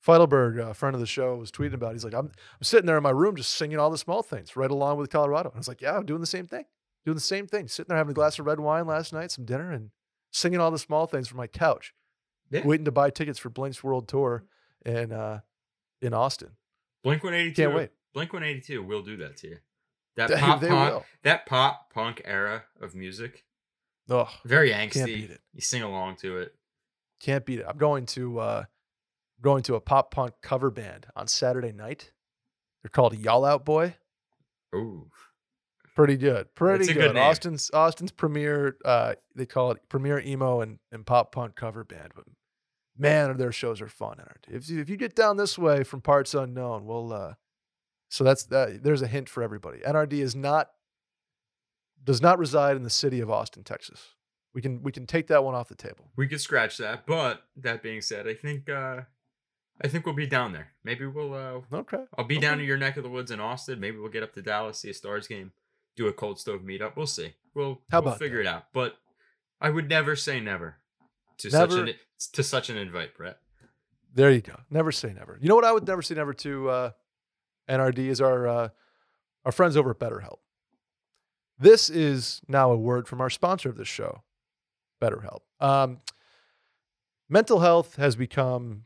Feidelberg, 0.00 0.58
a 0.58 0.72
friend 0.72 0.94
of 0.94 1.00
the 1.00 1.06
show, 1.06 1.36
was 1.36 1.50
tweeting 1.50 1.74
about. 1.74 1.90
It. 1.90 1.94
He's 1.94 2.04
like, 2.04 2.14
I'm, 2.14 2.26
I'm 2.26 2.62
sitting 2.62 2.86
there 2.86 2.96
in 2.96 3.02
my 3.02 3.10
room 3.10 3.36
just 3.36 3.52
singing 3.52 3.78
all 3.78 3.90
the 3.90 3.98
small 3.98 4.22
things 4.22 4.56
right 4.56 4.70
along 4.70 4.96
with 4.98 5.10
Colorado. 5.10 5.50
And 5.50 5.56
I 5.56 5.58
was 5.58 5.68
like, 5.68 5.80
yeah, 5.82 5.96
I'm 5.96 6.06
doing 6.06 6.20
the 6.20 6.26
same 6.26 6.46
thing, 6.46 6.64
doing 7.04 7.16
the 7.16 7.20
same 7.20 7.46
thing. 7.46 7.68
Sitting 7.68 7.88
there 7.88 7.98
having 7.98 8.12
a 8.12 8.14
glass 8.14 8.38
of 8.38 8.46
red 8.46 8.60
wine 8.60 8.86
last 8.86 9.12
night, 9.12 9.30
some 9.30 9.44
dinner, 9.44 9.70
and 9.72 9.90
singing 10.32 10.60
all 10.60 10.70
the 10.70 10.78
small 10.78 11.06
things 11.06 11.28
from 11.28 11.36
my 11.38 11.46
couch, 11.48 11.92
Yeah. 12.50 12.64
waiting 12.66 12.84
to 12.86 12.92
buy 12.92 13.10
tickets 13.10 13.38
for 13.38 13.50
Blink's 13.50 13.84
World 13.84 14.08
Tour 14.08 14.44
in 14.86 15.12
uh, 15.12 15.40
in 16.00 16.14
Austin. 16.14 16.50
Blink 17.02 17.22
182. 17.22 17.62
Can't 17.62 17.74
wait. 17.74 17.90
Blink 18.14 18.32
182 18.32 18.82
will 18.82 19.02
do 19.02 19.16
that 19.18 19.36
to 19.38 19.48
you. 19.48 19.58
That 20.16 20.28
They- 20.28 20.36
pop 20.40 20.60
they 20.60 20.68
punk, 20.68 20.92
will. 20.94 21.06
that 21.22 21.46
pop 21.46 21.92
punk 21.92 22.22
era 22.24 22.64
of 22.80 22.94
music, 22.94 23.44
Oh, 24.08 24.28
very 24.44 24.70
angsty. 24.70 25.38
You 25.54 25.60
sing 25.60 25.82
along 25.82 26.16
to 26.16 26.38
it. 26.38 26.54
can't 27.20 27.46
beat 27.46 27.60
it. 27.60 27.66
I'm 27.68 27.78
going 27.78 28.06
to 28.06 28.38
uh, 28.40 28.64
going 29.40 29.62
to 29.64 29.76
a 29.76 29.80
pop 29.80 30.10
punk 30.10 30.34
cover 30.42 30.70
band 30.70 31.06
on 31.14 31.28
Saturday 31.28 31.72
night. 31.72 32.12
They're 32.82 32.90
called 32.90 33.16
Y'all 33.16 33.44
Out 33.44 33.64
Boy. 33.64 33.96
Ooh. 34.74 35.10
Pretty 35.94 36.16
good. 36.16 36.54
Pretty 36.54 36.86
good. 36.86 36.94
good. 37.12 37.16
Austin's 37.16 37.70
Austin's 37.74 38.10
premier 38.12 38.76
uh 38.84 39.14
they 39.34 39.44
call 39.46 39.70
it 39.72 39.78
premier 39.88 40.18
emo 40.20 40.60
and, 40.60 40.78
and 40.90 41.04
pop 41.06 41.30
punk 41.32 41.54
cover 41.56 41.84
band. 41.84 42.12
But 42.14 42.24
man, 42.96 43.36
their 43.36 43.52
shows 43.52 43.80
are 43.80 43.88
fun. 43.88 44.16
NRD. 44.18 44.56
If 44.56 44.70
you, 44.70 44.80
if 44.80 44.88
you 44.88 44.96
get 44.96 45.14
down 45.14 45.36
this 45.36 45.58
way 45.58 45.84
from 45.84 46.00
parts 46.00 46.32
unknown, 46.34 46.86
we'll 46.86 47.12
uh 47.12 47.34
so 48.10 48.22
that's 48.24 48.44
that 48.44 48.82
there's 48.82 49.00
a 49.00 49.06
hint 49.06 49.28
for 49.30 49.42
everybody. 49.42 49.78
NRD 49.78 50.12
is 50.14 50.36
not 50.36 50.68
does 52.04 52.20
not 52.20 52.38
reside 52.38 52.76
in 52.76 52.82
the 52.82 52.90
city 52.90 53.20
of 53.20 53.30
Austin, 53.30 53.62
Texas. 53.64 54.00
We 54.52 54.60
can 54.60 54.82
we 54.82 54.92
can 54.92 55.06
take 55.06 55.28
that 55.28 55.44
one 55.44 55.54
off 55.54 55.68
the 55.68 55.74
table. 55.74 56.10
We 56.16 56.26
could 56.26 56.40
scratch 56.40 56.76
that, 56.78 57.06
but 57.06 57.42
that 57.56 57.82
being 57.82 58.00
said, 58.02 58.26
I 58.28 58.34
think 58.34 58.68
uh 58.68 59.02
I 59.82 59.88
think 59.88 60.04
we'll 60.04 60.14
be 60.14 60.26
down 60.26 60.52
there. 60.52 60.72
Maybe 60.84 61.06
we'll 61.06 61.32
uh 61.34 61.60
Okay. 61.72 62.04
I'll 62.18 62.24
be 62.24 62.38
down 62.38 62.54
Okay. 62.54 62.62
to 62.62 62.66
your 62.66 62.76
neck 62.76 62.96
of 62.96 63.04
the 63.04 63.08
woods 63.10 63.30
in 63.30 63.40
Austin. 63.40 63.80
Maybe 63.80 63.96
we'll 63.96 64.10
get 64.10 64.22
up 64.22 64.32
to 64.34 64.42
Dallas, 64.42 64.78
see 64.78 64.90
a 64.90 64.94
Stars 64.94 65.26
game, 65.28 65.52
do 65.96 66.08
a 66.08 66.12
cold 66.12 66.38
stove 66.40 66.62
meetup. 66.62 66.96
We'll 66.96 67.06
see. 67.06 67.34
We'll, 67.54 67.80
How 67.90 68.00
we'll 68.00 68.08
about 68.08 68.18
figure 68.18 68.42
that? 68.42 68.48
it 68.48 68.54
out. 68.54 68.64
But 68.72 68.96
I 69.60 69.70
would 69.70 69.88
never 69.88 70.16
say 70.16 70.40
never 70.40 70.76
to 71.38 71.50
such 71.50 71.72
an 71.72 71.94
to 72.32 72.42
such 72.42 72.70
an 72.70 72.76
invite, 72.76 73.16
Brett. 73.16 73.38
There 74.12 74.30
you 74.32 74.40
go. 74.40 74.58
Never 74.68 74.90
say 74.90 75.12
never. 75.12 75.38
You 75.40 75.48
know 75.48 75.54
what 75.54 75.64
I 75.64 75.70
would 75.72 75.86
never 75.86 76.02
say 76.02 76.16
never 76.16 76.34
to 76.34 76.68
uh, 76.68 76.90
NRD 77.70 77.98
is 78.08 78.20
our 78.20 78.46
uh, 78.46 78.68
our 79.44 79.52
friends 79.52 79.76
over 79.76 79.90
at 79.90 79.98
BetterHelp. 79.98 80.38
This 81.58 81.88
is 81.88 82.40
now 82.48 82.72
a 82.72 82.76
word 82.76 83.06
from 83.06 83.20
our 83.20 83.30
sponsor 83.30 83.68
of 83.68 83.76
this 83.76 83.88
show, 83.88 84.22
BetterHelp. 85.00 85.40
Um, 85.60 86.00
mental 87.28 87.60
health 87.60 87.96
has 87.96 88.16
become 88.16 88.84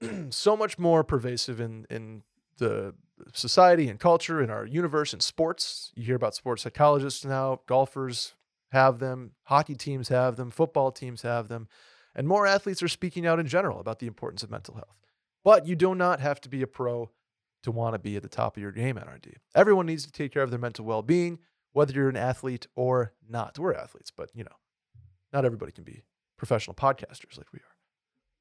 so 0.30 0.56
much 0.56 0.78
more 0.78 1.04
pervasive 1.04 1.60
in 1.60 1.86
in 1.90 2.22
the 2.58 2.94
society 3.34 3.88
and 3.88 4.00
culture 4.00 4.42
in 4.42 4.50
our 4.50 4.64
universe 4.64 5.12
and 5.12 5.22
sports. 5.22 5.92
You 5.94 6.04
hear 6.04 6.16
about 6.16 6.34
sports 6.34 6.62
psychologists 6.62 7.24
now, 7.24 7.60
golfers 7.66 8.34
have 8.72 8.98
them, 8.98 9.32
hockey 9.44 9.74
teams 9.74 10.08
have 10.08 10.36
them, 10.36 10.50
football 10.50 10.92
teams 10.92 11.22
have 11.22 11.48
them, 11.48 11.68
and 12.14 12.26
more 12.26 12.46
athletes 12.46 12.82
are 12.82 12.88
speaking 12.88 13.26
out 13.26 13.40
in 13.40 13.46
general 13.46 13.80
about 13.80 13.98
the 13.98 14.06
importance 14.06 14.42
of 14.42 14.50
mental 14.50 14.74
health. 14.74 14.96
But 15.42 15.66
you 15.66 15.74
do 15.74 15.94
not 15.94 16.20
have 16.20 16.40
to 16.42 16.48
be 16.48 16.62
a 16.62 16.66
pro 16.66 17.10
to 17.62 17.70
want 17.70 17.94
to 17.94 17.98
be 17.98 18.16
at 18.16 18.22
the 18.22 18.28
top 18.28 18.56
of 18.56 18.62
your 18.62 18.72
game, 18.72 18.96
NRD. 18.96 19.34
Everyone 19.54 19.86
needs 19.86 20.04
to 20.06 20.12
take 20.12 20.32
care 20.32 20.42
of 20.42 20.50
their 20.50 20.58
mental 20.58 20.84
well-being, 20.84 21.38
whether 21.72 21.92
you're 21.92 22.08
an 22.08 22.16
athlete 22.16 22.66
or 22.74 23.12
not. 23.28 23.58
We're 23.58 23.74
athletes, 23.74 24.10
but 24.10 24.30
you 24.34 24.44
know, 24.44 24.56
not 25.32 25.44
everybody 25.44 25.72
can 25.72 25.84
be 25.84 26.04
professional 26.36 26.74
podcasters 26.74 27.36
like 27.36 27.52
we 27.52 27.58
are. 27.58 27.76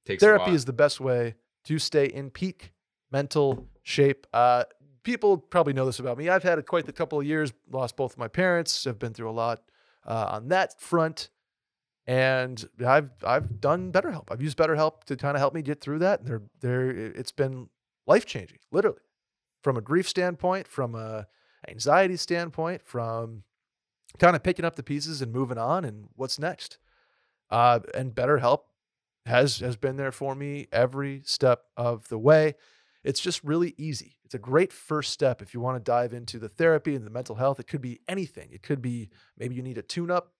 Takes 0.05 0.23
Therapy 0.23 0.51
is 0.51 0.65
the 0.65 0.73
best 0.73 0.99
way 0.99 1.35
to 1.65 1.77
stay 1.77 2.05
in 2.05 2.29
peak 2.29 2.73
mental 3.11 3.67
shape. 3.83 4.25
Uh, 4.33 4.63
people 5.03 5.37
probably 5.37 5.73
know 5.73 5.85
this 5.85 5.99
about 5.99 6.17
me. 6.17 6.29
I've 6.29 6.43
had 6.43 6.65
quite 6.65 6.87
a 6.87 6.93
couple 6.93 7.19
of 7.19 7.25
years, 7.25 7.51
lost 7.71 7.95
both 7.95 8.13
of 8.13 8.17
my 8.17 8.27
parents, 8.27 8.85
have 8.85 8.99
been 8.99 9.13
through 9.13 9.29
a 9.29 9.31
lot 9.31 9.63
uh, 10.05 10.29
on 10.31 10.49
that 10.49 10.79
front. 10.79 11.29
And 12.07 12.67
I've 12.85 13.11
I've 13.23 13.61
done 13.61 13.91
BetterHelp. 13.91 14.29
I've 14.31 14.41
used 14.41 14.57
BetterHelp 14.57 15.03
to 15.05 15.15
kind 15.15 15.35
of 15.35 15.39
help 15.39 15.53
me 15.53 15.61
get 15.61 15.79
through 15.79 15.99
that. 15.99 16.25
They're 16.25 16.41
they're 16.59 16.89
it's 16.89 17.31
been 17.31 17.69
life 18.07 18.25
changing, 18.25 18.57
literally, 18.71 19.01
from 19.69 19.77
a 19.77 19.81
grief 19.81 20.09
standpoint, 20.09 20.67
from 20.67 20.95
a 20.95 21.27
anxiety 21.67 22.17
standpoint, 22.17 22.81
from 22.83 23.43
kind 24.17 24.35
of 24.35 24.41
picking 24.41 24.65
up 24.65 24.75
the 24.75 24.81
pieces 24.81 25.21
and 25.21 25.31
moving 25.31 25.59
on 25.59 25.85
and 25.85 26.07
what's 26.15 26.39
next. 26.39 26.79
Uh, 27.51 27.79
and 27.93 28.15
BetterHelp 28.15 28.61
has 29.27 29.59
has 29.59 29.77
been 29.77 29.95
there 29.95 30.11
for 30.11 30.33
me 30.33 30.65
every 30.71 31.21
step 31.23 31.65
of 31.77 32.09
the 32.09 32.17
way. 32.17 32.55
It's 33.03 33.19
just 33.19 33.43
really 33.43 33.75
easy. 33.77 34.17
It's 34.25 34.33
a 34.33 34.39
great 34.39 34.73
first 34.73 35.13
step 35.13 35.39
if 35.39 35.53
you 35.53 35.59
want 35.59 35.77
to 35.77 35.83
dive 35.83 36.13
into 36.13 36.39
the 36.39 36.49
therapy 36.49 36.95
and 36.95 37.05
the 37.05 37.11
mental 37.11 37.35
health. 37.35 37.59
It 37.59 37.67
could 37.67 37.81
be 37.81 37.99
anything. 38.07 38.49
It 38.51 38.63
could 38.63 38.81
be 38.81 39.11
maybe 39.37 39.53
you 39.53 39.61
need 39.61 39.77
a 39.77 39.83
tune 39.83 40.09
up 40.09 40.33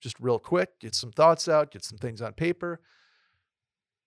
just 0.00 0.20
real 0.20 0.38
quick, 0.38 0.78
get 0.78 0.94
some 0.94 1.10
thoughts 1.10 1.48
out, 1.48 1.72
get 1.72 1.82
some 1.82 1.98
things 1.98 2.22
on 2.22 2.34
paper. 2.34 2.80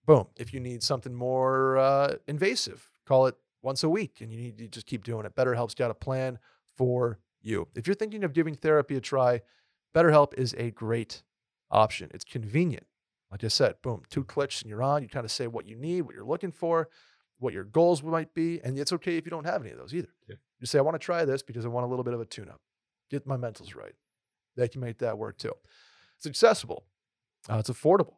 Boom. 0.06 0.28
If 0.38 0.54
you 0.54 0.62
need 0.62 0.84
something 0.84 1.14
more 1.14 1.78
uh, 1.78 2.16
invasive, 2.30 2.90
call 3.06 3.28
it 3.28 3.36
once 3.62 3.84
a 3.84 3.90
week 3.90 4.22
and 4.22 4.32
you 4.32 4.40
need 4.40 4.58
to 4.58 4.68
just 4.68 4.86
keep 4.86 5.04
doing 5.04 5.26
it. 5.26 5.36
BetterHelp's 5.36 5.76
got 5.76 5.92
a 5.92 5.96
plan 5.96 6.40
for 6.76 7.20
you. 7.42 7.68
If 7.76 7.88
you're 7.88 7.96
thinking 7.96 8.24
of 8.24 8.34
giving 8.34 8.56
therapy 8.56 8.96
a 8.96 9.02
try, 9.02 9.42
BetterHelp 9.96 10.34
is 10.36 10.54
a 10.58 10.72
great 10.72 11.24
option. 11.72 12.10
It's 12.14 12.26
convenient. 12.26 12.86
Like 13.32 13.44
I 13.44 13.48
said, 13.48 13.76
boom, 13.82 14.04
two 14.10 14.24
clicks 14.24 14.62
and 14.62 14.70
you're 14.70 14.82
on. 14.82 15.04
You 15.04 15.10
kind 15.10 15.26
of 15.26 15.32
say 15.32 15.48
what 15.48 15.68
you 15.68 15.76
need, 15.76 16.02
what 16.02 16.16
you're 16.16 16.26
looking 16.26 16.52
for, 16.52 16.90
what 17.38 17.54
your 17.54 17.64
goals 17.64 18.02
might 18.02 18.34
be. 18.34 18.60
And 18.64 18.78
it's 18.78 18.94
okay 18.94 19.18
if 19.18 19.26
you 19.26 19.30
don't 19.30 19.46
have 19.46 19.62
any 19.62 19.72
of 19.72 19.78
those 19.78 19.94
either. 19.94 20.14
Yeah. 20.28 20.36
You 20.60 20.68
say, 20.68 20.80
I 20.80 20.82
want 20.82 20.96
to 20.96 21.00
try 21.00 21.26
this 21.26 21.42
because 21.44 21.66
I 21.66 21.70
want 21.70 21.86
a 21.86 21.90
little 21.90 22.04
bit 22.04 22.14
of 22.14 22.22
a 22.22 22.26
tune 22.26 22.50
up, 22.50 22.60
get 23.10 23.28
my 23.28 23.38
mentals 23.38 23.76
right. 23.76 23.94
They 24.56 24.68
can 24.68 24.82
make 24.82 24.98
that 24.98 25.18
work 25.18 25.38
too. 25.38 25.54
It's 26.18 26.26
accessible, 26.26 26.86
uh, 27.50 27.58
it's 27.60 27.70
affordable, 27.70 28.16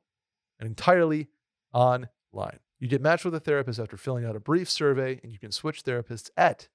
and 0.60 0.68
entirely 0.68 1.28
online. 1.74 2.60
You 2.82 2.88
get 2.88 3.00
matched 3.00 3.24
with 3.24 3.36
a 3.36 3.40
therapist 3.40 3.80
after 3.80 3.96
filling 3.96 4.26
out 4.26 4.36
a 4.36 4.40
brief 4.40 4.68
survey, 4.68 5.20
and 5.22 5.32
you 5.32 5.38
can 5.38 5.52
switch 5.52 5.84
therapists 5.84 6.32
at 6.36 6.68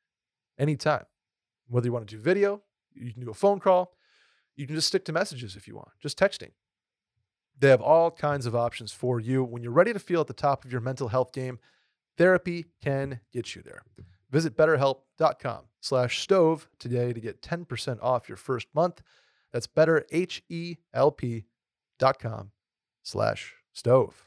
any 0.57 0.77
time. 0.77 1.05
Whether 1.69 1.88
you 1.88 1.92
want 1.92 2.07
to 2.07 2.16
do 2.16 2.23
video, 2.23 2.62
you 2.95 3.12
can 3.12 3.25
do 3.25 3.31
a 3.31 3.35
phone 3.35 3.59
call, 3.59 3.92
you 4.55 4.69
can 4.69 4.77
just 4.77 4.87
stick 4.87 5.05
to 5.07 5.12
messages 5.12 5.57
if 5.57 5.66
you 5.66 5.75
want, 5.75 5.88
just 6.01 6.16
texting. 6.16 6.53
They 7.59 7.71
have 7.71 7.81
all 7.81 8.12
kinds 8.12 8.47
of 8.47 8.55
options 8.55 8.92
for 8.92 9.19
you. 9.19 9.42
When 9.42 9.64
you're 9.64 9.73
ready 9.73 9.92
to 9.92 9.99
feel 9.99 10.21
at 10.21 10.29
the 10.29 10.33
top 10.33 10.64
of 10.64 10.71
your 10.71 10.81
mental 10.81 11.09
health 11.09 11.33
game, 11.33 11.59
therapy 12.16 12.66
can 12.81 13.19
get 13.33 13.57
you 13.57 13.62
there. 13.62 13.83
Visit 14.31 14.57
betterhelp.com 14.57 15.64
slash 15.81 16.21
stove 16.21 16.69
today 16.79 17.12
to 17.12 17.21
get 17.21 17.42
10% 17.42 17.99
off 18.01 18.29
your 18.29 18.37
first 18.37 18.69
month. 18.75 19.03
That's 19.53 19.66
betterhelp.com 19.66 22.51
slash 23.03 23.55
stove. 23.73 24.27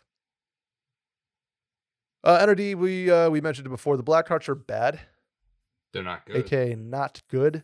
Uh, 2.23 2.45
NRD, 2.45 2.75
we 2.75 3.09
uh, 3.09 3.29
we 3.29 3.41
mentioned 3.41 3.67
it 3.67 3.71
before. 3.71 3.95
The 3.97 4.03
Blackhawks 4.03 4.49
are 4.49 4.55
bad, 4.55 4.99
They're 5.93 6.03
not 6.03 6.25
good. 6.25 6.35
aka 6.37 6.75
not 6.75 7.21
good. 7.29 7.63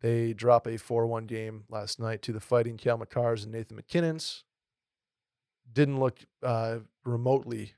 They 0.00 0.32
drop 0.32 0.68
a 0.68 0.74
4-1 0.78 1.26
game 1.26 1.64
last 1.68 1.98
night 1.98 2.22
to 2.22 2.32
the 2.32 2.38
Fighting 2.38 2.76
Cale 2.76 2.98
Makars 2.98 3.42
and 3.42 3.50
Nathan 3.50 3.74
MacKinnon's. 3.76 4.44
Didn't 5.72 5.98
look 5.98 6.20
uh, 6.40 6.78
remotely 7.04 7.72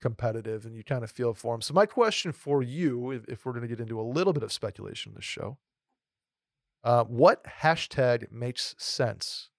competitive, 0.00 0.64
and 0.64 0.74
you 0.74 0.82
kind 0.82 1.04
of 1.04 1.10
feel 1.10 1.34
for 1.34 1.52
them. 1.52 1.60
So 1.60 1.74
my 1.74 1.84
question 1.84 2.32
for 2.32 2.62
you, 2.62 3.10
if, 3.10 3.28
if 3.28 3.44
we're 3.44 3.52
going 3.52 3.62
to 3.62 3.68
get 3.68 3.80
into 3.80 4.00
a 4.00 4.02
little 4.02 4.32
bit 4.32 4.42
of 4.42 4.52
speculation 4.52 5.10
in 5.12 5.16
this 5.16 5.24
show, 5.24 5.58
uh, 6.82 7.04
what 7.04 7.44
hashtag 7.44 8.32
makes 8.32 8.74
sense 8.78 9.50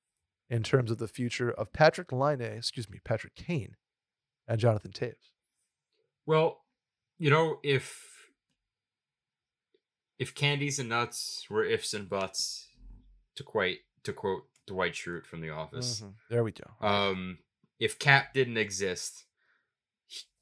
in 0.49 0.63
terms 0.63 0.89
of 0.89 0.97
the 0.97 1.07
future 1.07 1.51
of 1.51 1.71
Patrick 1.71 2.11
Line, 2.11 2.41
excuse 2.41 2.89
me, 2.89 2.97
Patrick 3.03 3.35
Kane, 3.35 3.75
and 4.47 4.59
Jonathan 4.59 4.91
Toews? 4.91 5.33
Well, 6.27 6.61
you 7.17 7.31
know, 7.31 7.59
if 7.63 8.03
if 10.19 10.35
candies 10.35 10.77
and 10.79 10.89
nuts 10.89 11.45
were 11.49 11.63
ifs 11.63 11.93
and 11.93 12.07
buts, 12.09 12.67
to 13.35 13.43
quite 13.43 13.79
to 14.03 14.13
quote 14.13 14.43
Dwight 14.67 14.93
Schrute 14.93 15.25
from 15.25 15.41
The 15.41 15.49
Office, 15.49 16.01
Mhm. 16.01 16.13
There 16.29 16.43
we 16.43 16.51
go. 16.51 16.69
um, 16.85 17.39
if 17.79 17.97
Cap 17.97 18.33
didn't 18.33 18.57
exist, 18.57 19.25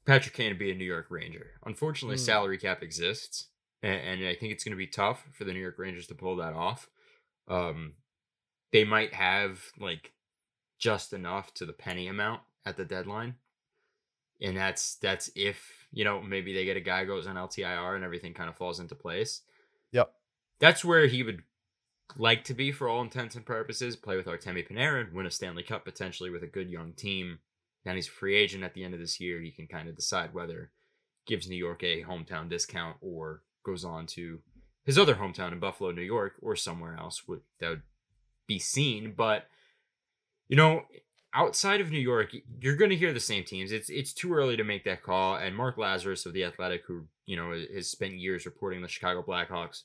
Patrick 0.06 0.34
Kane 0.34 0.48
would 0.50 0.58
be 0.58 0.70
a 0.70 0.74
New 0.74 0.84
York 0.84 1.06
Ranger. 1.10 1.58
Unfortunately, 1.64 2.16
Mm. 2.16 2.20
salary 2.24 2.58
cap 2.58 2.82
exists, 2.82 3.48
and, 3.82 4.00
and 4.20 4.26
I 4.28 4.34
think 4.34 4.52
it's 4.52 4.64
going 4.64 4.72
to 4.72 4.76
be 4.76 4.86
tough 4.86 5.26
for 5.34 5.44
the 5.44 5.52
New 5.52 5.60
York 5.60 5.78
Rangers 5.78 6.06
to 6.08 6.14
pull 6.14 6.36
that 6.36 6.54
off. 6.54 6.88
Um, 7.48 7.96
they 8.72 8.84
might 8.84 9.14
have 9.14 9.72
like 9.78 10.14
just 10.78 11.12
enough 11.12 11.52
to 11.54 11.66
the 11.66 11.72
penny 11.72 12.06
amount 12.08 12.42
at 12.64 12.76
the 12.76 12.84
deadline, 12.84 13.38
and 14.40 14.56
that's 14.56 14.96
that's 14.96 15.30
if 15.34 15.86
you 15.92 16.04
know 16.04 16.20
maybe 16.20 16.52
they 16.52 16.64
get 16.64 16.76
a 16.76 16.80
guy 16.80 17.04
goes 17.04 17.26
on 17.26 17.36
LTIR 17.36 17.94
and 17.94 18.04
everything 18.04 18.34
kind 18.34 18.48
of 18.48 18.56
falls 18.56 18.80
into 18.80 18.94
place. 18.94 19.42
Yep. 19.92 20.12
That's 20.58 20.84
where 20.84 21.06
he 21.06 21.22
would 21.22 21.42
like 22.16 22.44
to 22.44 22.54
be 22.54 22.72
for 22.72 22.88
all 22.88 23.02
intents 23.02 23.34
and 23.34 23.44
purposes. 23.44 23.96
Play 23.96 24.16
with 24.16 24.26
Artemi 24.26 24.66
Panarin, 24.68 25.12
win 25.12 25.26
a 25.26 25.30
Stanley 25.30 25.62
Cup 25.62 25.84
potentially 25.84 26.30
with 26.30 26.42
a 26.42 26.48
good 26.48 26.70
young 26.70 26.92
team. 26.92 27.38
Then 27.84 27.96
he's 27.96 28.08
a 28.08 28.12
free 28.12 28.36
agent 28.36 28.64
at 28.64 28.74
the 28.74 28.84
end 28.84 28.94
of 28.94 29.00
this 29.00 29.20
year. 29.20 29.40
He 29.40 29.50
can 29.50 29.66
kind 29.66 29.88
of 29.88 29.96
decide 29.96 30.34
whether 30.34 30.70
gives 31.26 31.48
New 31.48 31.56
York 31.56 31.82
a 31.82 32.04
hometown 32.04 32.48
discount 32.48 32.96
or 33.00 33.42
goes 33.64 33.84
on 33.84 34.06
to 34.06 34.40
his 34.84 34.98
other 34.98 35.16
hometown 35.16 35.52
in 35.52 35.58
Buffalo, 35.58 35.90
New 35.90 36.02
York, 36.02 36.34
or 36.40 36.56
somewhere 36.56 36.96
else 36.98 37.26
would 37.26 37.40
that 37.60 37.68
would 37.68 37.82
be 38.46 38.58
seen. 38.58 39.14
But 39.16 39.48
you 40.48 40.56
know, 40.56 40.82
outside 41.36 41.80
of 41.80 41.90
New 41.90 42.00
York, 42.00 42.34
you're 42.60 42.76
going 42.76 42.90
to 42.90 42.96
hear 42.96 43.12
the 43.12 43.20
same 43.20 43.44
teams. 43.44 43.70
It's 43.70 43.90
it's 43.90 44.12
too 44.12 44.32
early 44.32 44.56
to 44.56 44.64
make 44.64 44.84
that 44.84 45.02
call. 45.02 45.36
And 45.36 45.54
Mark 45.54 45.76
Lazerus 45.76 46.26
of 46.26 46.32
the 46.32 46.44
Athletic, 46.44 46.82
who 46.86 47.04
you 47.26 47.36
know 47.36 47.52
has 47.74 47.88
spent 47.88 48.14
years 48.14 48.46
reporting 48.46 48.82
the 48.82 48.88
Chicago 48.88 49.22
Blackhawks, 49.22 49.82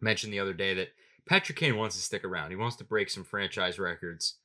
mentioned 0.00 0.32
the 0.32 0.40
other 0.40 0.52
day 0.52 0.74
that 0.74 0.88
Patrick 1.26 1.58
Kane 1.58 1.76
wants 1.76 1.96
to 1.96 2.02
stick 2.02 2.24
around. 2.24 2.50
He 2.50 2.56
wants 2.56 2.76
to 2.76 2.84
break 2.84 3.10
some 3.10 3.24
franchise 3.24 3.78
records. 3.78 4.36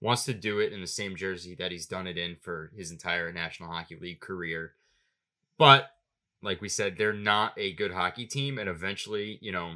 Wants 0.00 0.24
to 0.26 0.34
do 0.34 0.60
it 0.60 0.72
in 0.72 0.80
the 0.80 0.86
same 0.86 1.16
jersey 1.16 1.56
that 1.56 1.72
he's 1.72 1.86
done 1.86 2.06
it 2.06 2.16
in 2.16 2.36
for 2.40 2.70
his 2.76 2.92
entire 2.92 3.32
National 3.32 3.70
Hockey 3.70 3.98
League 4.00 4.20
career. 4.20 4.74
But 5.58 5.90
like 6.40 6.60
we 6.60 6.68
said, 6.68 6.96
they're 6.96 7.12
not 7.12 7.52
a 7.56 7.72
good 7.72 7.92
hockey 7.92 8.24
team, 8.24 8.58
and 8.58 8.68
eventually, 8.68 9.38
you 9.42 9.50
know, 9.50 9.74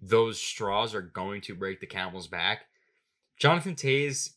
those 0.00 0.40
straws 0.40 0.94
are 0.94 1.02
going 1.02 1.42
to 1.42 1.54
break 1.54 1.80
the 1.80 1.86
camel's 1.86 2.26
back. 2.26 2.60
Jonathan 3.38 3.74
Toews, 3.74 4.30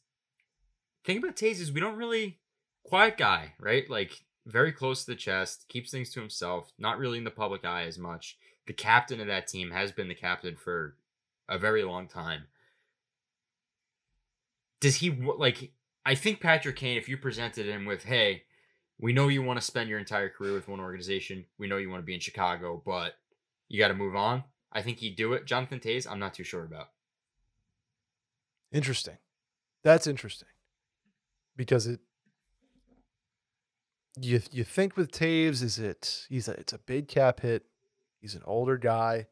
thing 1.05 1.17
about 1.17 1.35
Toews 1.35 1.61
is 1.61 1.71
we 1.71 1.79
don't 1.79 1.97
really 1.97 2.39
quiet 2.83 3.17
guy, 3.17 3.53
right? 3.59 3.89
Like 3.89 4.23
very 4.45 4.71
close 4.71 5.05
to 5.05 5.11
the 5.11 5.15
chest, 5.15 5.65
keeps 5.69 5.91
things 5.91 6.09
to 6.11 6.19
himself, 6.19 6.71
not 6.77 6.97
really 6.97 7.17
in 7.17 7.23
the 7.23 7.31
public 7.31 7.65
eye 7.65 7.83
as 7.83 7.97
much. 7.97 8.37
The 8.67 8.73
captain 8.73 9.19
of 9.19 9.27
that 9.27 9.47
team 9.47 9.71
has 9.71 9.91
been 9.91 10.07
the 10.07 10.15
captain 10.15 10.55
for 10.55 10.95
a 11.47 11.57
very 11.57 11.83
long 11.83 12.07
time. 12.07 12.43
Does 14.79 14.95
he 14.97 15.11
like? 15.11 15.71
I 16.05 16.15
think 16.15 16.41
Patrick 16.41 16.75
Kane, 16.75 16.97
if 16.97 17.09
you 17.09 17.17
presented 17.17 17.65
him 17.65 17.85
with, 17.85 18.03
"Hey, 18.03 18.43
we 18.99 19.13
know 19.13 19.27
you 19.27 19.41
want 19.41 19.59
to 19.59 19.65
spend 19.65 19.89
your 19.89 19.99
entire 19.99 20.29
career 20.29 20.53
with 20.53 20.67
one 20.67 20.79
organization. 20.79 21.45
We 21.57 21.67
know 21.67 21.77
you 21.77 21.89
want 21.89 22.01
to 22.01 22.05
be 22.05 22.13
in 22.13 22.19
Chicago, 22.19 22.81
but 22.85 23.17
you 23.67 23.79
got 23.79 23.87
to 23.87 23.93
move 23.93 24.15
on." 24.15 24.43
I 24.71 24.81
think 24.81 24.99
he'd 24.99 25.15
do 25.15 25.33
it. 25.33 25.45
Jonathan 25.45 25.79
Toews, 25.79 26.09
I'm 26.09 26.19
not 26.19 26.33
too 26.33 26.43
sure 26.43 26.65
about. 26.65 26.89
Interesting. 28.71 29.17
That's 29.83 30.05
interesting. 30.05 30.49
Because 31.55 31.87
it 31.87 31.99
you 34.19 34.41
you 34.51 34.63
think 34.63 34.95
with 34.95 35.11
Toews 35.11 35.61
is 35.61 35.77
it 35.79 36.25
he's 36.29 36.47
a 36.47 36.51
it's 36.53 36.73
a 36.73 36.77
big 36.77 37.07
cap 37.07 37.41
hit. 37.41 37.65
He's 38.21 38.35
an 38.35 38.43
older 38.45 38.77
guy. 38.77 39.27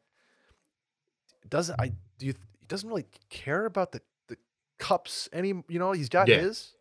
Doesn't 1.48 1.80
I 1.80 1.92
do 2.18 2.26
you 2.26 2.34
he 2.60 2.66
doesn't 2.66 2.88
really 2.88 3.06
care 3.30 3.64
about 3.66 3.92
the 3.92 4.00
the 4.28 4.36
cups 4.78 5.28
any 5.32 5.48
you 5.68 5.78
know, 5.78 5.92
he's 5.92 6.08
got 6.08 6.28
Yeah. 6.28 6.40
his. 6.40 6.72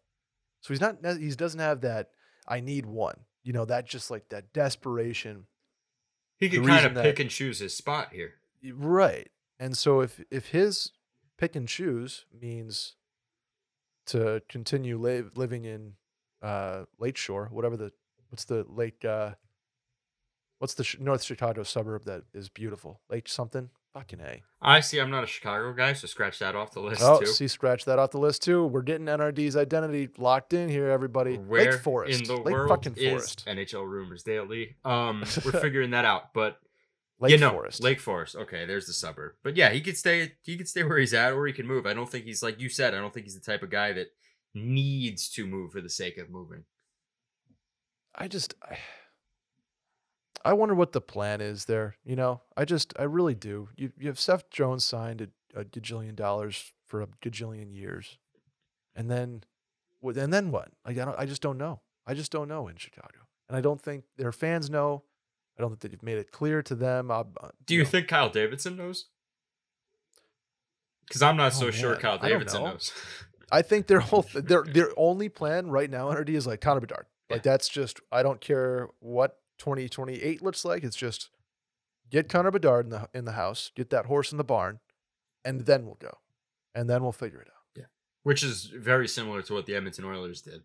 So 0.61 0.73
he's 0.73 0.81
not 0.81 0.97
he 1.17 1.29
doesn't 1.31 1.59
have 1.59 1.81
that 1.81 2.11
I 2.47 2.59
need 2.59 2.85
one. 2.85 3.19
You 3.43 3.53
know, 3.53 3.65
that 3.65 3.87
just 3.87 4.11
like 4.11 4.29
that 4.29 4.53
desperation. 4.53 5.47
He 6.37 6.49
could 6.49 6.65
kind 6.65 6.85
of 6.85 6.93
that- 6.95 7.03
pick 7.03 7.19
and 7.19 7.29
choose 7.29 7.59
his 7.59 7.75
spot 7.75 8.11
here. 8.13 8.33
Right. 8.73 9.29
And 9.59 9.77
so 9.77 10.01
if 10.01 10.21
if 10.29 10.47
his 10.47 10.91
pick 11.37 11.55
and 11.55 11.67
choose 11.67 12.25
means 12.37 12.95
to 14.07 14.41
continue 14.49 14.97
li- 14.97 15.23
living 15.35 15.65
in 15.65 15.93
uh 16.41 16.83
Lake 16.99 17.17
Shore, 17.17 17.47
whatever 17.51 17.77
the 17.77 17.91
what's 18.29 18.45
the 18.45 18.65
lake 18.69 19.03
uh 19.05 19.31
what's 20.59 20.73
the 20.73 20.83
sh- 20.83 20.97
North 20.99 21.23
Chicago 21.23 21.63
suburb 21.63 22.05
that 22.05 22.23
is 22.33 22.49
beautiful? 22.49 23.01
Lake 23.09 23.27
something? 23.27 23.69
Fucking 23.93 24.21
A. 24.21 24.41
I 24.59 24.79
see. 24.79 24.97
I'm 24.99 25.11
not 25.11 25.23
a 25.23 25.27
Chicago 25.27 25.71
guy, 25.71 25.93
so 25.93 26.07
scratch 26.07 26.39
that 26.39 26.55
off 26.55 26.71
the 26.71 26.79
list 26.79 27.01
Oh, 27.03 27.19
too. 27.19 27.27
see 27.27 27.47
scratch 27.47 27.85
that 27.85 27.99
off 27.99 28.09
the 28.09 28.17
list 28.17 28.41
too. 28.41 28.65
We're 28.65 28.81
getting 28.81 29.05
NRD's 29.05 29.55
identity 29.55 30.09
locked 30.17 30.53
in 30.53 30.67
here 30.67 30.89
everybody. 30.89 31.35
Where 31.37 31.73
Lake 31.73 31.81
Forest. 31.81 32.21
in 32.21 32.27
the 32.27 32.37
Lake 32.37 32.53
world 32.53 32.69
fucking 32.69 32.95
is 32.95 33.09
Forest. 33.09 33.45
NHL 33.47 33.87
rumors 33.87 34.23
daily? 34.23 34.75
Um, 34.83 35.19
we're 35.45 35.51
figuring 35.61 35.91
that 35.91 36.05
out, 36.05 36.33
but 36.33 36.57
Lake 37.23 37.31
yeah, 37.31 37.37
no, 37.37 37.51
Forest. 37.51 37.81
Lake 37.83 37.99
Forest. 37.99 38.35
Okay, 38.35 38.65
there's 38.65 38.85
the 38.85 38.93
suburb. 38.93 39.33
But 39.43 39.55
yeah, 39.55 39.69
he 39.71 39.81
could 39.81 39.97
stay. 39.97 40.33
He 40.43 40.57
could 40.57 40.67
stay 40.67 40.83
where 40.83 40.97
he's 40.97 41.13
at, 41.13 41.33
or 41.33 41.47
he 41.47 41.53
can 41.53 41.65
move. 41.65 41.85
I 41.85 41.93
don't 41.93 42.09
think 42.09 42.25
he's 42.25 42.43
like 42.43 42.59
you 42.59 42.69
said. 42.69 42.93
I 42.93 42.99
don't 42.99 43.13
think 43.13 43.25
he's 43.25 43.39
the 43.39 43.51
type 43.51 43.63
of 43.63 43.69
guy 43.69 43.93
that 43.93 44.07
needs 44.53 45.29
to 45.29 45.47
move 45.47 45.71
for 45.71 45.81
the 45.81 45.89
sake 45.89 46.17
of 46.17 46.29
moving. 46.29 46.65
I 48.15 48.27
just 48.27 48.53
I, 48.61 48.77
I 50.45 50.53
wonder 50.53 50.75
what 50.75 50.91
the 50.91 51.01
plan 51.01 51.39
is 51.41 51.65
there. 51.65 51.95
You 52.03 52.15
know, 52.15 52.41
I 52.57 52.65
just 52.65 52.93
I 52.99 53.03
really 53.03 53.35
do. 53.35 53.69
You 53.77 53.91
you 53.97 54.07
have 54.07 54.19
Seth 54.19 54.49
Jones 54.49 54.83
signed 54.85 55.21
a, 55.21 55.59
a 55.61 55.63
gajillion 55.63 56.15
dollars 56.15 56.71
for 56.85 57.01
a 57.01 57.07
gajillion 57.23 57.73
years, 57.73 58.17
and 58.95 59.09
then, 59.09 59.43
what- 60.01 60.17
and 60.17 60.31
then 60.33 60.51
what? 60.51 60.69
Like 60.85 60.97
I 60.97 61.05
don't, 61.05 61.17
I 61.19 61.25
just 61.25 61.41
don't 61.41 61.57
know. 61.57 61.79
I 62.05 62.13
just 62.13 62.31
don't 62.31 62.49
know 62.49 62.67
in 62.67 62.75
Chicago, 62.75 63.19
and 63.47 63.57
I 63.57 63.61
don't 63.61 63.81
think 63.81 64.03
their 64.17 64.31
fans 64.33 64.69
know. 64.69 65.03
I 65.57 65.61
don't 65.61 65.69
think 65.71 65.79
that 65.81 65.91
you've 65.91 66.03
made 66.03 66.17
it 66.17 66.31
clear 66.31 66.61
to 66.63 66.75
them. 66.75 67.11
Uh, 67.11 67.23
uh, 67.41 67.49
Do 67.65 67.75
you 67.75 67.83
know. 67.83 67.89
think 67.89 68.07
Kyle 68.07 68.29
Davidson 68.29 68.75
knows? 68.75 69.05
Because 71.07 71.21
I'm 71.21 71.37
not 71.37 71.53
Oh, 71.55 71.59
so 71.59 71.71
sure 71.71 71.95
Kyle 71.95 72.17
Davidson 72.17 72.61
know. 72.63 72.69
knows. 72.71 72.91
I 73.51 73.61
think 73.61 73.87
their 73.87 73.99
whole 73.99 74.25
their 74.33 74.63
their 74.63 74.89
only 74.97 75.29
plan 75.29 75.69
right 75.69 75.89
now, 75.89 76.07
NRD, 76.09 76.29
is 76.29 76.47
like 76.47 76.61
Connor 76.61 76.79
Bedard. 76.79 77.05
Yeah. 77.29 77.35
Like 77.35 77.43
that's 77.43 77.69
just 77.69 77.99
I 78.11 78.23
don't 78.23 78.41
care 78.41 78.89
what 78.99 79.37
2028 79.59 80.41
looks 80.41 80.65
like. 80.65 80.83
It's 80.83 80.95
just 80.95 81.29
get 82.09 82.29
Connor 82.29 82.49
Bedard 82.51 82.85
in 82.85 82.89
the 82.91 83.09
in 83.13 83.25
the 83.25 83.33
house, 83.33 83.71
get 83.75 83.89
that 83.91 84.07
horse 84.07 84.31
in 84.31 84.37
the 84.39 84.43
barn, 84.43 84.79
and 85.45 85.61
then 85.67 85.85
we'll 85.85 85.99
go, 86.01 86.17
and 86.73 86.89
then 86.89 87.03
we'll 87.03 87.11
figure 87.11 87.41
it 87.41 87.47
out. 87.47 87.53
Yeah, 87.75 87.85
which 88.23 88.43
is 88.43 88.65
very 88.65 89.07
similar 89.07 89.43
to 89.43 89.53
what 89.53 89.67
the 89.67 89.75
Edmonton 89.75 90.05
Oilers 90.05 90.41
did 90.41 90.63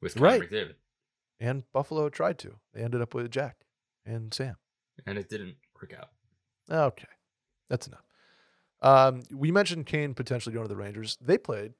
with 0.00 0.14
Connor 0.14 0.26
Right. 0.26 0.42
McDavid, 0.42 0.74
And 1.38 1.64
Buffalo 1.72 2.08
tried 2.08 2.38
to. 2.40 2.56
They 2.72 2.82
ended 2.82 3.02
up 3.02 3.14
with 3.14 3.30
Jack 3.30 3.56
and 4.04 4.32
Sam. 4.32 4.56
and 5.06 5.18
it 5.18 5.28
didn't 5.28 5.56
work 5.80 5.92
out. 5.96 6.08
Okay, 6.70 7.08
that's 7.68 7.86
enough. 7.86 8.04
Um, 8.82 9.22
we 9.32 9.50
mentioned 9.50 9.86
Kane 9.86 10.14
potentially 10.14 10.52
going 10.54 10.64
to 10.64 10.68
the 10.68 10.76
Rangers. 10.80 11.16
They 11.20 11.38
played 11.38 11.74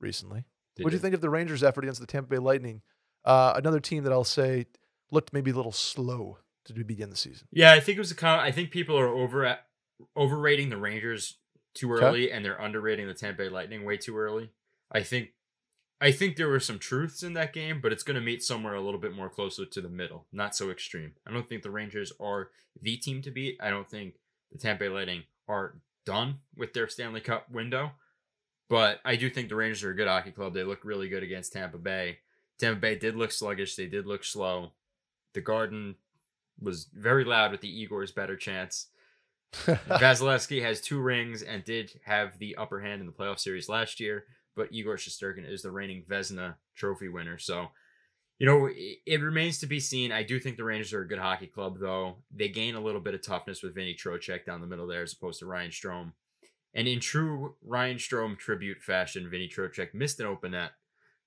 recently. 0.00 0.44
What 0.80 0.90
do 0.90 0.96
you 0.96 1.00
think 1.00 1.14
of 1.14 1.20
the 1.20 1.28
Rangers' 1.30 1.62
effort 1.62 1.84
against 1.84 2.00
the 2.00 2.06
Tampa 2.06 2.28
Bay 2.30 2.38
Lightning? 2.38 2.80
Uh, 3.24 3.52
another 3.56 3.80
team 3.80 4.04
that 4.04 4.12
I'll 4.12 4.24
say 4.24 4.66
looked 5.10 5.32
maybe 5.32 5.50
a 5.50 5.54
little 5.54 5.72
slow 5.72 6.38
to 6.64 6.84
begin 6.84 7.10
the 7.10 7.16
season. 7.16 7.48
Yeah, 7.50 7.72
I 7.72 7.80
think 7.80 7.96
it 7.96 8.00
was 8.00 8.10
a 8.10 8.14
con- 8.14 8.38
I 8.40 8.50
think 8.50 8.70
people 8.70 8.98
are 8.98 9.08
over 9.08 9.58
overrating 10.16 10.70
the 10.70 10.76
Rangers 10.78 11.36
too 11.74 11.92
Okay. 11.94 12.04
early, 12.04 12.32
and 12.32 12.44
they're 12.44 12.60
underrating 12.60 13.06
the 13.08 13.14
Tampa 13.14 13.38
Bay 13.44 13.48
Lightning 13.50 13.84
way 13.84 13.96
too 13.96 14.16
early. 14.16 14.50
I 14.90 15.02
think, 15.02 15.30
I 16.00 16.12
think 16.12 16.36
there 16.36 16.48
were 16.48 16.60
some 16.60 16.78
truths 16.78 17.22
in 17.22 17.34
that 17.34 17.52
game, 17.52 17.80
but 17.80 17.92
it's 17.92 18.02
going 18.02 18.14
to 18.14 18.22
meet 18.22 18.42
somewhere 18.42 18.74
a 18.74 18.80
little 18.80 19.00
bit 19.00 19.14
more 19.14 19.28
closer 19.28 19.66
to 19.66 19.80
the 19.80 19.88
middle, 19.88 20.26
not 20.32 20.56
so 20.56 20.70
extreme. 20.70 21.12
I 21.26 21.32
don't 21.32 21.46
think 21.46 21.62
the 21.62 21.70
Rangers 21.70 22.12
are 22.18 22.50
the 22.80 22.96
team 22.96 23.20
to 23.22 23.30
beat. 23.30 23.58
I 23.60 23.68
don't 23.68 23.88
think 23.88 24.14
the 24.50 24.58
Tampa 24.58 24.84
Bay 24.84 24.88
Lightning 24.88 25.24
are 25.46 25.74
done 26.06 26.38
with 26.56 26.72
their 26.72 26.88
Stanley 26.88 27.20
Cup 27.20 27.50
window, 27.50 27.92
but 28.68 29.00
I 29.04 29.16
do 29.16 29.28
think 29.28 29.50
the 29.50 29.56
Rangers 29.56 29.84
are 29.84 29.90
a 29.90 29.96
good 29.96 30.08
hockey 30.08 30.30
club. 30.30 30.54
They 30.54 30.64
look 30.64 30.84
really 30.84 31.08
good 31.08 31.22
against 31.22 31.52
Tampa 31.52 31.76
Bay. 31.76 32.18
Tampa 32.58 32.80
Bay 32.80 32.94
did 32.94 33.14
look 33.16 33.32
sluggish. 33.32 33.76
They 33.76 33.86
did 33.86 34.06
look 34.06 34.24
slow. 34.24 34.72
The 35.34 35.40
Garden 35.42 35.96
was 36.60 36.86
very 36.94 37.24
loud 37.24 37.52
with 37.52 37.60
the 37.60 37.68
Igor's 37.82 38.12
better 38.12 38.36
chance. 38.36 38.86
Vasilevskiy 39.52 40.62
has 40.62 40.80
two 40.80 41.00
rings 41.00 41.42
and 41.42 41.64
did 41.64 42.00
have 42.04 42.38
the 42.38 42.56
upper 42.56 42.80
hand 42.80 43.00
in 43.00 43.06
the 43.06 43.12
playoff 43.12 43.40
series 43.40 43.68
last 43.68 43.98
year, 43.98 44.24
but 44.60 44.72
Igor 44.74 44.96
Shesterkin 44.96 45.50
is 45.50 45.62
the 45.62 45.70
reigning 45.70 46.04
Vezina 46.06 46.56
trophy 46.76 47.08
winner. 47.08 47.38
So, 47.38 47.68
you 48.38 48.46
know, 48.46 48.66
it, 48.66 48.98
it 49.06 49.22
remains 49.22 49.58
to 49.60 49.66
be 49.66 49.80
seen. 49.80 50.12
I 50.12 50.22
do 50.22 50.38
think 50.38 50.58
the 50.58 50.64
Rangers 50.64 50.92
are 50.92 51.00
a 51.00 51.08
good 51.08 51.18
hockey 51.18 51.46
club, 51.46 51.78
though. 51.80 52.16
They 52.30 52.50
gain 52.50 52.74
a 52.74 52.80
little 52.80 53.00
bit 53.00 53.14
of 53.14 53.22
toughness 53.22 53.62
with 53.62 53.74
Vinny 53.74 53.94
Trocheck 53.94 54.44
down 54.44 54.60
the 54.60 54.66
middle 54.66 54.86
there 54.86 55.02
as 55.02 55.14
opposed 55.14 55.38
to 55.38 55.46
Ryan 55.46 55.70
Strome. 55.70 56.12
And 56.74 56.86
in 56.86 57.00
true 57.00 57.54
Ryan 57.64 57.96
Strome 57.96 58.36
tribute 58.36 58.82
fashion, 58.82 59.30
Vinny 59.30 59.48
Trocheck 59.48 59.94
missed 59.94 60.20
an 60.20 60.26
open 60.26 60.50
net 60.52 60.72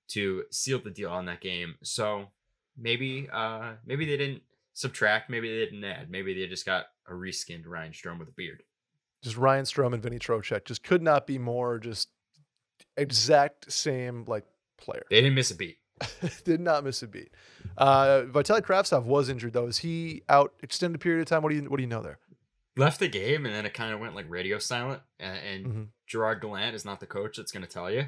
to 0.09 0.43
seal 0.51 0.79
the 0.79 0.91
deal 0.91 1.09
on 1.09 1.25
that 1.25 1.41
game. 1.41 1.75
So 1.81 2.27
maybe 2.77 3.27
uh 3.33 3.73
maybe 3.85 4.05
they 4.05 4.17
didn't 4.17 4.43
subtract, 4.73 5.29
maybe 5.29 5.49
they 5.49 5.65
didn't 5.65 5.83
add, 5.83 6.11
maybe 6.11 6.33
they 6.33 6.47
just 6.47 6.65
got 6.65 6.85
a 7.07 7.13
reskinned 7.13 7.65
Ryan 7.65 7.93
Strome 7.93 8.19
with 8.19 8.29
a 8.29 8.31
beard. 8.31 8.63
just 9.23 9.37
Ryan 9.37 9.65
Strome 9.65 9.93
and 9.93 10.03
Vinny 10.03 10.19
Trocheck 10.19 10.65
just 10.65 10.83
could 10.83 11.01
not 11.01 11.25
be 11.25 11.37
more 11.37 11.79
just 11.79 12.09
exact 12.97 13.71
same 13.71 14.25
like 14.27 14.45
player. 14.77 15.03
They 15.09 15.17
didn't 15.21 15.35
miss 15.35 15.51
a 15.51 15.55
beat. 15.55 15.77
Did 16.43 16.59
not 16.59 16.83
miss 16.83 17.01
a 17.03 17.07
beat. 17.07 17.29
Uh, 17.77 18.23
Vitaly 18.25 18.61
Kravtsov 18.61 19.03
was 19.05 19.29
injured 19.29 19.53
though. 19.53 19.67
Is 19.67 19.77
he 19.79 20.23
out 20.27 20.53
extended 20.61 20.99
period 20.99 21.21
of 21.21 21.27
time? 21.27 21.41
What 21.43 21.49
do 21.49 21.55
you 21.55 21.63
what 21.63 21.77
do 21.77 21.83
you 21.83 21.87
know 21.89 22.01
there? 22.01 22.19
Left 22.75 22.99
the 22.99 23.07
game 23.07 23.45
and 23.45 23.53
then 23.53 23.65
it 23.65 23.73
kind 23.73 23.93
of 23.93 23.99
went 23.99 24.15
like 24.15 24.25
radio 24.29 24.57
silent. 24.57 25.01
And, 25.19 25.37
and 25.37 25.65
Mhm. 25.65 25.87
Gerard 26.07 26.41
Gallant 26.41 26.75
is 26.75 26.83
not 26.85 26.99
the 26.99 27.05
coach 27.05 27.37
that's 27.37 27.51
going 27.51 27.65
to 27.65 27.69
tell 27.71 27.89
you. 27.91 28.07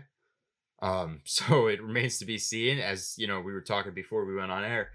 Um, 0.81 1.21
so 1.25 1.67
it 1.67 1.81
remains 1.81 2.17
to 2.19 2.25
be 2.25 2.37
seen. 2.37 2.79
As 2.79 3.13
you 3.17 3.27
know, 3.27 3.39
we 3.39 3.53
were 3.53 3.61
talking 3.61 3.93
before 3.93 4.25
we 4.25 4.35
went 4.35 4.51
on 4.51 4.63
air. 4.63 4.89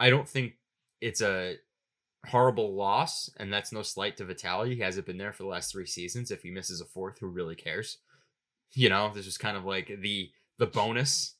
I 0.00 0.10
don't 0.10 0.28
think 0.28 0.54
it's 1.00 1.20
a 1.20 1.56
horrible 2.28 2.74
loss, 2.74 3.28
and 3.36 3.52
that's 3.52 3.72
no 3.72 3.82
slight 3.82 4.16
to 4.16 4.24
Vitaly. 4.24 4.72
He 4.74 4.80
hasn't 4.80 5.06
been 5.06 5.18
there 5.18 5.32
for 5.32 5.42
the 5.42 5.48
last 5.48 5.70
three 5.72 5.86
seasons. 5.86 6.30
If 6.30 6.42
he 6.42 6.50
misses 6.50 6.80
a 6.80 6.84
fourth, 6.86 7.18
who 7.18 7.26
really 7.26 7.54
cares? 7.54 7.98
You 8.74 8.88
know, 8.88 9.12
this 9.14 9.26
is 9.26 9.38
kind 9.38 9.56
of 9.56 9.64
like 9.64 9.88
the 10.00 10.30
the 10.58 10.66
bonus 10.66 11.34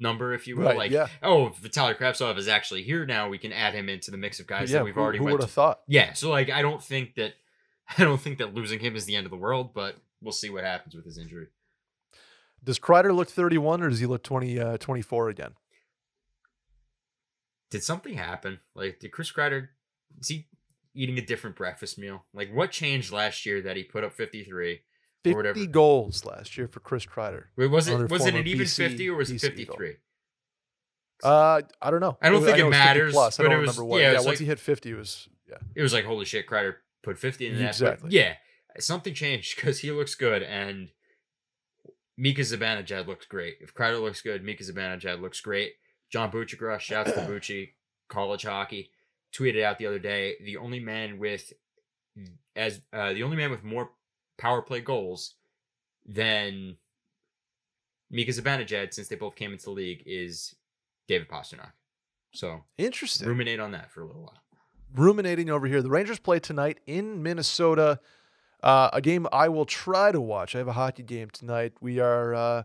number, 0.00 0.32
if 0.32 0.46
you 0.46 0.56
will. 0.56 0.66
Right, 0.66 0.76
like, 0.76 0.90
yeah. 0.90 1.08
oh, 1.22 1.52
Vitaly 1.60 1.96
Kravtsov 1.96 2.38
is 2.38 2.48
actually 2.48 2.82
here 2.82 3.04
now. 3.04 3.28
We 3.28 3.38
can 3.38 3.52
add 3.52 3.74
him 3.74 3.88
into 3.88 4.10
the 4.10 4.16
mix 4.16 4.40
of 4.40 4.46
guys 4.46 4.70
yeah, 4.70 4.78
that 4.78 4.84
we've 4.84 4.94
who, 4.94 5.00
already 5.00 5.18
who 5.18 5.24
would 5.24 5.40
have 5.40 5.50
thought? 5.50 5.80
Yeah, 5.86 6.14
so 6.14 6.30
like 6.30 6.50
I 6.50 6.62
don't 6.62 6.82
think 6.82 7.14
that 7.16 7.34
I 7.98 8.04
don't 8.04 8.20
think 8.20 8.38
that 8.38 8.54
losing 8.54 8.80
him 8.80 8.96
is 8.96 9.04
the 9.04 9.16
end 9.16 9.26
of 9.26 9.30
the 9.30 9.36
world, 9.36 9.74
but 9.74 9.96
we'll 10.20 10.32
see 10.32 10.50
what 10.50 10.64
happens 10.64 10.94
with 10.94 11.04
his 11.04 11.18
injury. 11.18 11.48
Does 12.62 12.78
Kreider 12.78 13.14
look 13.14 13.30
31 13.30 13.82
or 13.82 13.88
does 13.88 14.00
he 14.00 14.06
look 14.06 14.22
20, 14.22 14.60
uh, 14.60 14.76
24 14.76 15.30
again? 15.30 15.52
Did 17.70 17.82
something 17.82 18.14
happen? 18.14 18.60
Like 18.74 19.00
did 19.00 19.12
Chris 19.12 19.32
Kreider 19.32 19.68
is 20.20 20.28
he 20.28 20.46
eating 20.94 21.18
a 21.18 21.24
different 21.24 21.56
breakfast 21.56 21.98
meal? 21.98 22.24
Like 22.34 22.52
what 22.52 22.70
changed 22.70 23.12
last 23.12 23.46
year 23.46 23.62
that 23.62 23.76
he 23.76 23.84
put 23.84 24.04
up 24.04 24.12
53? 24.12 24.80
Or 25.22 25.32
50 25.32 25.36
whatever. 25.36 25.66
goals 25.66 26.24
last 26.24 26.56
year 26.56 26.66
for 26.66 26.80
Chris 26.80 27.04
Kreider. 27.06 27.44
Wait, 27.56 27.66
was 27.66 27.88
it 27.88 28.10
was 28.10 28.24
it 28.26 28.34
an 28.34 28.46
even 28.46 28.66
BC 28.66 28.76
50 28.88 29.10
or 29.10 29.16
was 29.16 29.30
it 29.30 29.34
BC 29.34 29.44
Eagle. 29.58 29.76
53? 29.76 29.96
Uh, 31.22 31.60
I 31.82 31.90
don't 31.90 32.00
know. 32.00 32.16
I 32.22 32.30
don't 32.30 32.42
think 32.42 32.56
know 32.58 32.68
it 32.68 32.70
matters, 32.70 33.12
Plus. 33.12 33.38
I 33.38 33.42
but 33.42 33.48
don't 33.50 33.58
it 33.58 33.60
was- 33.66 33.76
remember 33.76 33.84
what. 33.90 34.00
yeah, 34.00 34.08
Yeah, 34.12 34.16
once 34.16 34.26
like- 34.26 34.38
he 34.38 34.44
hit 34.46 34.58
50, 34.58 34.90
it 34.90 34.94
was 34.94 35.28
yeah. 35.48 35.56
It 35.74 35.82
was 35.82 35.92
like 35.92 36.04
holy 36.04 36.24
shit, 36.24 36.46
Kreider 36.46 36.76
put 37.02 37.18
50 37.18 37.46
in 37.48 37.54
that. 37.56 37.60
but 37.60 37.68
Exactly. 37.68 38.10
yeah, 38.12 38.34
something 38.78 39.12
changed 39.14 39.56
because 39.56 39.80
he 39.80 39.90
looks 39.90 40.14
good 40.14 40.42
and 40.42 40.88
Mika 42.16 42.40
Zibanejad 42.42 43.06
looks 43.06 43.26
great. 43.26 43.56
If 43.60 43.74
Kreider 43.74 44.00
looks 44.00 44.22
good, 44.22 44.42
Mika 44.44 44.62
Zibanejad 44.62 45.20
looks 45.20 45.40
great. 45.40 45.72
John 46.10 46.30
Buccigross, 46.30 46.80
shouts 46.80 47.12
to 47.12 47.18
Bucci, 47.28 47.70
college 48.08 48.42
hockey, 48.44 48.90
tweeted 49.34 49.62
out 49.62 49.78
the 49.78 49.86
other 49.86 49.98
day 49.98 50.36
the 50.44 50.56
only 50.56 50.80
man 50.80 51.18
with 51.18 51.52
as 52.56 52.80
uh, 52.92 53.12
the 53.12 53.22
only 53.22 53.36
man 53.36 53.50
with 53.50 53.62
more 53.62 53.90
power 54.40 54.62
play 54.62 54.80
goals 54.80 55.34
than 56.06 56.76
Mika 58.10 58.32
Zibanejad 58.32 58.92
since 58.94 59.08
they 59.08 59.16
both 59.16 59.36
came 59.36 59.52
into 59.52 59.66
the 59.66 59.70
league 59.70 60.02
is 60.06 60.54
David 61.06 61.28
Pastrnak. 61.28 61.72
So 62.32 62.64
Interesting. 62.78 63.28
ruminate 63.28 63.60
on 63.60 63.72
that 63.72 63.90
for 63.90 64.02
a 64.02 64.06
little 64.06 64.22
while. 64.22 64.42
ruminating 64.94 65.50
over 65.50 65.66
here. 65.66 65.82
The 65.82 65.90
Rangers 65.90 66.18
play 66.18 66.38
tonight 66.40 66.78
in 66.86 67.22
Minnesota. 67.22 68.00
Uh, 68.62 68.90
a 68.92 69.00
game 69.00 69.26
I 69.32 69.48
will 69.48 69.64
try 69.64 70.12
to 70.12 70.20
watch. 70.20 70.54
I 70.54 70.58
have 70.58 70.68
a 70.68 70.72
hockey 70.72 71.02
game 71.02 71.30
tonight. 71.30 71.72
We 71.80 71.98
are 72.00 72.34
uh, 72.34 72.62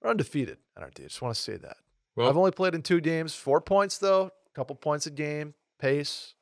we're 0.00 0.10
undefeated 0.10 0.58
on 0.76 0.82
our 0.84 0.90
team. 0.90 1.06
Just 1.08 1.20
want 1.22 1.34
to 1.34 1.40
say 1.40 1.56
that. 1.56 1.76
Well, 2.16 2.28
I've 2.28 2.36
only 2.36 2.50
played 2.50 2.74
in 2.74 2.82
two 2.82 3.00
games. 3.00 3.34
Four 3.34 3.60
points 3.60 3.98
though. 3.98 4.26
A 4.26 4.54
couple 4.54 4.76
points 4.76 5.06
a 5.06 5.10
game. 5.10 5.54
Pace. 5.78 6.34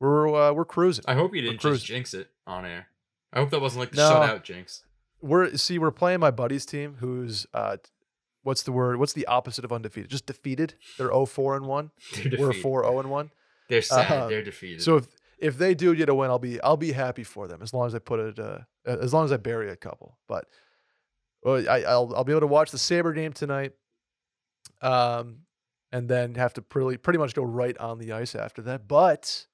We're 0.00 0.28
uh, 0.34 0.52
we're 0.52 0.64
cruising. 0.66 1.04
I 1.08 1.14
hope 1.14 1.34
you 1.34 1.42
didn't 1.42 1.60
just 1.60 1.84
jinx 1.86 2.14
it 2.14 2.28
on 2.46 2.64
air. 2.64 2.86
I 3.34 3.40
hope 3.40 3.50
that 3.50 3.60
wasn't 3.60 3.80
like 3.80 3.90
the 3.90 3.96
No. 3.96 4.10
shutout 4.10 4.42
jinx. 4.44 4.84
We're 5.20 5.56
see 5.56 5.78
we're 5.78 5.90
playing 5.90 6.20
my 6.20 6.30
buddy's 6.30 6.64
team, 6.64 6.96
who's 7.00 7.46
uh, 7.52 7.76
what's 8.42 8.62
the 8.62 8.72
word? 8.72 8.98
What's 8.98 9.12
the 9.12 9.26
opposite 9.26 9.64
of 9.64 9.72
undefeated? 9.72 10.10
Just 10.10 10.26
defeated. 10.26 10.74
They're 10.98 11.10
0-4 11.10 11.56
and 11.56 11.66
one. 11.66 11.90
We're 12.16 12.22
defeated. 12.30 12.64
4-0 12.64 13.00
and 13.00 13.10
one. 13.10 13.30
They're 13.68 13.82
sad. 13.82 14.10
Uh, 14.10 14.26
They're 14.28 14.42
defeated. 14.42 14.82
So 14.82 14.96
if 14.96 15.06
if 15.38 15.58
they 15.58 15.74
do 15.74 15.94
get 15.96 16.08
a 16.08 16.14
win, 16.14 16.30
I'll 16.30 16.38
be 16.38 16.60
I'll 16.62 16.76
be 16.76 16.92
happy 16.92 17.24
for 17.24 17.48
them 17.48 17.60
as 17.62 17.74
long 17.74 17.86
as 17.86 17.94
I 17.94 17.98
put 17.98 18.20
it 18.20 18.38
uh, 18.38 18.58
as 18.86 19.12
long 19.12 19.24
as 19.24 19.32
I 19.32 19.36
bury 19.38 19.70
a 19.70 19.76
couple. 19.76 20.18
But 20.28 20.46
well, 21.42 21.68
I, 21.68 21.82
I'll 21.82 22.12
I'll 22.14 22.24
be 22.24 22.32
able 22.32 22.40
to 22.42 22.46
watch 22.46 22.70
the 22.70 22.78
Sabre 22.78 23.12
game 23.14 23.32
tonight, 23.32 23.72
um, 24.82 25.38
and 25.92 26.08
then 26.08 26.34
have 26.34 26.52
to 26.54 26.62
pretty 26.62 26.96
pretty 26.98 27.18
much 27.18 27.34
go 27.34 27.42
right 27.42 27.76
on 27.78 27.98
the 27.98 28.12
ice 28.12 28.34
after 28.34 28.62
that. 28.62 28.86
But 28.86 29.46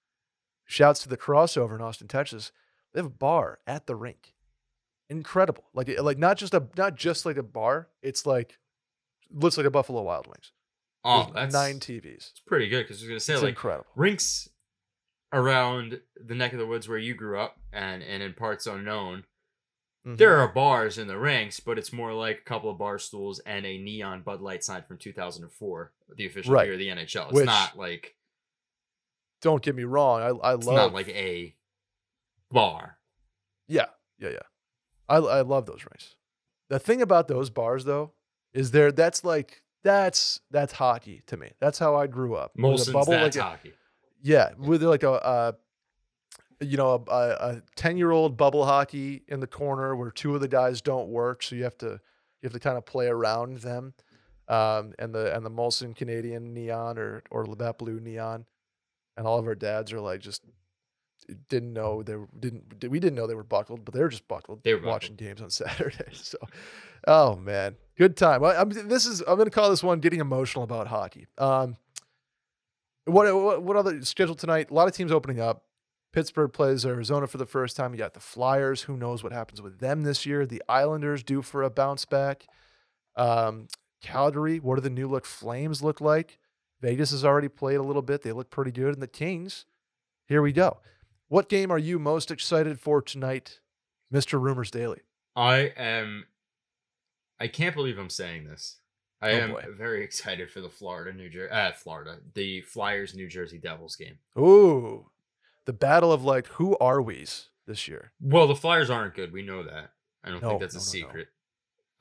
shouts 0.66 1.02
to 1.04 1.08
the 1.08 1.16
crossover 1.16 1.74
in 1.76 1.80
Austin, 1.80 2.08
Texas. 2.08 2.52
They 2.92 2.98
have 2.98 3.06
a 3.06 3.10
bar 3.10 3.60
at 3.66 3.86
the 3.86 3.94
rink. 3.96 4.34
Incredible, 5.08 5.64
like 5.74 5.88
like 6.00 6.18
not 6.18 6.36
just 6.36 6.54
a 6.54 6.68
not 6.76 6.94
just 6.94 7.26
like 7.26 7.36
a 7.36 7.42
bar. 7.42 7.88
It's 8.02 8.26
like 8.26 8.58
looks 9.32 9.56
like 9.56 9.66
a 9.66 9.70
Buffalo 9.70 10.02
Wild 10.02 10.26
Wings. 10.28 10.52
oh, 11.04 11.24
There's 11.24 11.34
that's 11.34 11.52
nine 11.52 11.80
TVs. 11.80 12.30
It's 12.30 12.40
pretty 12.46 12.68
good 12.68 12.84
because 12.84 12.98
I 13.00 13.02
was 13.04 13.08
gonna 13.08 13.20
say 13.20 13.32
It's 13.34 13.42
like 13.42 13.50
incredible. 13.50 13.86
rinks 13.96 14.48
around 15.32 16.00
the 16.16 16.34
neck 16.34 16.52
of 16.52 16.58
the 16.58 16.66
woods 16.66 16.88
where 16.88 16.98
you 16.98 17.14
grew 17.14 17.38
up 17.40 17.56
and 17.72 18.02
and 18.02 18.22
in 18.22 18.34
parts 18.34 18.66
unknown. 18.66 19.24
Mhm. 20.06 20.16
There 20.16 20.36
are 20.38 20.48
bars 20.48 20.96
in 20.96 21.08
the 21.08 21.18
rinks, 21.18 21.60
but 21.60 21.76
it's 21.78 21.92
more 21.92 22.12
like 22.14 22.38
a 22.38 22.42
couple 22.48 22.70
of 22.70 22.78
bar 22.78 22.98
stools 22.98 23.38
and 23.40 23.66
a 23.66 23.78
neon 23.78 24.22
Bud 24.22 24.40
Light 24.40 24.62
sign 24.64 24.82
from 24.84 24.96
2004, 24.98 25.92
the 26.16 26.26
official 26.26 26.54
Right. 26.54 26.64
beer 26.66 26.72
of 26.74 26.78
the 26.78 26.88
NHL. 26.88 27.24
It's 27.26 27.32
Which- 27.34 27.46
not 27.46 27.76
like 27.76 28.16
Don't 29.42 29.62
get 29.62 29.74
me 29.74 29.84
wrong. 29.84 30.20
I 30.22 30.48
I 30.50 30.54
it's 30.54 30.66
love 30.66 30.76
not 30.76 30.92
like 30.92 31.08
a 31.08 31.56
bar. 32.50 32.98
Yeah, 33.68 33.86
yeah, 34.18 34.30
yeah. 34.30 34.38
I 35.08 35.16
I 35.16 35.40
love 35.42 35.66
those 35.66 35.84
rinks. 35.90 36.16
The 36.68 36.78
thing 36.78 37.02
about 37.02 37.28
those 37.28 37.50
bars 37.50 37.84
though 37.84 38.12
is 38.52 38.70
there 38.70 38.92
that's 38.92 39.24
like 39.24 39.62
that's 39.82 40.40
that's 40.50 40.72
hockey 40.74 41.22
to 41.26 41.36
me. 41.36 41.52
That's 41.60 41.78
how 41.78 41.96
I 41.96 42.06
grew 42.06 42.34
up. 42.34 42.52
A 42.56 42.60
Molson's 42.60 42.90
bubble, 42.90 43.12
that's 43.12 43.36
like 43.36 43.44
a- 43.44 43.48
hockey. 43.48 43.72
yeah, 44.22 44.50
with 44.58 44.82
like 44.82 45.02
a, 45.02 45.12
uh 45.12 45.52
you 46.60 46.76
know 46.76 47.02
a, 47.08 47.12
a 47.12 47.62
ten 47.76 47.96
year 47.96 48.10
old 48.10 48.36
bubble 48.36 48.64
hockey 48.66 49.22
in 49.28 49.40
the 49.40 49.46
corner 49.46 49.96
where 49.96 50.10
two 50.10 50.34
of 50.34 50.40
the 50.40 50.48
guys 50.48 50.80
don't 50.82 51.08
work, 51.08 51.42
so 51.42 51.56
you 51.56 51.64
have 51.64 51.78
to 51.78 51.86
you 51.86 52.46
have 52.46 52.52
to 52.52 52.60
kind 52.60 52.76
of 52.76 52.84
play 52.84 53.06
around 53.06 53.58
them. 53.58 53.94
Um, 54.48 54.94
and 54.98 55.14
the 55.14 55.34
and 55.34 55.46
the 55.46 55.50
Molson 55.50 55.94
Canadian 55.94 56.52
neon 56.52 56.98
or 56.98 57.22
or 57.30 57.46
Labatt 57.46 57.78
Blue 57.78 58.00
neon, 58.00 58.44
and 59.16 59.26
all 59.26 59.38
of 59.38 59.46
our 59.46 59.54
dads 59.54 59.92
are 59.92 60.00
like 60.00 60.20
just 60.20 60.42
didn't 61.48 61.72
know 61.72 62.02
they 62.02 62.16
were, 62.16 62.28
didn't 62.38 62.88
we 62.88 63.00
didn't 63.00 63.16
know 63.16 63.26
they 63.26 63.34
were 63.34 63.42
buckled, 63.42 63.84
but 63.84 63.94
they 63.94 64.00
were 64.00 64.08
just 64.08 64.28
buckled. 64.28 64.62
They 64.62 64.74
were 64.74 64.86
watching 64.86 65.16
games 65.16 65.40
on 65.40 65.50
Saturday. 65.50 66.10
So, 66.12 66.38
oh 67.06 67.36
man, 67.36 67.76
good 67.96 68.16
time. 68.16 68.40
Well, 68.40 68.60
I'm, 68.60 68.70
this 68.70 69.06
is 69.06 69.22
I'm 69.26 69.38
gonna 69.38 69.50
call 69.50 69.70
this 69.70 69.82
one 69.82 70.00
getting 70.00 70.20
emotional 70.20 70.64
about 70.64 70.86
hockey. 70.86 71.26
Um, 71.38 71.76
what 73.04 73.34
what, 73.34 73.62
what 73.62 73.76
other 73.76 74.02
schedule 74.04 74.34
tonight? 74.34 74.70
A 74.70 74.74
lot 74.74 74.88
of 74.88 74.94
teams 74.94 75.12
opening 75.12 75.40
up. 75.40 75.64
Pittsburgh 76.12 76.52
plays 76.52 76.84
Arizona 76.84 77.26
for 77.26 77.38
the 77.38 77.46
first 77.46 77.76
time. 77.76 77.92
You 77.92 77.98
got 77.98 78.14
the 78.14 78.20
Flyers. 78.20 78.82
Who 78.82 78.96
knows 78.96 79.22
what 79.22 79.32
happens 79.32 79.62
with 79.62 79.78
them 79.78 80.02
this 80.02 80.26
year? 80.26 80.44
The 80.44 80.62
Islanders 80.68 81.22
due 81.22 81.40
for 81.42 81.62
a 81.62 81.70
bounce 81.70 82.04
back. 82.04 82.46
Um, 83.16 83.68
Calgary. 84.02 84.58
What 84.58 84.76
do 84.76 84.80
the 84.80 84.90
new 84.90 85.08
look 85.08 85.24
Flames 85.24 85.82
look 85.82 86.00
like? 86.00 86.38
Vegas 86.80 87.10
has 87.10 87.24
already 87.24 87.48
played 87.48 87.76
a 87.76 87.82
little 87.82 88.02
bit. 88.02 88.22
They 88.22 88.32
look 88.32 88.50
pretty 88.50 88.72
good. 88.72 88.94
And 88.94 89.02
the 89.02 89.06
Kings. 89.06 89.66
Here 90.26 90.42
we 90.42 90.52
go. 90.52 90.78
What 91.30 91.48
game 91.48 91.70
are 91.70 91.78
you 91.78 92.00
most 92.00 92.32
excited 92.32 92.80
for 92.80 93.00
tonight, 93.00 93.60
Mister 94.10 94.36
Rumors 94.36 94.68
Daily? 94.72 94.98
I 95.36 95.72
am. 95.76 96.26
I 97.38 97.46
can't 97.46 97.72
believe 97.74 97.98
I'm 97.98 98.10
saying 98.10 98.46
this. 98.46 98.78
I 99.22 99.30
Oh, 99.30 99.34
am 99.36 99.50
boy. 99.52 99.64
very 99.78 100.02
excited 100.04 100.50
for 100.50 100.60
the 100.60 100.68
Florida 100.68 101.16
New 101.16 101.28
Jersey, 101.30 101.52
uh, 101.52 101.70
Florida, 101.70 102.18
the 102.34 102.62
Flyers 102.62 103.14
New 103.14 103.28
Jersey 103.28 103.58
Devils 103.58 103.94
game. 103.94 104.18
Ooh, 104.36 105.06
the 105.66 105.72
battle 105.72 106.12
of 106.12 106.24
like 106.24 106.48
who 106.48 106.76
are 106.78 107.00
we's 107.00 107.50
this 107.64 107.86
year? 107.86 108.10
Well, 108.20 108.48
the 108.48 108.56
Flyers 108.56 108.90
aren't 108.90 109.14
good. 109.14 109.32
We 109.32 109.42
know 109.42 109.62
that. 109.62 109.92
I 110.24 110.30
don't 110.30 110.42
No, 110.42 110.48
think 110.48 110.62
that's 110.62 110.74
no, 110.74 110.78
a 110.78 110.80
no, 110.80 110.84
secret. 111.06 111.28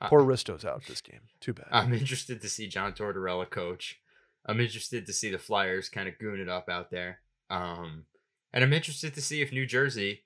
I- 0.00 0.08
Poor 0.08 0.24
Risto's 0.24 0.64
out 0.64 0.82
this 0.88 1.00
game. 1.02 1.20
Too 1.38 1.52
bad. 1.52 1.68
I'm 1.70 1.92
interested 1.92 2.40
to 2.40 2.48
see 2.48 2.66
John 2.66 2.94
Tortorella 2.94 3.48
coach. 3.48 4.00
I'm 4.44 4.58
interested 4.58 5.06
to 5.06 5.12
see 5.12 5.30
the 5.30 5.38
Flyers 5.38 5.88
kind 5.88 6.08
of 6.08 6.18
goon 6.18 6.40
it 6.40 6.48
up 6.48 6.68
out 6.68 6.90
there. 6.90 7.20
Um, 7.48 8.06
and 8.52 8.64
I'm 8.64 8.72
interested 8.72 9.14
to 9.14 9.20
see 9.20 9.42
if 9.42 9.52
New 9.52 9.66
Jersey, 9.66 10.22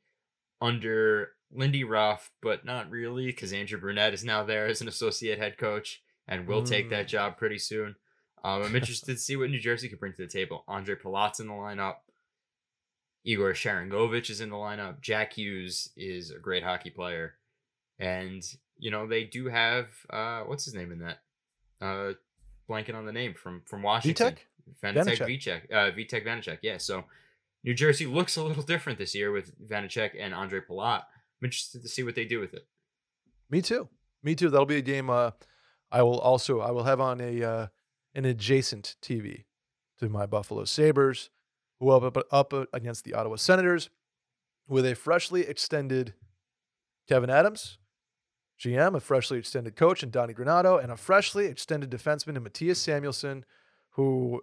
under 0.61 1.31
Lindy 1.53 1.85
Ruff, 1.85 2.31
but 2.43 2.65
not 2.65 2.91
really, 2.91 3.27
because 3.27 3.53
Andrew 3.53 3.79
Brunette 3.79 4.15
is 4.15 4.25
now 4.25 4.43
there 4.45 4.67
as 4.67 4.81
an 4.81 4.89
associate 4.89 5.39
head 5.39 5.59
coach 5.59 6.03
and 6.27 6.47
will 6.47 6.63
take 6.65 6.91
that 6.91 7.07
Mm. 7.07 7.11
job 7.11 7.37
pretty 7.37 7.59
soon. 7.59 7.97
Um, 8.43 8.63
I'm 8.63 8.77
interested 8.77 9.13
to 9.13 9.19
see 9.19 9.37
what 9.37 9.51
New 9.51 9.61
Jersey 9.61 9.89
could 9.89 10.01
bring 10.01 10.13
to 10.15 10.23
the 10.23 10.29
table. 10.29 10.65
Andre 10.69 10.95
Palat's 10.95 11.41
in 11.41 11.47
the 11.49 11.53
lineup. 11.53 11.97
Igor 13.25 13.53
Sharangovich 13.55 14.29
is 14.31 14.41
in 14.41 14.51
the 14.51 14.57
lineup. 14.57 15.01
Jack 15.01 15.33
Hughes 15.35 15.91
is 15.97 16.31
a 16.31 16.39
great 16.39 16.63
hockey 16.63 16.91
player. 16.91 17.35
And, 17.99 18.43
you 18.79 18.91
know, 18.91 19.07
they 19.07 19.25
do 19.25 19.47
have 19.49 19.87
uh 20.11 20.43
what's 20.43 20.65
his 20.65 20.75
name 20.75 20.93
in 20.93 20.99
that? 20.99 21.19
Uh 21.81 22.13
blanking 22.69 22.95
on 22.95 23.07
the 23.07 23.13
name 23.13 23.33
from 23.35 23.63
from 23.67 23.83
Washington. 23.83 24.35
Vitek? 24.35 24.39
Vanecek 24.83 25.19
Vanecek. 25.19 25.27
Vitek. 25.29 25.73
Uh 25.73 25.91
Vitek 25.93 26.27
Vanecek, 26.27 26.59
yeah. 26.63 26.77
So 26.79 27.05
New 27.65 27.75
Jersey 27.75 28.07
looks 28.07 28.37
a 28.37 28.43
little 28.43 28.63
different 28.63 28.99
this 28.99 29.15
year 29.15 29.33
with 29.33 29.53
Vanecek 29.67 30.11
and 30.19 30.35
Andre 30.35 30.61
Palat. 30.61 31.01
I'm 31.01 31.45
interested 31.45 31.83
to 31.83 31.89
see 31.89 32.03
what 32.03 32.15
they 32.15 32.27
do 32.27 32.39
with 32.39 32.53
it. 32.53 32.67
Me 33.51 33.63
too. 33.63 33.89
Me 34.23 34.35
too. 34.35 34.51
That'll 34.51 34.67
be 34.67 34.77
a 34.77 34.83
game. 34.83 35.09
Uh, 35.09 35.31
I 35.91 36.03
will 36.03 36.19
also 36.19 36.61
I 36.61 36.71
will 36.71 36.85
have 36.85 37.01
on 37.01 37.21
a 37.21 37.43
uh, 37.43 37.67
an 38.15 38.27
adjacent 38.27 38.97
TV 39.03 39.45
to 39.99 40.09
my 40.09 40.27
Buffalo 40.27 40.65
Sabres, 40.65 41.31
who 41.81 41.91
up 41.91 42.17
up 42.31 42.53
against 42.73 43.05
the 43.05 43.15
Ottawa 43.15 43.37
Senators 43.37 43.91
with 44.69 44.87
a 44.87 44.95
freshly 44.95 45.43
extended 45.43 46.15
Kevin 47.09 47.31
Adams, 47.31 47.79
GM, 48.61 48.95
a 48.95 49.01
freshly 49.01 49.39
extended 49.39 49.77
coach, 49.77 50.03
and 50.03 50.13
Donnie 50.13 50.35
Granato, 50.35 50.83
and 50.83 50.91
a 50.91 50.97
freshly 50.97 51.47
extended 51.47 51.91
defenseman 51.91 52.37
in 52.37 52.45
Mattias 52.45 52.77
Samuelsson, 52.77 53.45
who 53.91 54.43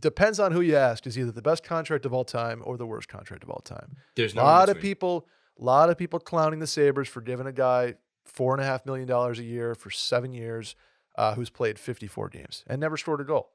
depends 0.00 0.38
on 0.40 0.52
who 0.52 0.60
you 0.60 0.76
ask 0.76 1.06
is 1.06 1.18
either 1.18 1.32
the 1.32 1.42
best 1.42 1.64
contract 1.64 2.04
of 2.06 2.12
all 2.12 2.24
time 2.24 2.62
or 2.64 2.76
the 2.76 2.86
worst 2.86 3.08
contract 3.08 3.42
of 3.42 3.50
all 3.50 3.60
time. 3.64 3.96
There's 4.16 4.32
A 4.32 4.36
no 4.36 4.42
lot 4.42 4.68
of 4.68 4.80
people, 4.80 5.26
a 5.58 5.64
lot 5.64 5.90
of 5.90 5.96
people 5.98 6.18
clowning 6.20 6.58
the 6.60 6.66
Sabres 6.66 7.08
for 7.08 7.20
giving 7.20 7.46
a 7.46 7.52
guy 7.52 7.94
four 8.24 8.52
and 8.54 8.62
a 8.62 8.64
half 8.64 8.84
million 8.86 9.06
dollars 9.06 9.38
a 9.38 9.44
year 9.44 9.74
for 9.74 9.90
seven 9.90 10.32
years. 10.32 10.74
uh, 11.16 11.34
who's 11.36 11.48
played 11.48 11.78
54 11.78 12.28
games 12.28 12.64
and 12.66 12.80
never 12.80 12.96
scored 12.96 13.20
a 13.20 13.24
goal. 13.24 13.52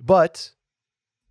But 0.00 0.50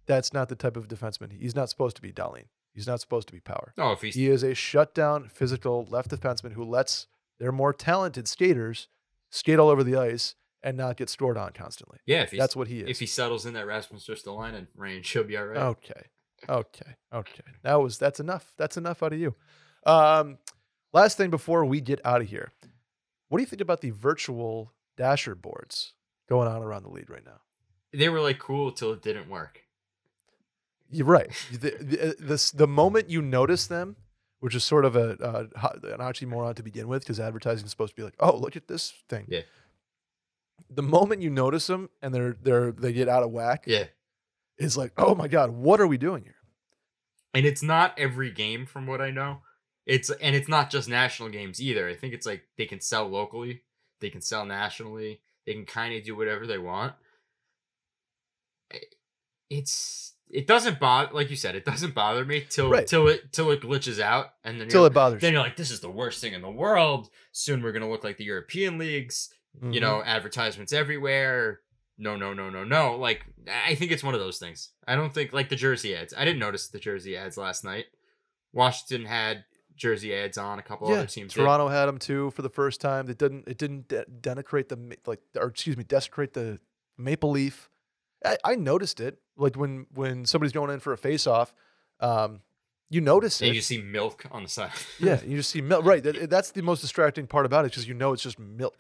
that's 0.06 0.34
not 0.34 0.48
the 0.50 0.56
type 0.56 0.78
of 0.78 0.88
defenseman. 0.88 1.34
He's 1.34 1.54
not 1.56 1.70
supposed 1.70 1.98
to 1.98 2.02
be 2.02 2.14
Dahlin. 2.14 2.46
He's 2.74 2.88
not 2.88 3.02
supposed 3.02 3.28
to 3.28 3.34
be 3.34 3.42
power. 3.42 3.74
No, 3.78 3.92
if 3.92 4.02
he's 4.02 4.16
He 4.16 4.28
is 4.30 4.44
a 4.44 4.54
shutdown, 4.56 5.28
physical 5.28 5.86
left 5.90 6.10
defenseman 6.12 6.54
who 6.54 6.64
lets 6.64 7.08
their 7.40 7.52
more 7.52 7.74
talented 7.74 8.28
skaters 8.30 8.88
skate 9.30 9.60
all 9.60 9.68
over 9.70 9.84
the 9.84 9.98
ice 9.98 10.36
and 10.64 10.78
not 10.78 10.98
get 10.98 11.10
scored 11.10 11.38
on 11.38 11.52
constantly. 11.54 11.98
yeah, 12.06 12.22
if 12.22 12.32
he's, 12.32 12.40
That's 12.40 12.56
what 12.56 12.68
he 12.68 12.80
is. 12.82 12.90
if 12.90 13.00
he 13.00 13.06
settles 13.06 13.46
in 13.46 13.54
that 13.54 13.66
Rasmus 13.66 14.08
Ristolainen 14.08 14.68
range, 14.76 15.10
he'll 15.10 15.24
be 15.24 15.38
all 15.38 15.46
right. 15.46 15.58
Okay. 15.58 16.04
Okay. 16.50 16.96
Okay. 17.14 17.44
That 17.64 17.76
was 17.82 17.98
that's 17.98 18.20
enough. 18.20 18.54
That's 18.58 18.78
enough 18.78 19.04
out 19.04 19.14
of 19.14 19.20
you. 19.20 19.36
Um, 19.86 20.38
last 20.94 21.18
thing 21.18 21.30
before 21.30 21.66
we 21.66 21.82
get 21.82 22.00
out 22.06 22.22
of 22.22 22.28
here. 22.28 22.52
What 23.30 23.38
do 23.38 23.42
you 23.44 23.48
think 23.48 23.62
about 23.62 23.82
the 23.82 23.92
virtual 23.92 24.74
dasher 24.98 25.36
boards 25.36 25.94
going 26.28 26.48
on 26.48 26.62
around 26.62 26.84
the 26.84 26.90
league 26.90 27.10
right 27.10 27.26
now? 27.26 27.42
They 27.94 28.10
were 28.10 28.20
like 28.22 28.40
cool 28.40 28.72
till 28.72 28.92
it 28.94 29.02
didn't 29.02 29.30
work. 29.30 29.62
You're 30.90 31.06
right. 31.08 31.30
The, 31.52 31.72
the, 31.80 32.16
this, 32.20 32.52
the 32.52 32.68
moment 32.68 33.10
you 33.10 33.22
notice 33.22 33.68
them, 33.68 33.96
which 34.40 34.56
is 34.56 34.64
sort 34.64 34.84
of 34.86 34.96
a 34.96 35.12
uh, 35.22 35.46
an 35.84 36.00
oxymoron 36.00 36.56
to 36.56 36.64
begin 36.64 36.88
with, 36.88 37.04
because 37.04 37.20
advertising 37.20 37.66
is 37.66 37.72
supposed 37.72 37.92
to 37.92 37.96
be 37.96 38.04
like, 38.04 38.16
"Oh, 38.20 38.36
look 38.36 38.56
at 38.56 38.68
this 38.68 38.94
thing." 39.08 39.26
Yeah. 39.30 39.42
The 40.70 40.84
moment 40.84 41.22
you 41.22 41.30
notice 41.30 41.68
them 41.68 41.90
and 42.02 42.14
they're 42.14 42.38
they're 42.42 42.72
they 42.72 42.94
get 42.94 43.08
out 43.10 43.24
of 43.24 43.32
whack, 43.32 43.64
Yeah. 43.68 43.88
it's 44.58 44.78
like, 44.78 44.94
"Oh 44.98 45.16
my 45.16 45.28
god, 45.28 45.52
what 45.52 45.80
are 45.82 45.88
we 45.88 45.98
doing 45.98 46.24
here?" 46.24 46.36
And 47.34 47.46
it's 47.46 47.64
not 47.64 47.98
every 47.98 48.32
game 48.32 48.66
from 48.66 48.86
what 48.88 49.02
I 49.02 49.10
know. 49.12 49.42
It's 49.86 50.10
and 50.10 50.36
it's 50.36 50.48
not 50.48 50.70
just 50.70 50.88
national 50.90 51.30
games 51.30 51.62
either. 51.62 51.88
I 51.88 51.96
think 51.96 52.14
it's 52.14 52.26
like 52.26 52.44
they 52.58 52.66
can 52.66 52.80
sell 52.82 53.08
locally, 53.08 53.64
they 54.00 54.10
can 54.10 54.22
sell 54.22 54.46
nationally, 54.46 55.22
they 55.46 55.54
can 55.54 55.66
kind 55.66 55.94
of 55.96 56.04
do 56.04 56.16
whatever 56.16 56.46
they 56.46 56.58
want. 56.58 56.94
It's 59.50 60.14
it 60.30 60.48
doesn't 60.48 60.80
bother 60.80 61.14
like 61.14 61.30
you 61.30 61.36
said, 61.36 61.56
it 61.56 61.66
doesn't 61.66 61.94
bother 61.94 62.24
me 62.24 62.46
till 62.50 62.70
Right. 62.70 62.88
till 62.88 63.08
it 63.08 63.34
till 63.34 63.52
it 63.52 63.62
glitches 63.62 64.00
out 64.00 64.34
and 64.46 64.62
then 64.62 64.70
Till 64.70 64.86
it 64.86 64.94
bothers. 64.94 65.22
then 65.22 65.34
you're 65.34 65.42
like 65.42 65.58
this 65.58 65.72
is 65.72 65.82
the 65.82 65.90
worst 65.90 66.22
thing 66.22 66.34
in 66.34 66.42
the 66.42 66.50
world. 66.52 67.10
Soon 67.34 67.62
we're 67.62 67.74
going 67.74 67.82
to 67.84 67.90
look 67.90 68.04
like 68.04 68.18
the 68.18 68.24
European 68.24 68.78
leagues, 68.78 69.34
you 69.62 69.80
Mhm. 69.80 69.82
know, 69.82 70.04
advertisements 70.04 70.72
everywhere. 70.74 71.62
No, 71.98 72.16
no, 72.16 72.34
no, 72.34 72.50
no, 72.50 72.64
no. 72.64 72.96
Like 72.96 73.26
I 73.68 73.76
think 73.76 73.92
it's 73.92 74.04
one 74.04 74.14
of 74.14 74.20
those 74.20 74.40
things. 74.40 74.70
I 74.88 74.96
don't 74.96 75.14
think 75.14 75.34
like 75.34 75.50
the 75.50 75.56
jersey 75.56 75.96
ads. 75.96 76.14
I 76.18 76.26
didn't 76.26 76.40
notice 76.40 76.68
the 76.68 76.80
jersey 76.80 77.16
ads 77.18 77.38
last 77.38 77.64
night. 77.64 77.86
Washington 78.54 79.06
had 79.06 79.46
jersey 79.76 80.14
ads 80.16 80.38
on. 80.38 80.60
A 80.60 80.64
couple 80.64 80.90
yeah, 80.90 80.96
other 80.96 81.08
teams. 81.08 81.34
did. 81.34 81.42
Toronto 81.42 81.68
had 81.68 81.86
them 81.86 81.98
too 82.00 82.32
for 82.32 82.42
the 82.42 82.50
first 82.50 82.82
time. 82.82 83.10
It 83.10 83.18
didn't. 83.18 83.48
It 83.48 83.58
didn't 83.58 83.88
de- 83.88 84.06
denigrate 84.06 84.70
the 84.70 84.98
like, 85.06 85.22
or 85.36 85.48
excuse 85.48 85.78
me, 85.78 85.84
desecrate 85.84 86.34
the 86.34 86.60
maple 86.98 87.32
leaf. 87.32 87.70
I, 88.26 88.38
I 88.44 88.56
noticed 88.56 89.00
it. 89.00 89.20
Like 89.38 89.56
when 89.56 89.86
when 89.94 90.26
somebody's 90.26 90.54
going 90.54 90.72
in 90.72 90.80
for 90.80 90.94
a 90.94 90.98
face 90.98 91.26
off, 91.28 91.54
um, 92.00 92.42
you 92.90 93.00
notice 93.02 93.42
And 93.42 93.52
it. 93.52 93.56
you 93.56 93.62
see 93.62 93.82
milk 93.82 94.26
on 94.32 94.44
the 94.44 94.50
side. 94.50 94.72
yeah, 95.00 95.22
you 95.26 95.38
just 95.38 95.50
see 95.52 95.62
milk. 95.62 95.86
Right. 95.86 96.04
that- 96.04 96.30
that's 96.30 96.52
the 96.52 96.62
most 96.64 96.82
distracting 96.82 97.28
part 97.28 97.46
about 97.46 97.66
it 97.66 97.72
because 97.72 97.88
you 97.88 97.94
know 97.94 98.12
it's 98.14 98.24
just 98.24 98.40
milk. 98.40 98.76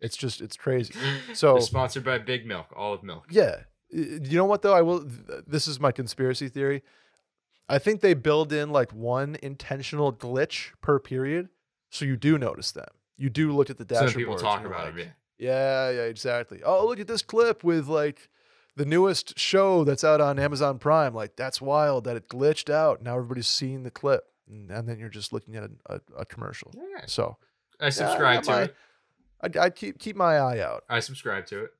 It's 0.00 0.16
just 0.16 0.40
it's 0.40 0.56
crazy. 0.56 0.94
So- 1.34 1.54
They're 1.54 1.62
sponsored 1.62 2.04
by 2.04 2.18
Big 2.18 2.46
Milk, 2.46 2.66
Olive 2.76 3.02
Milk. 3.02 3.24
Yeah. 3.30 3.60
You 3.90 4.36
know 4.36 4.44
what 4.44 4.62
though? 4.62 4.74
I 4.74 4.82
will. 4.82 5.04
This 5.46 5.68
is 5.68 5.78
my 5.78 5.92
conspiracy 5.92 6.48
theory. 6.48 6.82
I 7.68 7.78
think 7.78 8.00
they 8.00 8.14
build 8.14 8.52
in 8.52 8.70
like 8.70 8.92
one 8.92 9.36
intentional 9.42 10.12
glitch 10.12 10.70
per 10.82 10.98
period, 10.98 11.48
so 11.90 12.04
you 12.04 12.16
do 12.16 12.36
notice 12.36 12.72
them. 12.72 12.88
You 13.16 13.30
do 13.30 13.52
look 13.52 13.70
at 13.70 13.78
the 13.78 13.84
So 13.94 14.00
dashboard. 14.02 14.14
people 14.14 14.36
talk 14.36 14.64
about 14.64 14.88
it. 14.88 14.98
Yeah. 14.98 15.10
Yeah, 15.38 15.90
yeah, 15.90 16.02
exactly. 16.02 16.62
Oh, 16.64 16.86
look 16.86 16.98
at 17.00 17.06
this 17.06 17.22
clip 17.22 17.62
with 17.62 17.86
like 17.88 18.28
the 18.74 18.84
newest 18.84 19.38
show 19.38 19.84
that's 19.84 20.02
out 20.04 20.20
on 20.20 20.38
Amazon 20.38 20.78
Prime. 20.78 21.14
Like 21.14 21.36
that's 21.36 21.60
wild 21.60 22.04
that 22.04 22.16
it 22.16 22.28
glitched 22.28 22.68
out. 22.70 23.02
Now 23.02 23.16
everybody's 23.16 23.46
seeing 23.48 23.82
the 23.84 23.90
clip, 23.90 24.24
and, 24.48 24.70
and 24.70 24.88
then 24.88 24.98
you're 24.98 25.08
just 25.08 25.32
looking 25.32 25.54
at 25.56 25.64
a, 25.64 25.70
a, 25.94 26.00
a 26.18 26.24
commercial. 26.26 26.72
Yeah. 26.74 27.04
So 27.06 27.36
I 27.80 27.90
subscribe 27.90 28.42
to 28.44 28.50
my, 28.50 28.62
it. 28.64 28.76
I'd, 29.40 29.56
I'd 29.56 29.74
keep 29.74 29.98
keep 29.98 30.16
my 30.16 30.36
eye 30.38 30.60
out. 30.60 30.84
I 30.88 31.00
subscribe 31.00 31.46
to 31.46 31.64
it. 31.64 31.70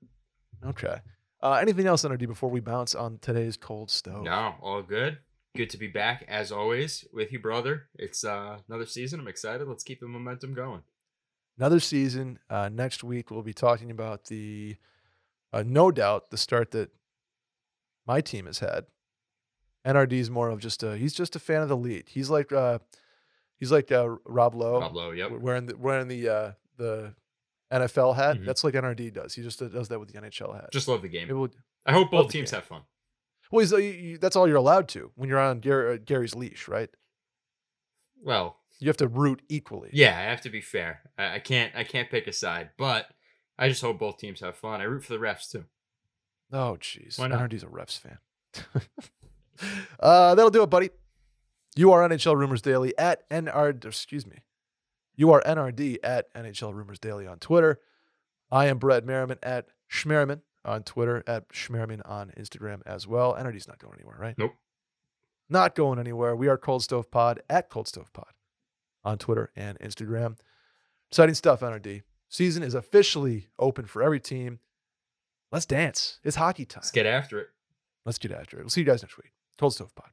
Okay. 0.65 0.97
Uh, 1.43 1.53
anything 1.55 1.87
else, 1.87 2.03
NRD, 2.05 2.27
before 2.27 2.51
we 2.51 2.61
bounce 2.61 2.95
on 2.95 3.19
today's 3.19 3.57
cold 3.57 3.91
stove? 3.91 4.25
No, 4.25 4.55
all 4.63 4.83
good. 4.83 5.19
Good 5.55 5.71
to 5.71 5.79
be 5.79 5.87
back 5.87 6.25
as 6.29 6.51
always 6.51 7.07
with 7.13 7.33
you, 7.33 7.39
brother. 7.39 7.89
It's 7.95 8.25
uh, 8.25 8.59
another 8.69 8.87
season. 8.87 9.21
I'm 9.21 9.29
excited. 9.29 9.69
Let's 9.69 9.85
keep 9.85 10.01
the 10.01 10.09
momentum 10.09 10.55
going. 10.55 10.83
Another 11.59 11.81
season. 11.81 12.39
Uh, 12.51 12.69
next 12.71 13.05
week 13.05 13.31
we'll 13.31 13.43
be 13.43 13.55
talking 13.55 13.91
about 13.91 14.25
the, 14.25 14.77
uh, 15.53 15.63
no 15.67 15.91
doubt, 15.91 16.31
the 16.31 16.37
start 16.37 16.73
that 16.73 16.91
my 18.07 18.21
team 18.21 18.47
has 18.47 18.59
had. 18.59 18.87
NRD 19.87 20.13
is 20.15 20.31
more 20.31 20.49
of 20.51 20.59
just 20.59 20.83
a 20.83 20.97
he's 20.97 21.15
just 21.15 21.37
a 21.37 21.39
fan 21.39 21.63
of 21.63 21.69
the 21.69 21.77
lead. 21.77 22.05
He's 22.09 22.29
like 22.29 22.51
uh, 22.51 22.81
he's 23.59 23.71
like 23.71 23.93
uh, 23.93 24.17
Rob 24.25 24.55
Lowe, 24.55 24.81
Rob 24.81 24.97
Lowe, 24.97 25.11
yep. 25.13 25.31
wearing 25.31 25.67
the 25.67 25.77
wearing 25.77 26.09
the 26.09 26.29
uh, 26.29 26.53
the 26.77 27.15
NFL 27.73 28.15
hat. 28.17 28.37
Mhm. 28.39 28.47
That's 28.47 28.63
like 28.65 28.75
NRD 28.75 29.13
does. 29.13 29.35
He 29.35 29.43
just 29.43 29.59
does 29.59 29.89
that 29.89 29.99
with 29.99 30.13
the 30.13 30.19
NHL 30.21 30.55
hat. 30.55 30.71
Just 30.73 30.89
love 30.89 31.03
the 31.03 31.09
game. 31.09 31.29
We'll, 31.29 31.49
I 31.85 31.93
hope 31.93 32.11
both 32.11 32.31
teams 32.31 32.51
have 32.53 32.65
fun. 32.65 32.83
well, 33.51 33.61
he's, 33.61 33.73
you, 33.73 34.19
that's 34.19 34.37
all 34.37 34.47
you're 34.49 34.57
allowed 34.57 34.89
to 34.89 35.11
when 35.15 35.29
you're 35.29 35.39
on 35.41 35.61
Gary, 35.61 35.95
uh, 35.95 35.99
Gary's 36.05 36.35
leash, 36.35 36.69
right? 36.69 36.91
Well, 38.23 38.57
You 38.81 38.89
have 38.89 38.97
to 38.99 39.09
root 39.09 39.43
equally. 39.49 39.91
yeah, 39.93 40.17
I 40.19 40.23
have 40.23 40.41
to 40.43 40.51
be 40.51 40.61
fair. 40.61 41.03
I, 41.19 41.35
I 41.35 41.39
can't 41.39 41.75
I 41.77 41.85
can't 41.85 42.11
pick 42.11 42.27
a 42.27 42.33
side, 42.33 42.71
but 42.77 43.07
I 43.59 43.69
just 43.69 43.81
hope 43.83 43.99
both 43.99 44.19
teams 44.19 44.41
have 44.41 44.57
fun. 44.57 44.81
I 44.81 44.85
root 44.85 45.05
for 45.05 45.13
the 45.13 45.19
refs 45.19 45.51
too. 45.51 45.65
Oh, 46.53 46.77
jeez. 46.81 47.19
NRD's 47.19 47.63
a 47.63 47.67
refs 47.67 47.99
fan. 47.99 48.19
uh, 50.01 50.35
that'll 50.35 50.51
do 50.51 50.63
it, 50.63 50.71
buddy. 50.71 50.91
You 51.75 51.93
are 51.93 52.09
NHL 52.09 52.37
Rumors 52.37 52.63
Daily 52.63 52.97
at 52.99 53.29
NR. 53.31 53.85
Excuse 53.85 54.27
me. 54.27 54.39
You 55.17 55.33
are 55.33 55.43
NRD 55.43 55.99
at 56.05 56.33
NHL 56.35 56.75
Rumors 56.75 56.99
Daily 56.99 57.27
on 57.27 57.39
Twitter. 57.39 57.81
I 58.51 58.67
am 58.67 58.79
Brett 58.79 59.05
Merriman 59.05 59.39
at 59.43 59.67
Schmerriman 59.91 60.43
on 60.65 60.83
Twitter, 60.83 61.25
at 61.27 61.49
Schmerriman 61.49 62.03
on 62.05 62.33
Instagram 62.39 62.83
as 62.85 63.07
well. 63.07 63.35
NRD's 63.35 63.67
not 63.67 63.79
going 63.79 63.95
anywhere, 63.95 64.17
right? 64.21 64.35
Nope. 64.37 64.53
Not 65.49 65.75
going 65.75 65.99
anywhere. 65.99 66.37
We 66.37 66.49
are 66.49 66.59
Cold 66.59 66.83
Stove 66.83 67.11
Pod 67.11 67.41
at 67.49 67.71
Cold 67.71 67.89
Stove 67.89 68.13
Pod 68.13 68.27
on 69.05 69.17
Twitter 69.17 69.51
and 69.57 69.79
Instagram. 69.79 70.37
Exciting 71.11 71.35
stuff, 71.35 71.61
NRD. 71.61 72.03
Season 72.29 72.63
is 72.63 72.75
officially 72.75 73.47
open 73.59 73.87
for 73.87 74.03
every 74.03 74.21
team. 74.21 74.59
Let's 75.53 75.65
dance. 75.65 76.19
It's 76.25 76.37
hockey 76.37 76.65
time. 76.67 76.81
Let's 76.83 76.91
get 76.91 77.07
after 77.07 77.39
it. 77.39 77.47
Let's 78.05 78.19
get 78.19 78.33
after 78.33 78.59
it. 78.59 78.63
We'll 78.63 78.71
see 78.71 78.81
you 78.81 78.87
guys 78.87 79.03
next 79.03 79.17
week. 79.17 79.33
Cold 79.57 79.73
Stove 79.73 79.95
Pod. 79.95 80.11